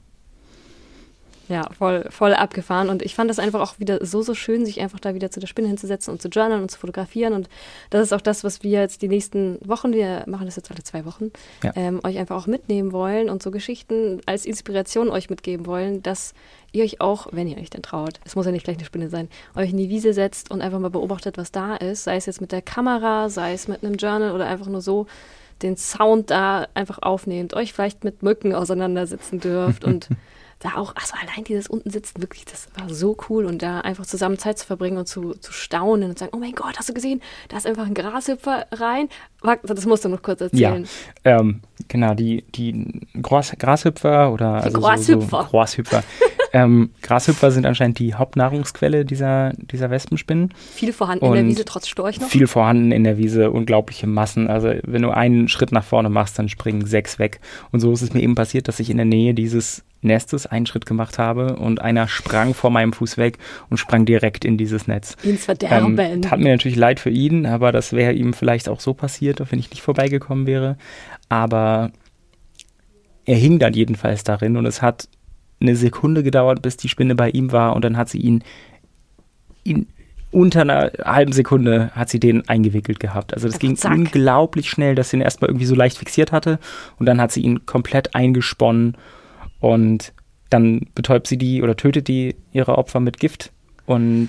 Ja, 1.49 1.69
voll, 1.77 2.05
voll 2.09 2.33
abgefahren. 2.33 2.87
Und 2.89 3.01
ich 3.01 3.15
fand 3.15 3.29
das 3.29 3.37
einfach 3.37 3.59
auch 3.59 3.77
wieder 3.77 4.05
so, 4.05 4.21
so 4.21 4.33
schön, 4.33 4.65
sich 4.65 4.79
einfach 4.79 4.99
da 5.01 5.13
wieder 5.13 5.29
zu 5.29 5.41
der 5.41 5.47
Spinne 5.47 5.67
hinzusetzen 5.67 6.11
und 6.13 6.21
zu 6.21 6.29
journalen 6.29 6.61
und 6.61 6.71
zu 6.71 6.79
fotografieren. 6.79 7.33
Und 7.33 7.49
das 7.89 8.01
ist 8.01 8.13
auch 8.13 8.21
das, 8.21 8.43
was 8.45 8.63
wir 8.63 8.79
jetzt 8.79 9.01
die 9.01 9.09
nächsten 9.09 9.57
Wochen, 9.67 9.91
wir 9.91 10.23
machen 10.25 10.45
das 10.45 10.55
jetzt 10.55 10.71
alle 10.71 10.83
zwei 10.83 11.05
Wochen, 11.05 11.31
Ja. 11.61 11.73
ähm, 11.75 11.99
euch 12.03 12.17
einfach 12.17 12.37
auch 12.37 12.47
mitnehmen 12.47 12.93
wollen 12.93 13.29
und 13.29 13.43
so 13.43 13.51
Geschichten 13.51 14.21
als 14.25 14.45
Inspiration 14.45 15.09
euch 15.09 15.29
mitgeben 15.29 15.65
wollen, 15.65 16.01
dass 16.01 16.33
ihr 16.71 16.85
euch 16.85 17.01
auch, 17.01 17.27
wenn 17.31 17.47
ihr 17.47 17.57
euch 17.57 17.69
denn 17.69 17.83
traut, 17.83 18.19
es 18.23 18.35
muss 18.35 18.45
ja 18.45 18.51
nicht 18.53 18.63
gleich 18.63 18.77
eine 18.77 18.85
Spinne 18.85 19.09
sein, 19.09 19.27
euch 19.55 19.71
in 19.71 19.77
die 19.77 19.89
Wiese 19.89 20.13
setzt 20.13 20.49
und 20.49 20.61
einfach 20.61 20.79
mal 20.79 20.89
beobachtet, 20.89 21.37
was 21.37 21.51
da 21.51 21.75
ist. 21.75 22.05
Sei 22.05 22.15
es 22.15 22.25
jetzt 22.25 22.39
mit 22.41 22.51
der 22.53 22.61
Kamera, 22.61 23.29
sei 23.29 23.53
es 23.53 23.67
mit 23.67 23.83
einem 23.83 23.95
Journal 23.95 24.31
oder 24.31 24.47
einfach 24.47 24.67
nur 24.67 24.81
so 24.81 25.07
den 25.61 25.75
Sound 25.77 26.31
da 26.31 26.67
einfach 26.73 26.99
aufnehmt, 27.01 27.53
euch 27.53 27.73
vielleicht 27.73 28.03
mit 28.05 28.23
Mücken 28.23 28.55
auseinandersetzen 28.55 29.39
dürft 29.41 29.83
und 29.83 30.07
da 30.63 30.75
auch, 30.75 30.95
also 30.95 31.13
allein 31.21 31.43
dieses 31.43 31.67
unten 31.67 31.89
sitzen, 31.89 32.21
wirklich, 32.21 32.45
das 32.45 32.67
war 32.77 32.89
so 32.89 33.17
cool 33.29 33.45
und 33.45 33.61
da 33.61 33.81
einfach 33.81 34.05
zusammen 34.05 34.37
Zeit 34.37 34.57
zu 34.57 34.65
verbringen 34.65 34.97
und 34.97 35.07
zu, 35.07 35.33
zu 35.33 35.51
staunen 35.51 36.09
und 36.09 36.19
sagen, 36.19 36.31
oh 36.33 36.39
mein 36.39 36.53
Gott, 36.53 36.77
hast 36.77 36.89
du 36.89 36.93
gesehen, 36.93 37.21
da 37.49 37.57
ist 37.57 37.67
einfach 37.67 37.85
ein 37.85 37.93
Grashüpfer 37.93 38.65
rein. 38.71 39.09
Das 39.63 39.85
musst 39.85 40.05
du 40.05 40.09
noch 40.09 40.21
kurz 40.21 40.39
erzählen. 40.39 40.87
Ähm, 41.25 41.61
genau, 41.89 42.13
die, 42.13 42.45
die 42.55 43.01
Gras, 43.21 43.53
Grashüpfer 43.57 44.31
oder 44.31 44.59
Die 44.59 44.65
also 44.65 44.79
Grashüpfer. 44.79 45.29
So, 45.29 45.43
so 45.43 45.49
Grashüpfer. 45.49 46.03
ähm, 46.53 46.91
Grashüpfer 47.01 47.51
sind 47.51 47.65
anscheinend 47.65 47.99
die 47.99 48.13
Hauptnahrungsquelle 48.13 49.03
dieser, 49.03 49.51
dieser 49.57 49.89
Wespenspinnen. 49.89 50.53
Viel 50.73 50.93
vorhanden 50.93 51.25
in 51.25 51.33
der 51.33 51.41
Und 51.41 51.49
Wiese, 51.49 51.65
trotz 51.65 51.89
Storch 51.89 52.21
noch. 52.21 52.29
Viel 52.29 52.47
vorhanden 52.47 52.93
in 52.93 53.03
der 53.03 53.17
Wiese, 53.17 53.51
unglaubliche 53.51 54.07
Massen. 54.07 54.47
Also 54.47 54.71
wenn 54.83 55.01
du 55.01 55.09
einen 55.09 55.49
Schritt 55.49 55.73
nach 55.73 55.83
vorne 55.83 56.09
machst, 56.09 56.39
dann 56.39 56.47
springen 56.47 56.85
sechs 56.85 57.19
weg. 57.19 57.41
Und 57.73 57.81
so 57.81 57.91
ist 57.91 58.01
es 58.01 58.13
mir 58.13 58.21
eben 58.21 58.35
passiert, 58.35 58.69
dass 58.69 58.79
ich 58.79 58.89
in 58.89 58.97
der 58.97 59.05
Nähe 59.05 59.33
dieses 59.33 59.83
Nestes 60.03 60.45
einen 60.45 60.65
Schritt 60.65 60.85
gemacht 60.85 61.17
habe 61.17 61.55
und 61.55 61.81
einer 61.81 62.07
sprang 62.07 62.53
vor 62.53 62.69
meinem 62.69 62.93
Fuß 62.93 63.17
weg 63.17 63.37
und 63.69 63.77
sprang 63.77 64.05
direkt 64.05 64.45
in 64.45 64.57
dieses 64.57 64.87
Netz. 64.87 65.15
Ins 65.23 65.45
Verderben. 65.45 65.97
Ähm, 65.99 66.21
tat 66.21 66.39
mir 66.39 66.51
natürlich 66.51 66.77
leid 66.77 66.99
für 66.99 67.09
ihn, 67.09 67.45
aber 67.45 67.71
das 67.71 67.93
wäre 67.93 68.13
ihm 68.13 68.33
vielleicht 68.33 68.69
auch 68.69 68.79
so 68.79 68.93
passiert, 68.93 69.39
wenn 69.51 69.59
ich 69.59 69.69
nicht 69.69 69.81
vorbeigekommen 69.81 70.45
wäre. 70.45 70.77
Aber 71.29 71.91
er 73.25 73.35
hing 73.35 73.59
dann 73.59 73.73
jedenfalls 73.73 74.23
darin 74.23 74.57
und 74.57 74.65
es 74.65 74.81
hat 74.81 75.07
eine 75.61 75.75
Sekunde 75.75 76.23
gedauert, 76.23 76.61
bis 76.61 76.77
die 76.77 76.89
Spinne 76.89 77.15
bei 77.15 77.29
ihm 77.29 77.51
war 77.51 77.75
und 77.75 77.85
dann 77.85 77.97
hat 77.97 78.09
sie 78.09 78.19
ihn, 78.19 78.43
ihn 79.63 79.87
unter 80.33 80.61
einer 80.61 80.91
halben 81.03 81.31
Sekunde 81.31 81.91
hat 81.91 82.09
sie 82.09 82.19
den 82.19 82.49
eingewickelt 82.49 82.99
gehabt. 82.99 83.33
Also 83.33 83.47
das 83.47 83.59
ging 83.59 83.77
Zack. 83.77 83.93
unglaublich 83.93 84.69
schnell, 84.69 84.95
dass 84.95 85.11
sie 85.11 85.17
ihn 85.17 85.21
erstmal 85.21 85.49
irgendwie 85.49 85.67
so 85.67 85.75
leicht 85.75 85.97
fixiert 85.97 86.31
hatte 86.31 86.59
und 86.97 87.05
dann 87.05 87.21
hat 87.21 87.31
sie 87.31 87.41
ihn 87.41 87.65
komplett 87.65 88.15
eingesponnen 88.15 88.97
und 89.63 90.11
dann 90.49 90.81
betäubt 90.93 91.27
sie 91.27 91.37
die 91.37 91.63
oder 91.63 91.75
tötet 91.75 92.07
die 92.07 92.35
ihre 92.51 92.77
Opfer 92.77 92.99
mit 92.99 93.17
Gift 93.19 93.51
und 93.85 94.27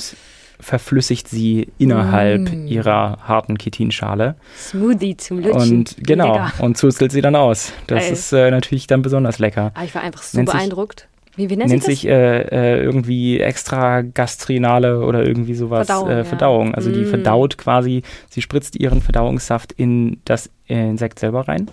verflüssigt 0.60 1.28
sie 1.28 1.68
innerhalb 1.78 2.50
Mm. 2.52 2.66
ihrer 2.68 3.18
harten 3.26 3.56
Chitinschale 3.58 4.36
Smoothie 4.56 5.16
zum 5.16 5.40
Lutschen. 5.40 5.78
und 5.78 5.96
genau 5.98 6.32
Lecker. 6.32 6.52
und 6.60 6.78
zuzelt 6.78 7.10
sie 7.12 7.20
dann 7.20 7.34
aus. 7.36 7.72
Das 7.88 8.04
Geil. 8.04 8.12
ist 8.12 8.32
äh, 8.32 8.50
natürlich 8.50 8.86
dann 8.86 9.02
besonders 9.02 9.38
lecker. 9.40 9.72
Ah, 9.74 9.84
ich 9.84 9.94
war 9.94 10.02
einfach 10.02 10.22
so 10.22 10.38
Nennt 10.38 10.48
sich- 10.48 10.56
beeindruckt. 10.58 11.08
Wie, 11.36 11.50
wie 11.50 11.56
nennt, 11.56 11.70
Nennt 11.70 11.82
sich 11.82 12.02
sich 12.02 12.08
äh, 12.08 12.42
äh, 12.76 12.80
irgendwie 12.80 13.40
extra 13.40 14.02
gastrinale 14.02 15.00
oder 15.00 15.26
irgendwie 15.26 15.54
sowas 15.54 15.88
Verdauung, 15.88 16.08
äh. 16.10 16.24
Verdauung. 16.24 16.74
Also 16.76 16.92
die 16.92 17.00
Mm. 17.00 17.06
verdaut 17.08 17.58
quasi, 17.58 18.02
sie 18.30 18.40
spritzt 18.40 18.76
ihren 18.76 19.02
Verdauungssaft 19.02 19.72
in 19.72 20.20
das 20.24 20.48
Insekt 20.66 21.18
selber 21.18 21.48
rein 21.48 21.68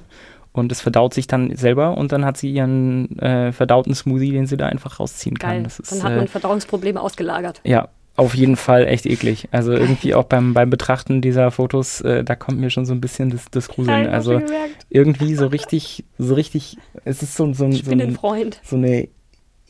und 0.53 0.71
es 0.71 0.81
verdaut 0.81 1.13
sich 1.13 1.27
dann 1.27 1.55
selber 1.55 1.97
und 1.97 2.11
dann 2.11 2.25
hat 2.25 2.37
sie 2.37 2.51
ihren 2.51 3.17
äh, 3.19 3.51
verdauten 3.51 3.95
Smoothie, 3.95 4.31
den 4.31 4.47
sie 4.47 4.57
da 4.57 4.67
einfach 4.67 4.99
rausziehen 4.99 5.35
das? 5.35 5.41
kann. 5.41 5.55
Geil. 5.57 5.63
Das 5.63 5.79
ist, 5.79 5.91
Dann 5.91 6.03
hat 6.03 6.11
äh, 6.11 6.15
man 6.17 6.27
Verdauungsprobleme 6.27 6.99
ausgelagert. 6.99 7.61
ja, 7.63 7.89
auf 8.17 8.35
jeden 8.35 8.57
Fall 8.57 8.87
echt 8.87 9.05
eklig. 9.05 9.47
Also 9.51 9.71
irgendwie 9.71 10.13
auch 10.13 10.25
beim, 10.25 10.53
beim 10.53 10.69
Betrachten 10.69 11.21
dieser 11.21 11.49
Fotos, 11.49 12.01
äh, 12.01 12.23
da 12.23 12.35
kommt 12.35 12.59
mir 12.59 12.69
schon 12.69 12.85
so 12.85 12.93
ein 12.93 13.01
bisschen 13.01 13.29
das, 13.29 13.45
das 13.49 13.69
Gruseln. 13.69 14.07
Also 14.07 14.41
irgendwie 14.89 15.35
so 15.35 15.47
richtig, 15.47 16.03
so 16.17 16.33
richtig, 16.33 16.77
es 17.05 17.23
ist 17.23 17.35
so, 17.35 17.51
so, 17.53 17.71
so, 17.71 17.83
bin 17.83 18.01
ein 18.01 18.17
so 18.63 18.75
eine 18.75 19.07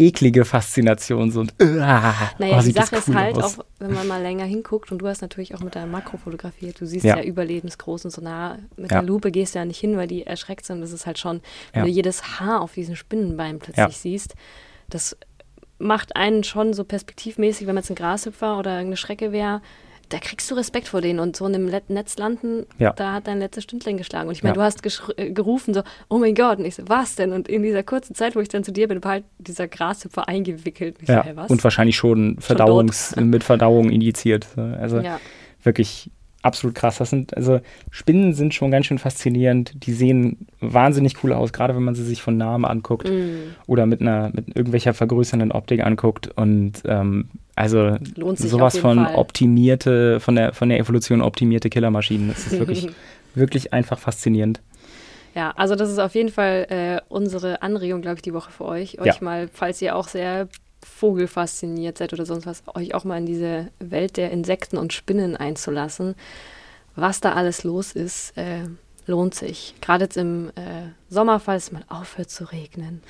eklige 0.02 0.44
Faszination. 0.46 1.32
So 1.32 1.42
ein, 1.42 1.52
ah, 1.82 2.14
Naja, 2.40 2.58
oh, 2.60 2.62
die 2.64 2.72
Sache 2.72 2.96
ist 2.98 3.14
halt 3.14 3.36
aus. 3.38 3.60
auch, 3.60 3.66
wenn 3.80 3.94
man 3.94 4.08
mal 4.08 4.22
länger 4.22 4.46
hinguckt 4.46 4.92
und 4.92 5.00
du 5.00 5.08
hast 5.08 5.22
natürlich 5.22 5.54
auch 5.56 5.60
mit 5.62 5.76
deinem 5.76 5.92
Makro 5.92 6.18
fotografiert, 6.18 6.80
du 6.82 6.86
siehst 6.86 7.06
Ja. 7.06 7.18
ja, 7.18 7.24
überlebensgroß 7.24 8.06
und 8.06 8.12
so 8.12 8.22
nah 8.22 8.58
mit 8.78 8.92
Ja. 8.92 9.00
der 9.00 9.04
Lupe 9.08 9.32
gehst 9.32 9.56
du 9.56 9.60
ja 9.60 9.66
nicht 9.66 9.80
hin, 9.80 9.98
weil 9.98 10.08
die 10.08 10.26
erschreckt 10.26 10.66
sind. 10.66 10.82
Das 10.82 10.92
ist 10.92 11.06
halt 11.06 11.20
schon, 11.20 11.42
wenn 11.74 11.82
Ja. 11.82 11.86
du 11.86 11.92
jedes 11.92 12.40
Haar 12.40 12.62
auf 12.62 12.74
diesen 12.74 12.96
Spinnenbein 12.96 13.60
plötzlich 13.60 13.98
siehst, 13.98 14.36
das 14.90 15.16
macht 15.80 16.16
einen 16.16 16.44
schon 16.44 16.74
so 16.74 16.84
perspektivmäßig, 16.84 17.66
wenn 17.68 17.74
man 17.76 17.84
jetzt 17.84 17.90
ein 17.90 17.96
Grashüpfer 17.96 18.58
oder 18.60 18.72
irgendeine 18.72 18.98
Schrecke 18.98 19.32
wäre, 19.32 19.62
da 20.12 20.20
kriegst 20.20 20.50
du 20.52 20.56
Respekt 20.56 20.88
vor 20.88 21.02
denen 21.02 21.20
und 21.20 21.36
so 21.36 21.48
in 21.48 21.56
einem 21.56 21.68
Let- 21.68 21.90
Netz 21.90 22.18
landen, 22.18 22.66
Ja. 22.78 22.94
da 22.94 23.14
hat 23.14 23.28
dein 23.28 23.40
letztes 23.40 23.64
Stündlein 23.64 23.98
geschlagen. 23.98 24.28
Und 24.28 24.34
ich 24.36 24.44
meine, 24.44 24.54
Ja. 24.56 24.62
du 24.62 24.62
hast 24.62 25.18
äh, 25.18 25.32
gerufen 25.32 25.74
so, 25.74 25.82
oh 26.10 26.20
mein 26.20 26.36
Gott, 26.36 26.60
und 26.60 26.66
ich 26.66 26.76
so, 26.76 26.84
was 26.88 27.16
denn? 27.16 27.32
Und 27.32 27.48
in 27.48 27.64
dieser 27.64 27.84
kurzen 27.84 28.14
Zeit, 28.14 28.36
wo 28.36 28.40
ich 28.40 28.50
dann 28.50 28.64
zu 28.64 28.72
dir 28.72 28.88
bin, 28.88 29.04
war 29.04 29.12
halt 29.12 29.24
dieser 29.40 29.68
Grashüpfer 29.68 30.28
eingewickelt. 30.28 30.98
Und 31.00 31.08
Ja, 31.10 31.24
so, 31.28 31.36
was? 31.36 31.50
und 31.50 31.64
wahrscheinlich 31.64 31.96
schon 31.96 32.38
Verdauungs, 32.40 33.16
mit 33.20 33.44
Verdauung 33.44 33.90
injiziert. 33.90 34.48
Also 34.58 35.00
ja. 35.00 35.20
wirklich 35.64 36.12
absolut 36.44 36.76
krass. 36.76 36.98
Das 36.98 37.12
sind, 37.12 37.38
also 37.38 37.60
Spinnen 37.92 38.34
sind 38.34 38.54
schon 38.56 38.72
ganz 38.72 38.88
schön 38.88 38.98
faszinierend. 38.98 39.86
Die 39.86 39.94
sehen 39.94 40.48
wahnsinnig 40.60 41.24
cool 41.24 41.34
aus, 41.34 41.54
gerade 41.54 41.76
wenn 41.76 41.84
man 41.84 41.94
sie 41.94 42.04
sich 42.04 42.22
von 42.24 42.36
nahem 42.36 42.66
anguckt 42.66 43.08
Mm. 43.08 43.54
oder 43.68 43.86
mit 43.86 44.02
einer, 44.02 44.32
mit 44.34 44.48
irgendwelcher 44.56 44.94
vergrößernden 44.96 45.52
Optik 45.52 45.86
anguckt. 45.86 46.30
Und 46.36 46.82
ähm, 46.86 47.30
also 47.62 47.98
sowas 48.36 48.78
von 48.78 49.06
Fall. 49.06 49.16
optimierte, 49.16 50.20
von 50.20 50.36
der, 50.36 50.54
von 50.54 50.70
der 50.70 50.80
Evolution 50.80 51.22
optimierte 51.22 51.70
Killermaschinen. 51.70 52.30
Das 52.30 52.48
ist 52.48 52.60
wirklich, 52.60 52.88
wirklich 53.36 53.74
einfach 53.74 54.00
faszinierend. 54.00 54.62
Ja, 55.34 55.52
also 55.52 55.76
das 55.76 55.90
ist 55.90 56.00
auf 56.00 56.14
jeden 56.16 56.30
Fall 56.30 56.66
äh, 56.70 57.02
unsere 57.08 57.62
Anregung, 57.62 58.02
glaube 58.02 58.16
ich, 58.18 58.22
die 58.22 58.34
Woche 58.34 58.52
für 58.52 58.66
euch. 58.66 59.00
Euch 59.00 59.06
Ja. 59.16 59.16
mal, 59.22 59.50
falls 59.54 59.82
ihr 59.82 59.96
auch 59.96 60.08
sehr 60.08 60.50
vogelfasziniert 60.84 61.98
seid 61.98 62.14
oder 62.14 62.26
sonst 62.26 62.46
was, 62.46 62.64
euch 62.76 62.94
auch 62.94 63.04
mal 63.04 63.18
in 63.18 63.26
diese 63.26 63.68
Welt 63.80 64.18
der 64.18 64.32
Insekten 64.32 64.78
und 64.78 64.94
Spinnen 64.94 65.36
einzulassen. 65.38 66.16
Was 66.96 67.22
da 67.22 67.34
alles 67.34 67.64
los 67.64 67.94
ist, 67.94 68.38
äh, 68.38 68.64
lohnt 69.08 69.34
sich. 69.36 69.76
Gerade 69.82 70.06
jetzt 70.06 70.18
im 70.18 70.50
äh, 70.56 70.90
Sommer, 71.10 71.40
falls 71.40 71.66
es 71.66 71.72
mal 71.72 71.84
aufhört 71.88 72.30
zu 72.30 72.46
regnen, 72.52 73.02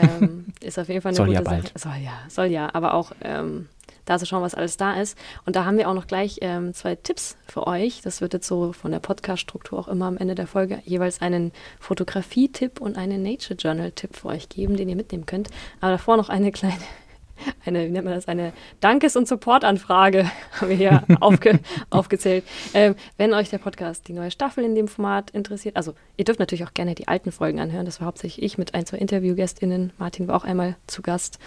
ähm, 0.00 0.46
ist 0.60 0.78
auf 0.78 0.88
jeden 0.88 1.00
Fall 1.02 1.10
eine 1.10 1.16
Soll 1.16 1.26
gute 1.26 1.38
ja 1.38 1.44
Sache. 1.44 1.56
bald. 1.56 1.72
Soll 1.78 1.96
ja, 2.04 2.12
soll 2.28 2.46
ja, 2.46 2.70
aber 2.72 2.94
auch 2.94 3.12
ähm, 3.22 3.68
da 4.04 4.18
zu 4.18 4.26
schauen, 4.26 4.42
was 4.42 4.54
alles 4.54 4.76
da 4.76 5.00
ist. 5.00 5.16
Und 5.46 5.56
da 5.56 5.64
haben 5.64 5.78
wir 5.78 5.88
auch 5.88 5.94
noch 5.94 6.06
gleich 6.06 6.38
ähm, 6.42 6.74
zwei 6.74 6.94
Tipps 6.94 7.36
für 7.46 7.66
euch. 7.66 8.02
Das 8.02 8.20
wird 8.20 8.34
jetzt 8.34 8.46
so 8.46 8.72
von 8.72 8.90
der 8.90 9.00
Podcast-Struktur 9.00 9.78
auch 9.78 9.88
immer 9.88 10.06
am 10.06 10.16
Ende 10.16 10.34
der 10.34 10.46
Folge 10.46 10.82
jeweils 10.84 11.20
einen 11.20 11.52
Fotografie-Tipp 11.80 12.80
und 12.80 12.96
einen 12.96 13.22
Nature 13.22 13.58
Journal-Tipp 13.58 14.16
für 14.16 14.28
euch 14.28 14.48
geben, 14.48 14.76
den 14.76 14.88
ihr 14.88 14.96
mitnehmen 14.96 15.26
könnt. 15.26 15.48
Aber 15.80 15.92
davor 15.92 16.16
noch 16.16 16.28
eine 16.28 16.52
kleine, 16.52 16.74
eine, 17.64 17.86
wie 17.86 17.90
nennt 17.90 18.04
man 18.04 18.14
das, 18.14 18.28
eine 18.28 18.52
Dankes- 18.80 19.16
und 19.16 19.28
Support-Anfrage 19.28 20.30
haben 20.60 20.68
wir 20.68 20.76
hier 20.76 21.04
aufge, 21.20 21.60
aufgezählt. 21.90 22.44
Ähm, 22.74 22.94
wenn 23.16 23.32
euch 23.32 23.50
der 23.50 23.58
Podcast, 23.58 24.08
die 24.08 24.12
neue 24.12 24.30
Staffel 24.30 24.64
in 24.64 24.74
dem 24.74 24.88
Format 24.88 25.30
interessiert, 25.30 25.76
also 25.76 25.94
ihr 26.16 26.24
dürft 26.24 26.40
natürlich 26.40 26.64
auch 26.64 26.74
gerne 26.74 26.94
die 26.94 27.08
alten 27.08 27.32
Folgen 27.32 27.60
anhören. 27.60 27.86
Das 27.86 28.00
war 28.00 28.06
hauptsächlich 28.06 28.44
ich 28.44 28.58
mit 28.58 28.74
ein, 28.74 28.86
zwei 28.86 28.98
InterviewgästInnen. 28.98 29.92
Martin 29.98 30.28
war 30.28 30.36
auch 30.36 30.44
einmal 30.44 30.76
zu 30.86 31.02
Gast. 31.02 31.38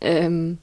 Ähm, 0.00 0.58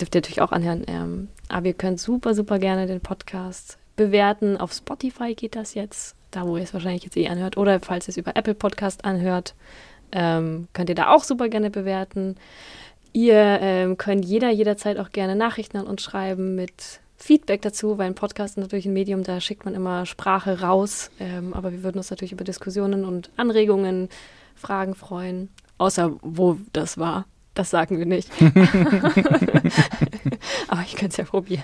dürft 0.00 0.14
ihr 0.14 0.20
natürlich 0.20 0.40
auch 0.42 0.52
anhören. 0.52 0.84
Ähm, 0.86 1.28
aber 1.48 1.66
ihr 1.66 1.74
könnt 1.74 2.00
super, 2.00 2.34
super 2.34 2.58
gerne 2.58 2.86
den 2.86 3.00
Podcast 3.00 3.78
bewerten. 3.96 4.56
Auf 4.56 4.72
Spotify 4.72 5.34
geht 5.34 5.56
das 5.56 5.74
jetzt, 5.74 6.16
da 6.30 6.46
wo 6.46 6.56
ihr 6.56 6.62
es 6.62 6.74
wahrscheinlich 6.74 7.04
jetzt 7.04 7.16
eh 7.16 7.28
anhört. 7.28 7.56
Oder 7.56 7.80
falls 7.80 8.06
ihr 8.06 8.10
es 8.10 8.16
über 8.16 8.36
Apple 8.36 8.54
Podcast 8.54 9.04
anhört, 9.04 9.54
ähm, 10.12 10.68
könnt 10.72 10.88
ihr 10.88 10.94
da 10.94 11.10
auch 11.10 11.24
super 11.24 11.48
gerne 11.48 11.70
bewerten. 11.70 12.36
Ihr 13.12 13.58
ähm, 13.60 13.98
könnt 13.98 14.24
jeder 14.24 14.50
jederzeit 14.50 14.98
auch 14.98 15.10
gerne 15.10 15.36
Nachrichten 15.36 15.76
an 15.76 15.86
uns 15.86 16.02
schreiben 16.02 16.54
mit 16.54 17.00
Feedback 17.16 17.62
dazu, 17.62 17.98
weil 17.98 18.06
ein 18.06 18.14
Podcast 18.14 18.56
ist 18.56 18.62
natürlich 18.62 18.86
ein 18.86 18.92
Medium, 18.92 19.22
da 19.22 19.40
schickt 19.40 19.64
man 19.64 19.74
immer 19.74 20.06
Sprache 20.06 20.60
raus. 20.60 21.10
Ähm, 21.20 21.54
aber 21.54 21.72
wir 21.72 21.82
würden 21.82 21.98
uns 21.98 22.10
natürlich 22.10 22.32
über 22.32 22.44
Diskussionen 22.44 23.04
und 23.04 23.30
Anregungen, 23.36 24.08
Fragen 24.54 24.94
freuen. 24.94 25.50
Außer 25.78 26.16
wo 26.22 26.58
das 26.72 26.98
war. 26.98 27.26
Das 27.54 27.68
sagen 27.70 27.98
wir 27.98 28.06
nicht. 28.06 28.30
aber 30.68 30.82
ich 30.86 30.92
könnte 30.96 31.08
es 31.08 31.16
ja 31.18 31.24
probieren. 31.24 31.62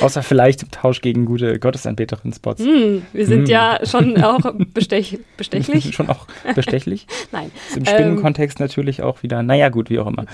Außer 0.00 0.22
vielleicht 0.22 0.62
im 0.62 0.70
Tausch 0.70 1.00
gegen 1.00 1.24
gute 1.24 1.58
Gottesanbeterin-Spots. 1.58 2.62
Hm, 2.62 3.02
wir 3.12 3.26
sind 3.26 3.40
Hm. 3.40 3.46
ja 3.46 3.80
schon 3.84 4.22
auch 4.22 4.40
bestech 4.74 5.18
bestechlich. 5.36 5.92
Schon 5.94 6.08
auch 6.08 6.26
bestechlich. 6.54 7.06
Nein. 7.32 7.50
Ist 7.68 7.76
Im 7.76 7.82
Ähm. 7.82 7.86
Spinnenkontext 7.86 8.60
natürlich 8.60 9.02
auch 9.02 9.22
wieder, 9.22 9.42
naja, 9.42 9.68
gut, 9.70 9.90
wie 9.90 9.98
auch 9.98 10.06
immer. 10.06 10.26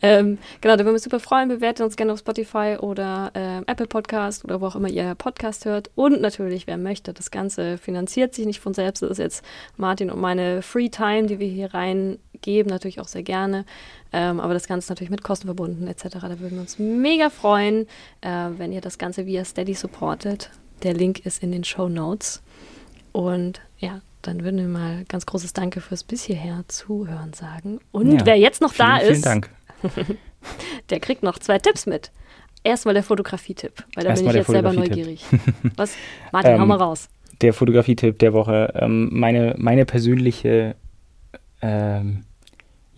Ähm, 0.00 0.38
genau, 0.60 0.74
da 0.74 0.80
würden 0.80 0.90
wir 0.90 0.92
uns 0.94 1.02
super 1.02 1.18
freuen. 1.20 1.48
Bewertet 1.48 1.84
uns 1.84 1.96
gerne 1.96 2.12
auf 2.12 2.20
Spotify 2.20 2.76
oder 2.80 3.32
ähm, 3.34 3.64
Apple 3.66 3.86
Podcast 3.86 4.44
oder 4.44 4.60
wo 4.60 4.66
auch 4.66 4.76
immer 4.76 4.88
ihr 4.88 5.14
Podcast 5.16 5.64
hört. 5.64 5.90
Und 5.96 6.20
natürlich, 6.20 6.66
wer 6.68 6.76
möchte, 6.78 7.12
das 7.12 7.30
Ganze 7.30 7.76
finanziert 7.76 8.34
sich 8.34 8.46
nicht 8.46 8.60
von 8.60 8.74
selbst. 8.74 9.02
Das 9.02 9.10
ist 9.10 9.18
jetzt 9.18 9.44
Martin 9.76 10.10
und 10.10 10.20
meine 10.20 10.62
Free 10.62 10.88
Time, 10.88 11.24
die 11.26 11.40
wir 11.40 11.48
hier 11.48 11.74
reingeben, 12.40 12.70
natürlich 12.70 13.00
auch 13.00 13.08
sehr 13.08 13.22
gerne. 13.22 13.64
Ähm, 14.12 14.40
aber 14.40 14.54
das 14.54 14.66
Ganze 14.66 14.86
ist 14.86 14.88
natürlich 14.90 15.10
mit 15.10 15.22
Kosten 15.22 15.46
verbunden 15.46 15.86
etc. 15.86 16.04
Da 16.22 16.40
würden 16.40 16.52
wir 16.52 16.60
uns 16.60 16.78
mega 16.78 17.30
freuen, 17.30 17.86
äh, 18.20 18.48
wenn 18.56 18.72
ihr 18.72 18.80
das 18.80 18.98
Ganze 18.98 19.26
via 19.26 19.44
Steady 19.44 19.74
supportet. 19.74 20.50
Der 20.82 20.94
Link 20.94 21.24
ist 21.26 21.42
in 21.42 21.52
den 21.52 21.64
Show 21.64 21.88
Notes. 21.88 22.42
Und 23.12 23.60
ja, 23.78 24.00
dann 24.22 24.44
würden 24.44 24.58
wir 24.58 24.68
mal 24.68 25.04
ganz 25.08 25.26
großes 25.26 25.52
Danke 25.52 25.80
fürs 25.80 26.04
bis 26.04 26.24
hierher 26.24 26.64
zuhören 26.68 27.32
sagen. 27.32 27.80
Und 27.92 28.12
Ja, 28.12 28.26
wer 28.26 28.36
jetzt 28.36 28.60
noch 28.60 28.74
da 28.74 28.98
vielen, 28.98 29.12
ist, 29.12 29.22
Vielen 29.22 29.22
Dank. 29.22 29.50
der 30.90 31.00
kriegt 31.00 31.22
noch 31.22 31.38
zwei 31.38 31.58
Tipps 31.58 31.86
mit. 31.86 32.10
Erstmal 32.62 32.92
der 32.92 33.02
Fotografie-Tipp, 33.02 33.72
weil 33.94 34.04
da 34.04 34.10
bin 34.10 34.10
Erstmal 34.10 34.34
ich 34.34 34.38
jetzt 34.40 34.50
selber 34.50 34.72
neugierig. 34.74 35.24
Was? 35.76 35.94
Martin, 36.30 36.52
hau 36.58 36.58
Ähm, 36.62 36.68
mal 36.68 36.76
raus. 36.76 37.08
Der 37.40 37.54
Fotografie-Tipp 37.54 38.18
der 38.18 38.34
Woche. 38.34 38.74
Ähm, 38.74 39.08
meine, 39.12 39.54
meine 39.56 39.86
persönliche 39.86 40.76
ähm, 41.62 42.24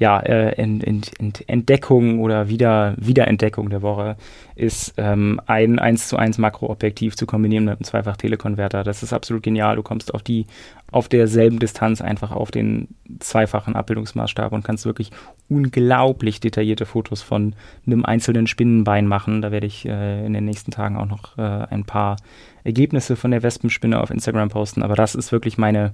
ja, 0.03 0.18
äh, 0.18 0.48
Ent, 0.57 0.82
Ent, 0.82 1.12
Ent, 1.20 1.48
Entdeckung 1.48 2.18
oder 2.18 2.48
Wieder, 2.48 2.94
Wiederentdeckung 2.96 3.70
der 3.70 3.82
Woche 3.82 4.16
ist 4.57 4.94
ähm, 4.96 5.40
ein 5.46 5.78
1 5.78 6.09
zu 6.09 6.16
1 6.16 6.38
Makroobjektiv 6.38 7.14
zu 7.14 7.24
kombinieren 7.24 7.66
mit 7.66 7.74
einem 7.74 7.84
Zweifach-Telekonverter. 7.84 8.82
Das 8.82 9.05
ist 9.05 9.12
absolut 9.12 9.44
genial. 9.44 9.76
Du 9.76 9.84
kommst 9.84 10.12
auf 10.12 10.24
die 10.24 10.46
auf 10.90 11.09
derselben 11.09 11.61
Distanz 11.61 12.00
einfach 12.00 12.32
auf 12.32 12.50
den 12.50 12.88
zweifachen 13.20 13.76
Abbildungsmaßstab 13.76 14.53
und 14.53 14.64
kannst 14.64 14.86
wirklich 14.86 15.12
unglaublich 15.48 16.40
detaillierte 16.40 16.84
Fotos 16.84 17.22
von 17.22 17.55
einem 17.86 18.05
einzelnen 18.05 18.48
Spinnenbein 18.48 19.07
machen. 19.07 19.40
Da 19.40 19.53
werde 19.53 19.68
ich 19.68 19.86
äh, 19.86 20.26
in 20.26 20.32
den 20.32 20.46
nächsten 20.46 20.72
Tagen 20.72 20.96
auch 20.96 21.07
noch 21.07 21.38
äh, 21.38 21.42
ein 21.70 21.84
paar 21.84 22.16
Ergebnisse 22.64 23.14
von 23.14 23.30
der 23.30 23.44
Wespenspinne 23.44 24.00
auf 24.00 24.11
Instagram 24.11 24.48
posten. 24.48 24.82
Aber 24.82 24.96
das 24.96 25.14
ist 25.14 25.30
wirklich 25.30 25.59
meine, 25.59 25.92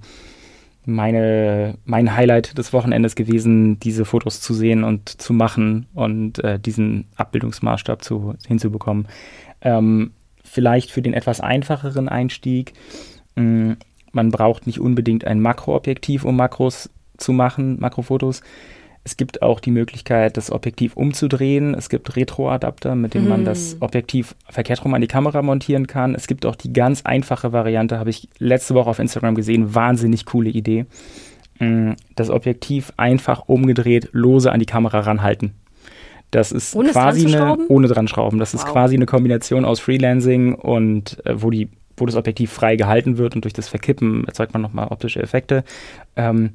meine, 0.85 1.77
mein 1.85 2.17
Highlight 2.17 2.57
des 2.57 2.73
Wochenendes 2.73 3.15
gewesen, 3.15 3.79
diese 3.81 4.05
Fotos 4.05 4.41
zu 4.41 4.55
sehen 4.55 4.85
und 4.85 5.21
zu 5.21 5.33
machen 5.33 5.87
und 5.95 6.43
äh, 6.43 6.59
diesen 6.59 7.07
Abbildungsmaßstab 7.17 8.03
zu, 8.03 8.35
hinzubekommen. 8.47 9.09
Ähm, 9.61 10.13
vielleicht 10.45 10.91
für 10.91 11.03
den 11.03 11.13
etwas 11.13 11.41
einfacheren 11.41 12.09
Einstieg. 12.09 12.73
Mh, 13.37 13.43
mm, 13.43 13.77
man 14.13 14.31
braucht 14.31 14.67
nicht 14.67 14.81
unbedingt 14.81 15.27
ein 15.27 15.41
Makroobjektiv, 15.41 16.25
um 16.25 16.37
Makros 16.37 16.89
zu 17.19 17.33
machen, 17.33 17.79
Makrofotos. 17.79 18.43
Es 19.09 19.17
gibt 19.17 19.41
auch 19.41 19.59
die 19.59 19.71
Möglichkeit, 19.71 20.37
das 20.37 20.51
Objektiv 20.51 20.95
umzudrehen. 20.95 21.73
Es 21.73 21.89
gibt 21.89 22.15
Retroadapter, 22.15 22.95
mit 22.95 23.15
denen 23.15 23.25
mm. 23.25 23.31
man 23.31 23.45
das 23.47 23.73
hm. 23.73 23.81
Objektiv 23.81 24.35
verkehrt 24.51 24.85
rum 24.85 24.93
an 24.93 25.01
die 25.01 25.07
Kamera 25.07 25.41
montieren 25.41 25.87
kann. 25.87 26.15
Es 26.15 26.27
gibt 26.27 26.45
auch 26.45 26.55
die 26.55 26.75
ganz 26.75 27.07
einfache 27.07 27.51
Variante, 27.55 27.99
habe 27.99 28.11
ich 28.11 28.29
letzte 28.39 28.75
Woche 28.75 28.91
auf 28.91 28.99
Instagram 28.99 29.35
gesehen. 29.35 29.75
Wahnsinnig 29.75 30.27
coole 30.27 30.51
Idee. 30.51 30.85
Mm, 31.59 31.93
das 32.17 32.29
Objektiv 32.29 32.93
einfach 32.99 33.49
umgedreht, 33.49 34.11
lose 34.13 34.53
an 34.53 34.61
die 34.61 34.67
Kamera 34.67 35.01
ranhalten. 35.01 35.55
Das 36.31 36.53
ist 36.53 36.77
ohne 36.77 36.91
quasi 36.91 37.35
eine, 37.35 37.57
ohne 37.69 37.89
dran 37.89 38.09
schrauben. 38.09 38.39
Das 38.39 38.53
wow. 38.53 38.61
ist 38.61 38.71
quasi 38.71 38.97
eine 38.97 39.07
Kombination 39.07 39.65
aus 39.65 39.81
Freelancing 39.81 40.55
und 40.55 41.17
äh, 41.25 41.43
wo 41.43 41.49
die 41.49 41.71
wo 41.97 42.05
das 42.05 42.15
Objektiv 42.15 42.53
frei 42.53 42.77
gehalten 42.77 43.17
wird 43.17 43.35
und 43.35 43.45
durch 43.45 43.55
das 43.55 43.69
Verkippen 43.69 44.25
erzeugt 44.27 44.53
man 44.53 44.61
nochmal 44.61 44.89
optische 44.91 45.23
Effekte. 45.23 45.65
Ähm, 46.15 46.51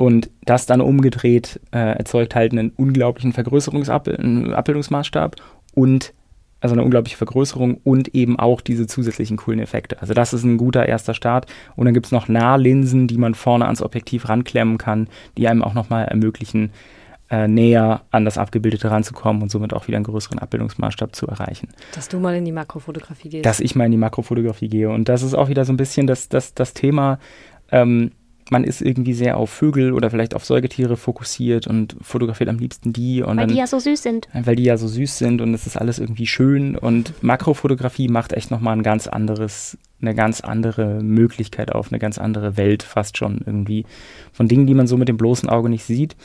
und 0.00 0.30
das 0.46 0.64
dann 0.64 0.80
umgedreht 0.80 1.60
äh, 1.72 1.98
erzeugt 1.98 2.34
halt 2.34 2.52
einen 2.52 2.70
unglaublichen 2.70 3.34
Vergrößerungsabbildungsmaßstab 3.34 5.36
und 5.74 6.14
also 6.60 6.74
eine 6.74 6.84
unglaubliche 6.84 7.18
Vergrößerung 7.18 7.82
und 7.84 8.14
eben 8.14 8.38
auch 8.38 8.62
diese 8.62 8.86
zusätzlichen 8.86 9.36
coolen 9.36 9.60
Effekte. 9.60 10.00
Also 10.00 10.14
das 10.14 10.32
ist 10.32 10.42
ein 10.42 10.56
guter 10.56 10.86
erster 10.86 11.12
Start. 11.12 11.52
Und 11.76 11.84
dann 11.84 11.92
gibt 11.92 12.06
es 12.06 12.12
noch 12.12 12.28
Nahlinsen, 12.28 13.08
die 13.08 13.18
man 13.18 13.34
vorne 13.34 13.66
ans 13.66 13.82
Objektiv 13.82 14.30
ranklemmen 14.30 14.78
kann, 14.78 15.06
die 15.36 15.48
einem 15.48 15.62
auch 15.62 15.74
nochmal 15.74 16.06
ermöglichen, 16.06 16.70
äh, 17.28 17.46
näher 17.46 18.00
an 18.10 18.24
das 18.24 18.38
Abgebildete 18.38 18.90
ranzukommen 18.90 19.42
und 19.42 19.50
somit 19.50 19.74
auch 19.74 19.86
wieder 19.86 19.96
einen 19.96 20.06
größeren 20.06 20.38
Abbildungsmaßstab 20.38 21.14
zu 21.14 21.26
erreichen. 21.26 21.68
Dass 21.94 22.08
du 22.08 22.18
mal 22.18 22.34
in 22.36 22.46
die 22.46 22.52
Makrofotografie 22.52 23.28
gehst. 23.28 23.44
Dass 23.44 23.60
ich 23.60 23.74
mal 23.74 23.84
in 23.84 23.92
die 23.92 23.98
Makrofotografie 23.98 24.70
gehe. 24.70 24.88
Und 24.88 25.10
das 25.10 25.22
ist 25.22 25.34
auch 25.34 25.50
wieder 25.50 25.66
so 25.66 25.74
ein 25.74 25.76
bisschen 25.76 26.06
das, 26.06 26.30
das, 26.30 26.54
das 26.54 26.72
Thema, 26.72 27.18
ähm, 27.70 28.12
man 28.50 28.64
ist 28.64 28.82
irgendwie 28.82 29.14
sehr 29.14 29.36
auf 29.36 29.50
Vögel 29.50 29.92
oder 29.92 30.10
vielleicht 30.10 30.34
auf 30.34 30.44
Säugetiere 30.44 30.96
fokussiert 30.96 31.66
und 31.66 31.96
fotografiert 32.02 32.48
am 32.48 32.58
liebsten 32.58 32.92
die. 32.92 33.22
Und 33.22 33.28
weil 33.28 33.36
dann, 33.36 33.48
die 33.48 33.56
ja 33.56 33.66
so 33.66 33.78
süß 33.78 34.02
sind. 34.02 34.28
Weil 34.32 34.56
die 34.56 34.64
ja 34.64 34.76
so 34.76 34.88
süß 34.88 35.18
sind 35.18 35.40
und 35.40 35.54
es 35.54 35.66
ist 35.66 35.76
alles 35.76 35.98
irgendwie 35.98 36.26
schön. 36.26 36.76
Und 36.76 37.22
Makrofotografie 37.22 38.08
macht 38.08 38.32
echt 38.32 38.50
nochmal 38.50 38.76
ein 38.76 38.82
ganz 38.82 39.06
anderes, 39.06 39.78
eine 40.02 40.14
ganz 40.14 40.40
andere 40.40 41.00
Möglichkeit 41.02 41.72
auf, 41.72 41.92
eine 41.92 42.00
ganz 42.00 42.18
andere 42.18 42.56
Welt 42.56 42.82
fast 42.82 43.16
schon 43.16 43.40
irgendwie. 43.46 43.86
Von 44.32 44.48
Dingen, 44.48 44.66
die 44.66 44.74
man 44.74 44.88
so 44.88 44.96
mit 44.96 45.08
dem 45.08 45.16
bloßen 45.16 45.48
Auge 45.48 45.68
nicht 45.68 45.84
sieht. 45.84 46.16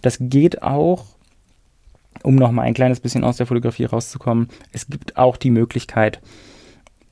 Das 0.00 0.16
geht 0.20 0.62
auch, 0.62 1.04
um 2.22 2.36
nochmal 2.36 2.66
ein 2.66 2.74
kleines 2.74 3.00
bisschen 3.00 3.24
aus 3.24 3.36
der 3.36 3.46
Fotografie 3.46 3.84
rauszukommen. 3.84 4.48
Es 4.72 4.86
gibt 4.86 5.18
auch 5.18 5.36
die 5.36 5.50
Möglichkeit, 5.50 6.20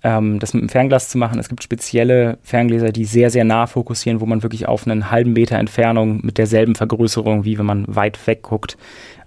ähm, 0.03 0.39
das 0.39 0.55
mit 0.55 0.63
dem 0.63 0.69
Fernglas 0.69 1.09
zu 1.09 1.19
machen. 1.19 1.39
Es 1.39 1.49
gibt 1.49 1.63
spezielle 1.63 2.39
Ferngläser, 2.43 2.91
die 2.93 3.05
sehr, 3.05 3.31
sehr 3.31 3.45
nah 3.45 3.67
fokussieren, 3.67 4.21
wo 4.21 4.27
man 4.27 4.43
wirklich 4.43 4.67
auf 4.67 4.87
einen 4.87 5.11
halben 5.11 5.33
Meter 5.33 5.59
Entfernung 5.59 6.21
mit 6.25 6.39
derselben 6.39 6.75
Vergrößerung, 6.75 7.45
wie 7.45 7.59
wenn 7.59 7.67
man 7.67 7.85
weit 7.89 8.27
weg 8.27 8.43
guckt, 8.43 8.77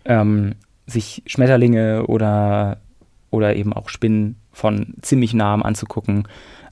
ähm, 0.03 0.55
sich 0.85 1.23
Schmetterlinge 1.25 2.05
oder, 2.07 2.77
oder 3.31 3.55
eben 3.55 3.73
auch 3.73 3.89
Spinnen 3.89 4.35
von 4.51 4.95
ziemlich 5.01 5.33
nahem 5.33 5.63
anzugucken. 5.63 6.27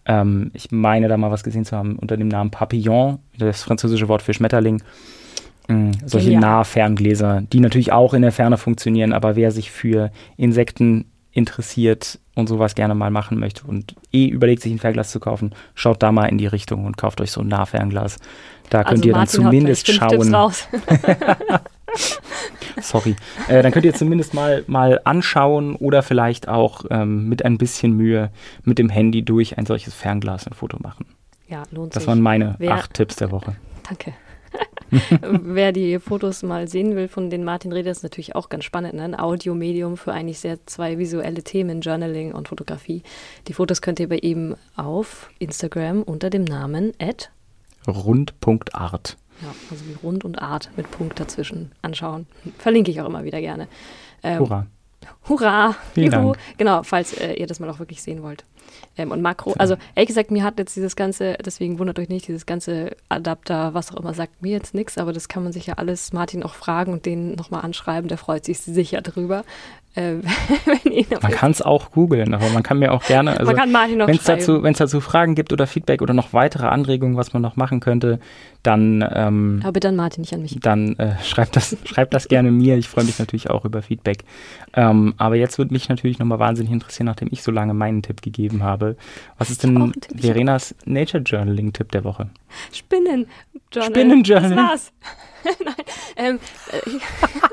Ähm, 0.06 0.52
ich 0.54 0.72
meine 0.72 1.08
da 1.08 1.18
mal 1.18 1.32
was 1.32 1.44
gesehen 1.44 1.66
zu 1.66 1.76
haben 1.78 1.96
unter 1.96 2.18
dem 2.18 2.28
Namen 2.28 2.52
Papillon, 2.52 3.20
das 3.38 3.64
französische 3.64 4.10
Wort 4.10 4.22
für 4.22 4.34
Schmetterling. 4.34 4.84
Mhm, 5.70 5.92
solche 6.06 6.32
ja. 6.32 6.40
Nahferngläser, 6.42 7.42
die 7.42 7.62
natürlich 7.62 7.94
auch 7.94 8.14
in 8.14 8.22
der 8.22 8.34
Ferne 8.34 8.58
funktionieren, 8.58 9.14
aber 9.14 9.38
wer 9.38 9.52
sich 9.52 9.72
für 9.72 10.12
Insekten 10.36 11.06
interessiert 11.32 12.20
und 12.36 12.48
sowas 12.48 12.76
gerne 12.76 12.96
mal 12.96 13.12
machen 13.12 13.40
möchte 13.40 13.64
und 13.66 13.96
eh 14.12 14.28
überlegt, 14.28 14.62
sich 14.62 14.72
ein 14.72 14.80
Fernglas 14.80 15.12
zu 15.12 15.20
kaufen, 15.20 15.54
schaut 15.76 16.02
da 16.02 16.12
mal 16.12 16.26
in 16.26 16.38
die 16.38 16.48
Richtung 16.48 16.86
und 16.86 16.98
kauft 16.98 17.22
euch 17.22 17.32
so 17.32 17.42
ein 17.42 17.48
Nahfernglas. 17.48 18.18
Da 18.70 18.80
also 18.80 18.90
könnt 18.90 19.06
ihr 19.06 19.14
Martin 19.14 19.42
dann 19.42 19.52
zumindest 19.52 19.92
schauen. 19.92 20.34
Sorry. 22.82 23.16
Äh, 23.48 23.62
dann 23.62 23.72
könnt 23.72 23.86
ihr 23.86 23.94
zumindest 23.94 24.34
mal, 24.34 24.64
mal 24.68 25.00
anschauen 25.04 25.76
oder 25.76 26.04
vielleicht 26.04 26.48
auch 26.48 26.86
ähm, 26.90 27.30
mit 27.30 27.46
ein 27.46 27.58
bisschen 27.58 27.96
Mühe 27.96 28.32
mit 28.64 28.80
dem 28.80 28.90
Handy 28.90 29.24
durch 29.24 29.58
ein 29.58 29.66
solches 29.66 29.94
Fernglas 29.94 30.48
ein 30.48 30.54
Foto 30.54 30.78
machen. 30.82 31.06
Ja, 31.48 31.64
lohnt 31.72 31.96
das 31.96 32.04
sich. 32.04 32.06
Das 32.06 32.08
waren 32.08 32.22
meine 32.22 32.56
Wer, 32.58 32.72
acht 32.72 32.94
Tipps 32.94 33.16
der 33.16 33.32
Woche. 33.32 33.56
Danke. 33.88 34.14
Wer 35.22 35.72
die 35.72 36.00
Fotos 36.00 36.44
mal 36.44 36.68
sehen 36.68 36.96
will, 36.96 37.08
von 37.08 37.30
denen 37.30 37.44
Martin 37.44 37.72
redet, 37.72 37.92
ist 37.92 38.04
natürlich 38.04 38.36
auch 38.36 38.50
ganz 38.50 38.64
spannend. 38.64 38.94
Ne? 38.94 39.04
Ein 39.04 39.20
Audiomedium 39.20 39.98
für 39.98 40.14
eigentlich 40.14 40.40
sehr 40.40 40.66
zwei 40.68 40.98
visuelle 40.98 41.44
Themen, 41.44 41.82
Journaling 41.82 42.34
und 42.34 42.48
Fotografie. 42.48 43.02
Die 43.48 43.54
Fotos 43.54 43.82
könnt 43.82 44.00
ihr 44.00 44.10
bei 44.10 44.18
ihm 44.18 44.56
auf 44.76 45.30
Instagram 45.40 46.04
unter 46.04 46.30
dem 46.30 46.44
Namen 46.44 46.94
rund.art. 47.88 49.18
Ja, 49.42 49.48
also 49.72 49.86
wie 49.86 49.94
rund 50.04 50.24
und 50.24 50.42
Art 50.42 50.70
mit 50.78 50.90
Punkt 50.92 51.20
dazwischen 51.20 51.72
anschauen. 51.82 52.28
Verlinke 52.60 52.92
ich 52.92 53.02
auch 53.02 53.08
immer 53.08 53.24
wieder 53.24 53.42
gerne. 53.42 53.68
Ähm, 54.22 54.40
Hurra. 54.40 54.68
Hurra! 55.28 55.76
Vielen 55.94 56.12
Juhu. 56.12 56.32
Dank. 56.34 56.38
Genau, 56.58 56.84
falls 56.84 57.14
äh, 57.14 57.34
ihr 57.34 57.48
das 57.48 57.60
mal 57.60 57.70
auch 57.70 57.80
wirklich 57.80 58.02
sehen 58.02 58.24
wollt. 58.24 58.46
Ähm, 58.98 59.12
und 59.12 59.22
Makro, 59.22 59.54
also 59.58 59.76
ehrlich 59.96 60.08
gesagt, 60.08 60.32
mir 60.32 60.44
hat 60.44 60.60
jetzt 60.60 60.76
dieses 60.76 60.96
ganze, 60.96 61.38
deswegen 61.46 61.80
wundert 61.80 62.00
euch 62.00 62.10
nicht, 62.10 62.28
dieses 62.28 62.46
ganze 62.46 62.96
Adapter, 63.10 63.74
was 63.74 63.92
auch 63.92 64.00
immer, 64.00 64.14
sagt 64.14 64.42
mir 64.42 64.52
jetzt 64.52 64.74
nichts, 64.74 64.98
aber 64.98 65.14
das 65.14 65.28
kann 65.28 65.44
man 65.44 65.52
sich 65.52 65.68
ja 65.68 65.76
alles 65.76 66.14
Martin 66.14 66.44
auch 66.44 66.54
fragen 66.54 66.94
und 66.94 67.06
den 67.06 67.36
nochmal 67.36 67.62
anschreiben, 67.62 68.08
der 68.08 68.18
freut 68.18 68.46
sich 68.46 68.60
sicher 68.60 69.02
drüber. 69.02 69.44
Äh, 69.96 70.16
man 71.22 71.32
kann 71.32 71.52
es 71.52 71.62
auch 71.62 71.92
googeln, 71.92 72.34
aber 72.34 72.50
man 72.50 72.64
kann 72.64 72.80
mir 72.80 72.92
auch 72.92 73.04
gerne, 73.04 73.40
also 73.40 73.52
wenn 73.52 74.16
es 74.16 74.24
dazu, 74.24 74.60
dazu 74.60 75.02
Fragen 75.02 75.36
gibt 75.36 75.54
oder 75.54 75.68
Feedback 75.68 76.02
oder 76.02 76.14
noch 76.14 76.34
weitere 76.34 76.66
Anregungen, 76.66 77.16
was 77.16 77.34
man 77.34 77.42
noch 77.44 77.56
machen 77.56 77.80
könnte, 77.80 78.20
dann 78.64 79.08
ähm, 79.14 79.62
aber 79.64 79.80
dann 79.80 79.96
Martin, 79.96 80.22
nicht 80.22 80.34
an 80.34 80.42
mich. 80.42 80.58
Dann 80.62 80.98
äh, 80.98 81.16
schreibt 81.24 81.56
das, 81.56 81.78
schreibt 81.86 82.14
das 82.14 82.28
gerne 82.28 82.50
mir. 82.50 82.78
Ich 82.78 82.88
freue 82.88 83.04
mich 83.04 83.20
natürlich 83.20 83.50
auch 83.50 83.66
über 83.66 83.82
Feedback. 83.82 84.24
Ähm, 84.74 85.14
aber 85.18 85.36
jetzt 85.36 85.58
würde 85.58 85.74
mich 85.74 85.90
natürlich 85.90 86.18
nochmal 86.18 86.40
wahnsinnig 86.40 86.72
interessieren, 86.72 87.06
nachdem 87.06 87.28
ich 87.32 87.44
so 87.44 87.52
lange 87.52 87.74
meinen 87.74 88.02
Tipp 88.02 88.22
gegeben 88.22 88.64
habe. 88.64 88.96
Was 89.38 89.52
ist 89.52 89.64
denn 89.64 89.94
Verenas 90.18 90.74
Nature 90.86 91.22
Journaling-Tipp 91.22 91.92
der 91.92 92.04
Woche? 92.04 92.30
Spinnen 92.72 93.28
Journal. 93.72 93.92
Spinnen 93.92 94.24
Journal. 94.24 94.50
Das 94.50 94.58
war's. 94.58 94.94
Nein, 95.66 95.76
ähm, 96.16 96.40
äh, 96.72 97.00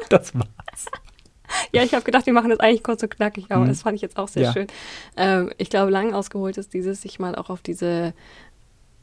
das 0.09 0.34
war's. 0.34 0.49
Ja, 1.72 1.82
ich 1.82 1.94
habe 1.94 2.05
gedacht, 2.05 2.26
wir 2.26 2.32
machen 2.32 2.51
das 2.51 2.61
eigentlich 2.61 2.82
kurz 2.82 3.03
und 3.03 3.11
knackig, 3.11 3.46
aber 3.51 3.64
mhm. 3.64 3.68
das 3.68 3.82
fand 3.82 3.96
ich 3.96 4.03
jetzt 4.03 4.18
auch 4.18 4.28
sehr 4.28 4.44
ja. 4.44 4.53
schön. 4.53 4.66
Ähm, 5.16 5.53
ich 5.59 5.70
glaube, 5.70 5.90
lang 5.90 6.14
ausgeholt 6.14 6.59
ist 6.59 6.74
dieses, 6.74 7.03
sich 7.03 7.18
mal 7.18 7.34
auch 7.34 7.51
auf 7.51 7.62
diese 7.62 8.12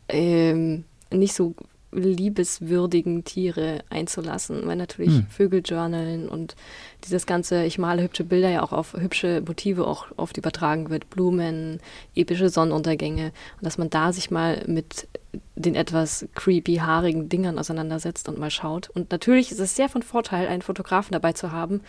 ähm, 0.09 0.85
nicht 1.11 1.33
so 1.33 1.55
liebeswürdigen 2.03 3.23
Tiere 3.23 3.83
einzulassen, 3.89 4.65
weil 4.65 4.75
natürlich 4.75 5.13
hm. 5.13 5.27
Vögel 5.27 5.61
journalen 5.63 6.29
und 6.29 6.55
dieses 7.03 7.25
ganze, 7.25 7.63
ich 7.63 7.77
male 7.77 8.03
hübsche 8.03 8.23
Bilder 8.23 8.49
ja 8.49 8.63
auch 8.63 8.71
auf 8.71 8.93
hübsche 8.93 9.41
Motive 9.45 9.87
auch 9.87 10.07
oft 10.17 10.37
übertragen 10.37 10.89
wird, 10.89 11.09
Blumen, 11.09 11.79
epische 12.15 12.49
Sonnenuntergänge 12.49 13.25
und 13.25 13.65
dass 13.65 13.77
man 13.77 13.89
da 13.89 14.11
sich 14.13 14.31
mal 14.31 14.63
mit 14.67 15.07
den 15.55 15.75
etwas 15.75 16.27
creepy, 16.35 16.75
haarigen 16.75 17.29
Dingern 17.29 17.59
auseinandersetzt 17.59 18.29
und 18.29 18.39
mal 18.39 18.51
schaut. 18.51 18.89
Und 18.89 19.11
natürlich 19.11 19.51
ist 19.51 19.59
es 19.59 19.75
sehr 19.75 19.89
von 19.89 20.03
Vorteil, 20.03 20.47
einen 20.47 20.61
Fotografen 20.61 21.13
dabei 21.13 21.33
zu 21.33 21.51
haben, 21.51 21.81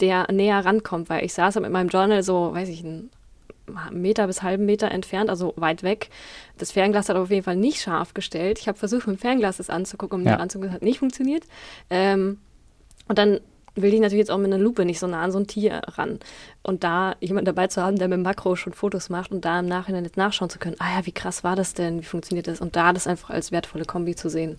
der 0.00 0.30
näher 0.32 0.64
rankommt, 0.64 1.10
weil 1.10 1.24
ich 1.24 1.34
saß 1.34 1.56
mit 1.56 1.70
meinem 1.70 1.88
Journal 1.88 2.22
so, 2.22 2.52
weiß 2.54 2.68
ich, 2.68 2.82
ein 2.82 3.10
Meter 3.90 4.26
bis 4.26 4.42
halben 4.42 4.66
Meter 4.66 4.90
entfernt, 4.90 5.30
also 5.30 5.54
weit 5.56 5.82
weg. 5.82 6.10
Das 6.58 6.72
Fernglas 6.72 7.08
hat 7.08 7.16
auf 7.16 7.30
jeden 7.30 7.44
Fall 7.44 7.56
nicht 7.56 7.80
scharf 7.80 8.14
gestellt. 8.14 8.58
Ich 8.58 8.68
habe 8.68 8.78
versucht, 8.78 9.06
mit 9.06 9.16
dem 9.16 9.20
Fernglas 9.20 9.56
das 9.56 9.70
anzugucken, 9.70 10.20
um 10.20 10.26
ja. 10.26 10.36
anzugucken, 10.36 10.70
das 10.70 10.76
hat 10.76 10.82
nicht 10.82 10.98
funktioniert. 10.98 11.44
Ähm, 11.90 12.38
und 13.08 13.18
dann 13.18 13.40
will 13.76 13.92
ich 13.92 14.00
natürlich 14.00 14.20
jetzt 14.20 14.30
auch 14.30 14.38
mit 14.38 14.52
einer 14.52 14.62
Lupe 14.62 14.84
nicht 14.84 15.00
so 15.00 15.06
nah 15.06 15.22
an 15.22 15.32
so 15.32 15.38
ein 15.38 15.46
Tier 15.46 15.82
ran. 15.84 16.20
Und 16.62 16.84
da 16.84 17.16
jemand 17.20 17.48
dabei 17.48 17.66
zu 17.66 17.82
haben, 17.82 17.98
der 17.98 18.08
mit 18.08 18.20
Makro 18.20 18.56
schon 18.56 18.72
Fotos 18.72 19.08
macht 19.08 19.32
und 19.32 19.44
da 19.44 19.60
im 19.60 19.66
Nachhinein 19.66 20.04
jetzt 20.04 20.16
nachschauen 20.16 20.50
zu 20.50 20.58
können, 20.58 20.76
ah 20.78 20.98
ja, 20.98 21.06
wie 21.06 21.12
krass 21.12 21.42
war 21.42 21.56
das 21.56 21.74
denn, 21.74 22.00
wie 22.00 22.04
funktioniert 22.04 22.46
das? 22.46 22.60
Und 22.60 22.76
da 22.76 22.92
das 22.92 23.06
einfach 23.06 23.30
als 23.30 23.50
wertvolle 23.50 23.84
Kombi 23.84 24.14
zu 24.14 24.28
sehen. 24.28 24.58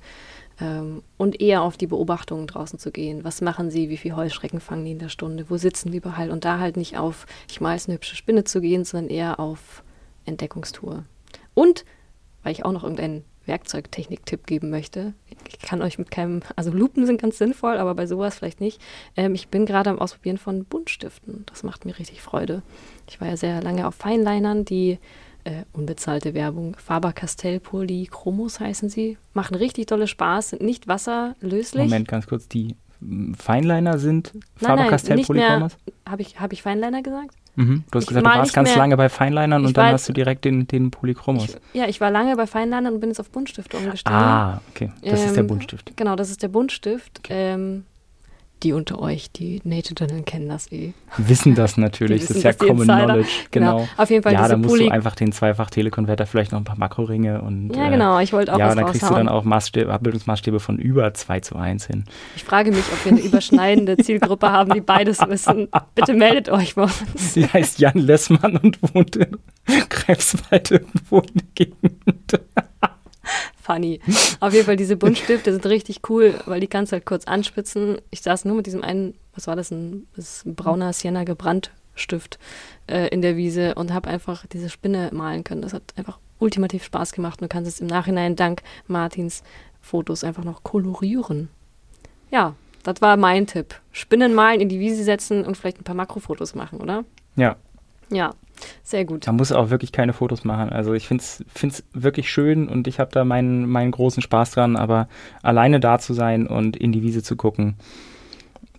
Ähm, 0.61 1.03
und 1.17 1.41
eher 1.41 1.61
auf 1.61 1.77
die 1.77 1.87
Beobachtungen 1.87 2.47
draußen 2.47 2.79
zu 2.79 2.91
gehen. 2.91 3.23
Was 3.23 3.41
machen 3.41 3.69
sie? 3.69 3.89
Wie 3.89 3.97
viele 3.97 4.15
Heuschrecken 4.15 4.59
fangen 4.59 4.85
die 4.85 4.91
in 4.91 4.99
der 4.99 5.09
Stunde? 5.09 5.49
Wo 5.49 5.57
sitzen 5.57 5.91
die 5.91 5.97
überall? 5.97 6.31
Und 6.31 6.45
da 6.45 6.59
halt 6.59 6.77
nicht 6.77 6.97
auf, 6.97 7.25
ich 7.49 7.61
mal 7.61 7.71
eine 7.71 7.95
hübsche 7.95 8.15
Spinne 8.15 8.43
zu 8.45 8.61
gehen, 8.61 8.85
sondern 8.85 9.09
eher 9.09 9.39
auf 9.39 9.83
Entdeckungstour. 10.25 11.03
Und, 11.53 11.85
weil 12.43 12.53
ich 12.53 12.63
auch 12.63 12.71
noch 12.71 12.83
irgendeinen 12.83 13.25
Werkzeugtechnik-Tipp 13.45 14.47
geben 14.47 14.69
möchte, 14.69 15.13
ich 15.47 15.59
kann 15.59 15.81
euch 15.81 15.99
mit 15.99 16.09
keinem, 16.09 16.41
also 16.55 16.71
Lupen 16.71 17.05
sind 17.05 17.21
ganz 17.21 17.37
sinnvoll, 17.37 17.77
aber 17.77 17.93
bei 17.93 18.07
sowas 18.07 18.35
vielleicht 18.35 18.61
nicht. 18.61 18.81
Ähm, 19.15 19.35
ich 19.35 19.49
bin 19.49 19.65
gerade 19.65 19.89
am 19.89 19.99
Ausprobieren 19.99 20.37
von 20.37 20.65
Buntstiften. 20.65 21.45
Das 21.47 21.63
macht 21.63 21.85
mir 21.85 21.97
richtig 21.99 22.21
Freude. 22.21 22.61
Ich 23.07 23.21
war 23.21 23.27
ja 23.27 23.37
sehr 23.37 23.61
lange 23.61 23.87
auf 23.87 23.95
Feinlinern, 23.95 24.65
die 24.65 24.99
äh, 25.45 25.63
unbezahlte 25.71 26.33
Werbung. 26.33 26.75
Faber-Castell 26.75 27.59
Polychromos 27.59 28.59
heißen 28.59 28.89
sie. 28.89 29.17
Machen 29.33 29.55
richtig 29.55 29.87
tolle 29.87 30.07
Spaß, 30.07 30.49
sind 30.49 30.61
nicht 30.61 30.87
wasserlöslich. 30.87 31.83
Moment, 31.83 32.07
ganz 32.07 32.27
kurz, 32.27 32.47
die 32.47 32.75
Feinliner 33.37 33.97
sind 33.97 34.33
Faber-Castell 34.55 35.23
Polychromos? 35.23 35.77
Habe 36.07 36.21
ich, 36.21 36.39
hab 36.39 36.51
ich 36.51 36.61
Feinliner 36.61 37.01
gesagt? 37.01 37.35
Mhm. 37.55 37.83
Du 37.89 37.97
hast 37.97 38.03
ich 38.03 38.07
gesagt, 38.09 38.25
du 38.25 38.29
warst 38.29 38.53
ganz 38.53 38.69
mehr, 38.69 38.77
lange 38.77 38.97
bei 38.97 39.07
Feinlinern 39.07 39.65
und 39.65 39.77
dann 39.77 39.93
hast 39.93 40.09
du 40.09 40.13
direkt 40.13 40.45
den, 40.45 40.67
den 40.67 40.91
Polychromos. 40.91 41.57
Ich, 41.73 41.79
ja, 41.79 41.87
ich 41.87 42.01
war 42.01 42.11
lange 42.11 42.35
bei 42.35 42.47
Feinlinern 42.47 42.93
und 42.93 42.99
bin 42.99 43.09
jetzt 43.09 43.19
auf 43.19 43.29
Buntstifte 43.29 43.77
umgestiegen. 43.77 44.17
Ah, 44.17 44.61
okay. 44.71 44.91
Das 45.01 45.21
ähm, 45.21 45.27
ist 45.27 45.35
der 45.35 45.41
ähm, 45.41 45.47
Buntstift. 45.47 45.95
Genau, 45.95 46.15
das 46.15 46.29
ist 46.29 46.43
der 46.43 46.49
Buntstift. 46.49 47.19
Okay. 47.19 47.53
Ähm, 47.53 47.85
die 48.65 48.73
unter 48.73 48.99
euch, 48.99 49.31
die 49.31 49.61
Nature 49.63 49.93
Journal 49.95 50.23
kennen 50.23 50.49
das 50.49 50.71
eh. 50.71 50.93
Wissen 51.17 51.53
das 51.53 51.77
natürlich, 51.77 52.21
wissen, 52.29 52.41
das 52.41 52.55
ist 52.55 52.61
ja 52.61 52.67
Common 52.67 52.87
Knowledge. 52.87 53.29
Genau. 53.51 53.77
genau. 53.77 53.89
Auf 53.95 54.09
jeden 54.09 54.23
Fall 54.23 54.33
Ja, 54.33 54.47
da 54.47 54.57
musst 54.57 54.69
Poly 54.69 54.87
du 54.87 54.91
einfach 54.91 55.15
den 55.15 55.31
Zweifach-Telekonverter, 55.31 56.25
vielleicht 56.25 56.51
noch 56.51 56.59
ein 56.59 56.63
paar 56.63 56.77
Makroringe 56.77 57.41
und. 57.41 57.75
Ja, 57.75 57.89
genau, 57.89 58.19
ich 58.19 58.33
wollte 58.33 58.53
auch 58.53 58.57
Ja, 58.59 58.67
was 58.67 58.75
dann 58.75 58.85
kriegst 58.85 59.03
raushauen. 59.03 59.21
du 59.21 59.25
dann 59.27 59.35
auch 59.35 59.43
Maßstäbe, 59.43 59.93
Abbildungsmaßstäbe 59.93 60.59
von 60.59 60.79
über 60.79 61.13
2 61.13 61.39
zu 61.41 61.55
1 61.55 61.85
hin. 61.85 62.05
Ich 62.35 62.43
frage 62.43 62.71
mich, 62.71 62.83
ob 62.91 63.05
wir 63.05 63.11
eine 63.11 63.21
überschneidende 63.21 63.97
Zielgruppe 64.03 64.51
haben, 64.51 64.73
die 64.73 64.81
beides 64.81 65.19
wissen. 65.27 65.67
Bitte 65.93 66.13
meldet 66.15 66.49
euch 66.49 66.73
bei 66.73 66.83
uns. 66.83 67.03
Sie 67.15 67.45
heißt 67.45 67.79
Jan 67.79 67.99
Lessmann 67.99 68.57
und 68.57 68.79
wohnt 68.81 69.15
in 69.15 69.37
Krebswald 69.89 70.71
irgendwo 70.71 71.19
in 71.19 71.33
der 71.35 71.45
Gegend 71.53 72.39
funny. 73.65 73.99
Auf 74.39 74.53
jeden 74.53 74.65
Fall, 74.65 74.75
diese 74.75 74.95
Buntstifte 74.95 75.51
sind 75.51 75.65
richtig 75.65 76.01
cool, 76.09 76.35
weil 76.45 76.59
die 76.59 76.67
kannst 76.67 76.91
du 76.91 76.95
halt 76.95 77.05
kurz 77.05 77.25
anspitzen. 77.25 77.97
Ich 78.11 78.21
saß 78.21 78.45
nur 78.45 78.55
mit 78.55 78.65
diesem 78.65 78.83
einen, 78.83 79.15
was 79.33 79.47
war 79.47 79.55
das, 79.55 79.71
ein, 79.71 80.07
das 80.15 80.45
ein 80.45 80.55
brauner 80.55 80.93
Sienna 80.93 81.23
Gebrandstift 81.23 82.39
äh, 82.87 83.07
in 83.09 83.21
der 83.21 83.35
Wiese 83.35 83.75
und 83.75 83.93
habe 83.93 84.09
einfach 84.09 84.45
diese 84.47 84.69
Spinne 84.69 85.09
malen 85.11 85.43
können. 85.43 85.61
Das 85.61 85.73
hat 85.73 85.83
einfach 85.95 86.19
ultimativ 86.39 86.83
Spaß 86.83 87.13
gemacht 87.13 87.41
und 87.41 87.45
du 87.45 87.53
kannst 87.53 87.69
es 87.69 87.79
im 87.79 87.87
Nachhinein 87.87 88.35
dank 88.35 88.61
Martins 88.87 89.43
Fotos 89.81 90.23
einfach 90.23 90.43
noch 90.43 90.63
kolorieren. 90.63 91.49
Ja, 92.31 92.55
das 92.83 93.01
war 93.01 93.17
mein 93.17 93.47
Tipp. 93.47 93.75
Spinnen 93.91 94.33
malen, 94.33 94.61
in 94.61 94.69
die 94.69 94.79
Wiese 94.79 95.03
setzen 95.03 95.43
und 95.43 95.57
vielleicht 95.57 95.79
ein 95.79 95.83
paar 95.83 95.95
Makrofotos 95.95 96.55
machen, 96.55 96.79
oder? 96.81 97.05
Ja. 97.35 97.55
Ja, 98.09 98.33
sehr 98.83 99.05
gut. 99.05 99.27
Man 99.27 99.35
muss 99.35 99.51
auch 99.51 99.69
wirklich 99.69 99.91
keine 99.91 100.13
Fotos 100.13 100.43
machen. 100.43 100.69
Also 100.69 100.93
ich 100.93 101.07
finde 101.07 101.23
es 101.23 101.83
wirklich 101.93 102.29
schön 102.29 102.67
und 102.67 102.87
ich 102.87 102.99
habe 102.99 103.11
da 103.11 103.25
meinen, 103.25 103.67
meinen 103.69 103.91
großen 103.91 104.21
Spaß 104.21 104.51
dran, 104.51 104.75
aber 104.75 105.07
alleine 105.41 105.79
da 105.79 105.99
zu 105.99 106.13
sein 106.13 106.47
und 106.47 106.77
in 106.77 106.91
die 106.91 107.01
Wiese 107.01 107.23
zu 107.23 107.35
gucken, 107.35 107.75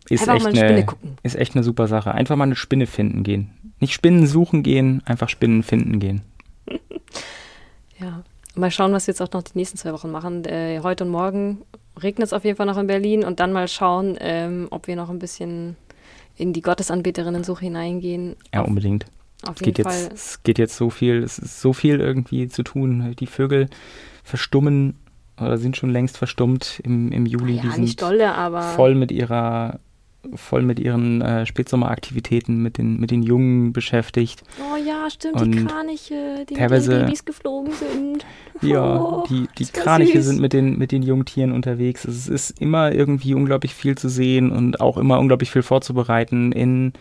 ist, 0.09 0.27
echt 0.29 0.47
eine, 0.47 0.61
eine 0.61 0.87
ist 1.23 1.37
echt 1.37 1.55
eine 1.55 1.65
super 1.65 1.89
Sache. 1.89 2.13
Einfach 2.13 2.37
mal 2.37 2.45
eine 2.45 2.57
Spinne 2.57 2.87
finden 2.87 3.25
gehen. 3.25 3.51
Nicht 3.81 3.93
Spinnen 3.93 4.27
suchen 4.27 4.63
gehen, 4.63 5.03
einfach 5.05 5.29
Spinnen 5.29 5.63
finden 5.63 5.99
gehen. 5.99 6.23
ja, 7.99 8.23
mal 8.55 8.71
schauen, 8.71 8.93
was 8.93 9.07
wir 9.07 9.13
jetzt 9.13 9.21
auch 9.21 9.33
noch 9.33 9.43
die 9.43 9.59
nächsten 9.59 9.77
zwei 9.77 9.93
Wochen 9.93 10.11
machen. 10.11 10.45
Äh, 10.45 10.81
heute 10.83 11.05
und 11.05 11.11
morgen 11.11 11.63
regnet 12.01 12.27
es 12.27 12.33
auf 12.33 12.45
jeden 12.45 12.57
Fall 12.57 12.67
noch 12.67 12.79
in 12.79 12.87
Berlin 12.87 13.25
und 13.25 13.41
dann 13.41 13.53
mal 13.53 13.69
schauen, 13.69 14.17
ähm, 14.21 14.69
ob 14.71 14.87
wir 14.87 14.97
noch 14.97 15.11
ein 15.11 15.19
bisschen 15.19 15.77
in 16.37 16.53
die 16.53 16.63
Gottesanbeterinnen-Suche 16.63 17.65
hineingehen. 17.65 18.37
Ja, 18.55 18.61
unbedingt. 18.61 19.07
Auf 19.45 19.57
es 19.57 19.63
geht 19.63 19.83
Fall. 19.83 20.03
Jetzt, 20.03 20.13
es 20.13 20.43
geht 20.43 20.59
jetzt 20.59 20.77
so 20.77 20.91
viel, 20.91 21.23
es 21.23 21.39
ist 21.39 21.61
so 21.61 21.73
viel 21.73 22.01
irgendwie 22.01 22.49
zu 22.49 22.63
tun. 22.63 23.15
Die 23.19 23.27
Vögel 23.27 23.69
verstummen 24.25 24.97
oder 25.41 25.59
sind 25.59 25.77
schon 25.77 25.91
längst 25.91 26.17
verstummt 26.17 26.81
im, 26.83 27.13
im 27.13 27.27
Juli. 27.27 27.57
Ja, 27.57 27.63
die 27.63 27.71
sind 27.71 27.83
nicht 27.83 28.03
dolle, 28.03 28.35
aber 28.35 28.63
voll 28.63 28.95
mit 28.95 29.13
ihrer 29.13 29.81
voll 30.35 30.63
mit 30.63 30.81
ihren 30.81 31.23
äh, 31.23 31.47
Spätsommeraktivitäten 31.47 32.61
mit 32.61 32.79
den, 32.79 32.99
mit 32.99 33.13
den 33.13 33.23
Jungen 33.23 33.73
beschäftigt. 33.73 34.43
Oh 34.61 34.77
ja, 34.77 35.09
stimmt, 35.09 35.41
und 35.41 35.53
die 35.53 35.65
Kraniche, 35.65 36.45
die 36.49 36.55
teilweise, 36.55 36.91
mit 36.91 37.01
den 37.01 37.07
Babys 37.07 37.25
geflogen 37.25 37.73
sind. 37.73 38.27
Ja, 38.61 39.01
oh, 39.01 39.25
die, 39.29 39.49
die 39.59 39.67
Kraniche 39.67 40.23
sind 40.23 40.41
mit 40.41 40.53
den, 40.53 40.79
mit 40.79 40.91
den 40.91 41.03
Jungtieren 41.03 41.53
unterwegs. 41.53 42.05
Es 42.05 42.27
ist 42.27 42.61
immer 42.61 42.93
irgendwie 42.93 43.35
unglaublich 43.35 43.75
viel 43.75 43.97
zu 43.97 44.09
sehen 44.09 44.51
und 44.51 44.81
auch 44.81 44.97
immer 44.97 45.19
unglaublich 45.21 45.51
viel 45.51 45.63
vorzubereiten 45.63 46.53
in 46.53 46.93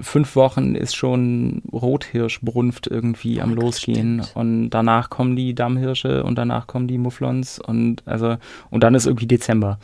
fünf 0.00 0.34
Wochen 0.36 0.74
ist 0.74 0.96
schon 0.96 1.62
Rothirschbrunft 1.72 2.86
irgendwie 2.86 3.38
oh 3.38 3.42
am 3.42 3.54
Losgehen. 3.54 4.18
Gott, 4.18 4.32
und 4.34 4.70
danach 4.70 5.10
kommen 5.10 5.36
die 5.36 5.54
Dammhirsche 5.54 6.24
und 6.24 6.36
danach 6.36 6.66
kommen 6.66 6.88
die 6.88 6.98
Mufflons 6.98 7.58
und 7.58 8.02
also 8.06 8.36
und 8.70 8.82
dann 8.82 8.94
ist 8.94 9.06
irgendwie 9.06 9.26
Dezember. 9.26 9.78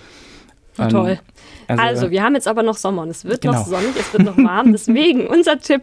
Ja, 0.76 0.88
toll. 0.88 1.18
Also, 1.66 1.82
also, 1.82 2.10
wir 2.10 2.22
haben 2.22 2.34
jetzt 2.34 2.48
aber 2.48 2.62
noch 2.62 2.76
Sommer 2.76 3.02
und 3.02 3.10
es 3.10 3.24
wird 3.24 3.42
genau. 3.42 3.54
noch 3.54 3.66
sonnig, 3.66 3.94
es 3.98 4.12
wird 4.12 4.24
noch 4.24 4.36
warm. 4.36 4.72
Deswegen 4.72 5.26
unser 5.26 5.58
Tipp 5.58 5.82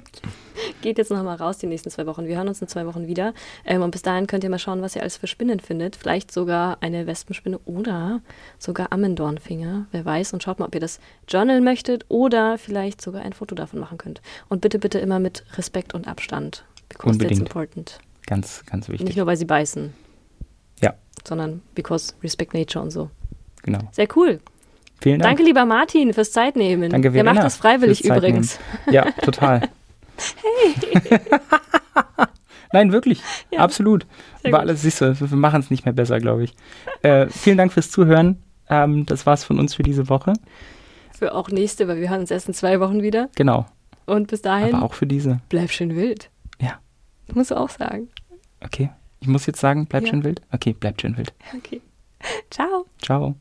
geht 0.82 0.98
jetzt 0.98 1.12
noch 1.12 1.24
mal 1.24 1.36
raus 1.36 1.58
die 1.58 1.68
nächsten 1.68 1.90
zwei 1.90 2.06
Wochen. 2.06 2.26
Wir 2.26 2.38
hören 2.38 2.48
uns 2.48 2.62
in 2.62 2.68
zwei 2.68 2.86
Wochen 2.86 3.08
wieder. 3.08 3.34
Ähm, 3.66 3.82
und 3.82 3.92
bis 3.92 4.02
dahin 4.02 4.28
könnt 4.28 4.44
ihr 4.44 4.50
mal 4.50 4.60
schauen, 4.60 4.82
was 4.82 4.96
ihr 4.96 5.02
alles 5.02 5.18
für 5.18 5.28
Spinnen 5.28 5.60
findet. 5.60 5.96
Vielleicht 5.96 6.32
sogar 6.32 6.78
eine 6.82 7.08
Wespenspinne 7.08 7.60
oder 7.60 8.22
sogar 8.58 8.92
Ammendornfinger. 8.92 9.88
Wer 9.92 10.06
weiß. 10.06 10.34
Und 10.34 10.44
schaut 10.44 10.60
mal, 10.60 10.66
ob 10.66 10.76
ihr 10.76 10.82
das 10.82 11.00
journalen 11.28 11.64
möchtet 11.64 12.06
oder 12.10 12.58
vielleicht 12.58 13.02
sogar 13.02 13.22
ein 13.22 13.34
Foto 13.34 13.56
davon 13.56 13.80
machen 13.80 13.98
könnt. 13.98 14.22
Und 14.50 14.62
bitte, 14.62 14.80
bitte 14.80 15.00
immer 15.00 15.20
mit 15.20 15.44
Respekt 15.58 15.94
und 15.94 16.08
Abstand. 16.08 16.66
Because 16.90 17.12
Unbedingt. 17.12 17.40
that's 17.40 17.48
important. 17.48 18.00
Ganz, 18.26 18.64
ganz 18.66 18.90
wichtig. 18.90 19.08
Nicht 19.08 19.18
nur, 19.18 19.26
weil 19.26 19.38
sie 19.38 19.46
beißen. 19.46 19.94
Ja. 20.82 20.94
Sondern 21.26 21.62
because 21.76 22.14
respect 22.24 22.54
nature 22.54 22.84
und 22.84 22.92
so. 22.92 23.10
Genau. 23.64 23.80
Sehr 23.92 24.08
cool. 24.16 24.40
Vielen 25.02 25.20
Dank. 25.20 25.30
Danke, 25.30 25.43
lieber 25.43 25.66
Martin, 25.66 26.14
fürs 26.14 26.32
Zeitnehmen. 26.32 26.89
Danke, 26.89 27.12
Verena. 27.12 27.32
Der 27.32 27.34
macht 27.36 27.45
das 27.45 27.58
freiwillig 27.58 28.04
übrigens. 28.04 28.60
Ja, 28.89 29.12
total. 29.22 29.62
hey. 30.41 31.20
Nein, 32.74 32.91
wirklich. 32.91 33.22
Ja. 33.52 33.60
Absolut. 33.60 34.06
Aber 34.43 34.60
alles 34.60 34.82
siehst 34.82 35.02
du, 35.02 35.20
wir 35.20 35.38
machen 35.38 35.62
es 35.62 35.70
nicht 35.70 35.86
mehr 35.86 35.93
besser, 35.93 36.20
glaube 36.20 36.43
ich. 36.43 36.54
Äh, 37.02 37.28
vielen 37.28 37.58
Dank 37.58 37.72
fürs 37.72 37.91
Zuhören. 37.91 38.41
Ähm, 38.70 39.06
das 39.06 39.26
war's 39.26 39.43
von 39.43 39.60
uns 39.60 39.76
für 39.76 39.84
diese 39.84 40.10
Woche. 40.10 40.34
Für 41.18 41.34
auch 41.34 41.50
nächste, 41.50 41.88
weil 41.88 42.00
wir 42.00 42.10
hören 42.10 42.22
uns 42.22 42.32
erst 42.32 42.48
in 42.48 42.54
zwei 42.54 42.80
Wochen 42.80 43.02
wieder. 43.02 43.30
Genau. 43.36 43.66
Und 44.06 44.28
bis 44.28 44.41
dahin. 44.41 44.76
Aber 44.76 44.86
auch 44.86 44.93
für 44.93 45.08
diese. 45.08 45.39
Bleib 45.50 45.72
schön 45.72 45.95
wild. 45.95 46.30
Ja. 46.60 46.80
musst 47.34 47.52
du 47.52 47.56
auch 47.56 47.70
sagen. 47.70 48.10
Okay. 48.64 48.89
Ich 49.20 49.28
muss 49.28 49.45
jetzt 49.45 49.60
sagen, 49.60 49.88
bleib 49.88 50.04
ja. 50.04 50.10
schön 50.10 50.24
wild? 50.24 50.41
Okay, 50.52 50.76
bleib 50.80 51.02
schön 51.02 51.18
wild. 51.18 51.34
Okay. 51.56 51.82
Ciao. 52.50 52.86
Ciao. 53.02 53.36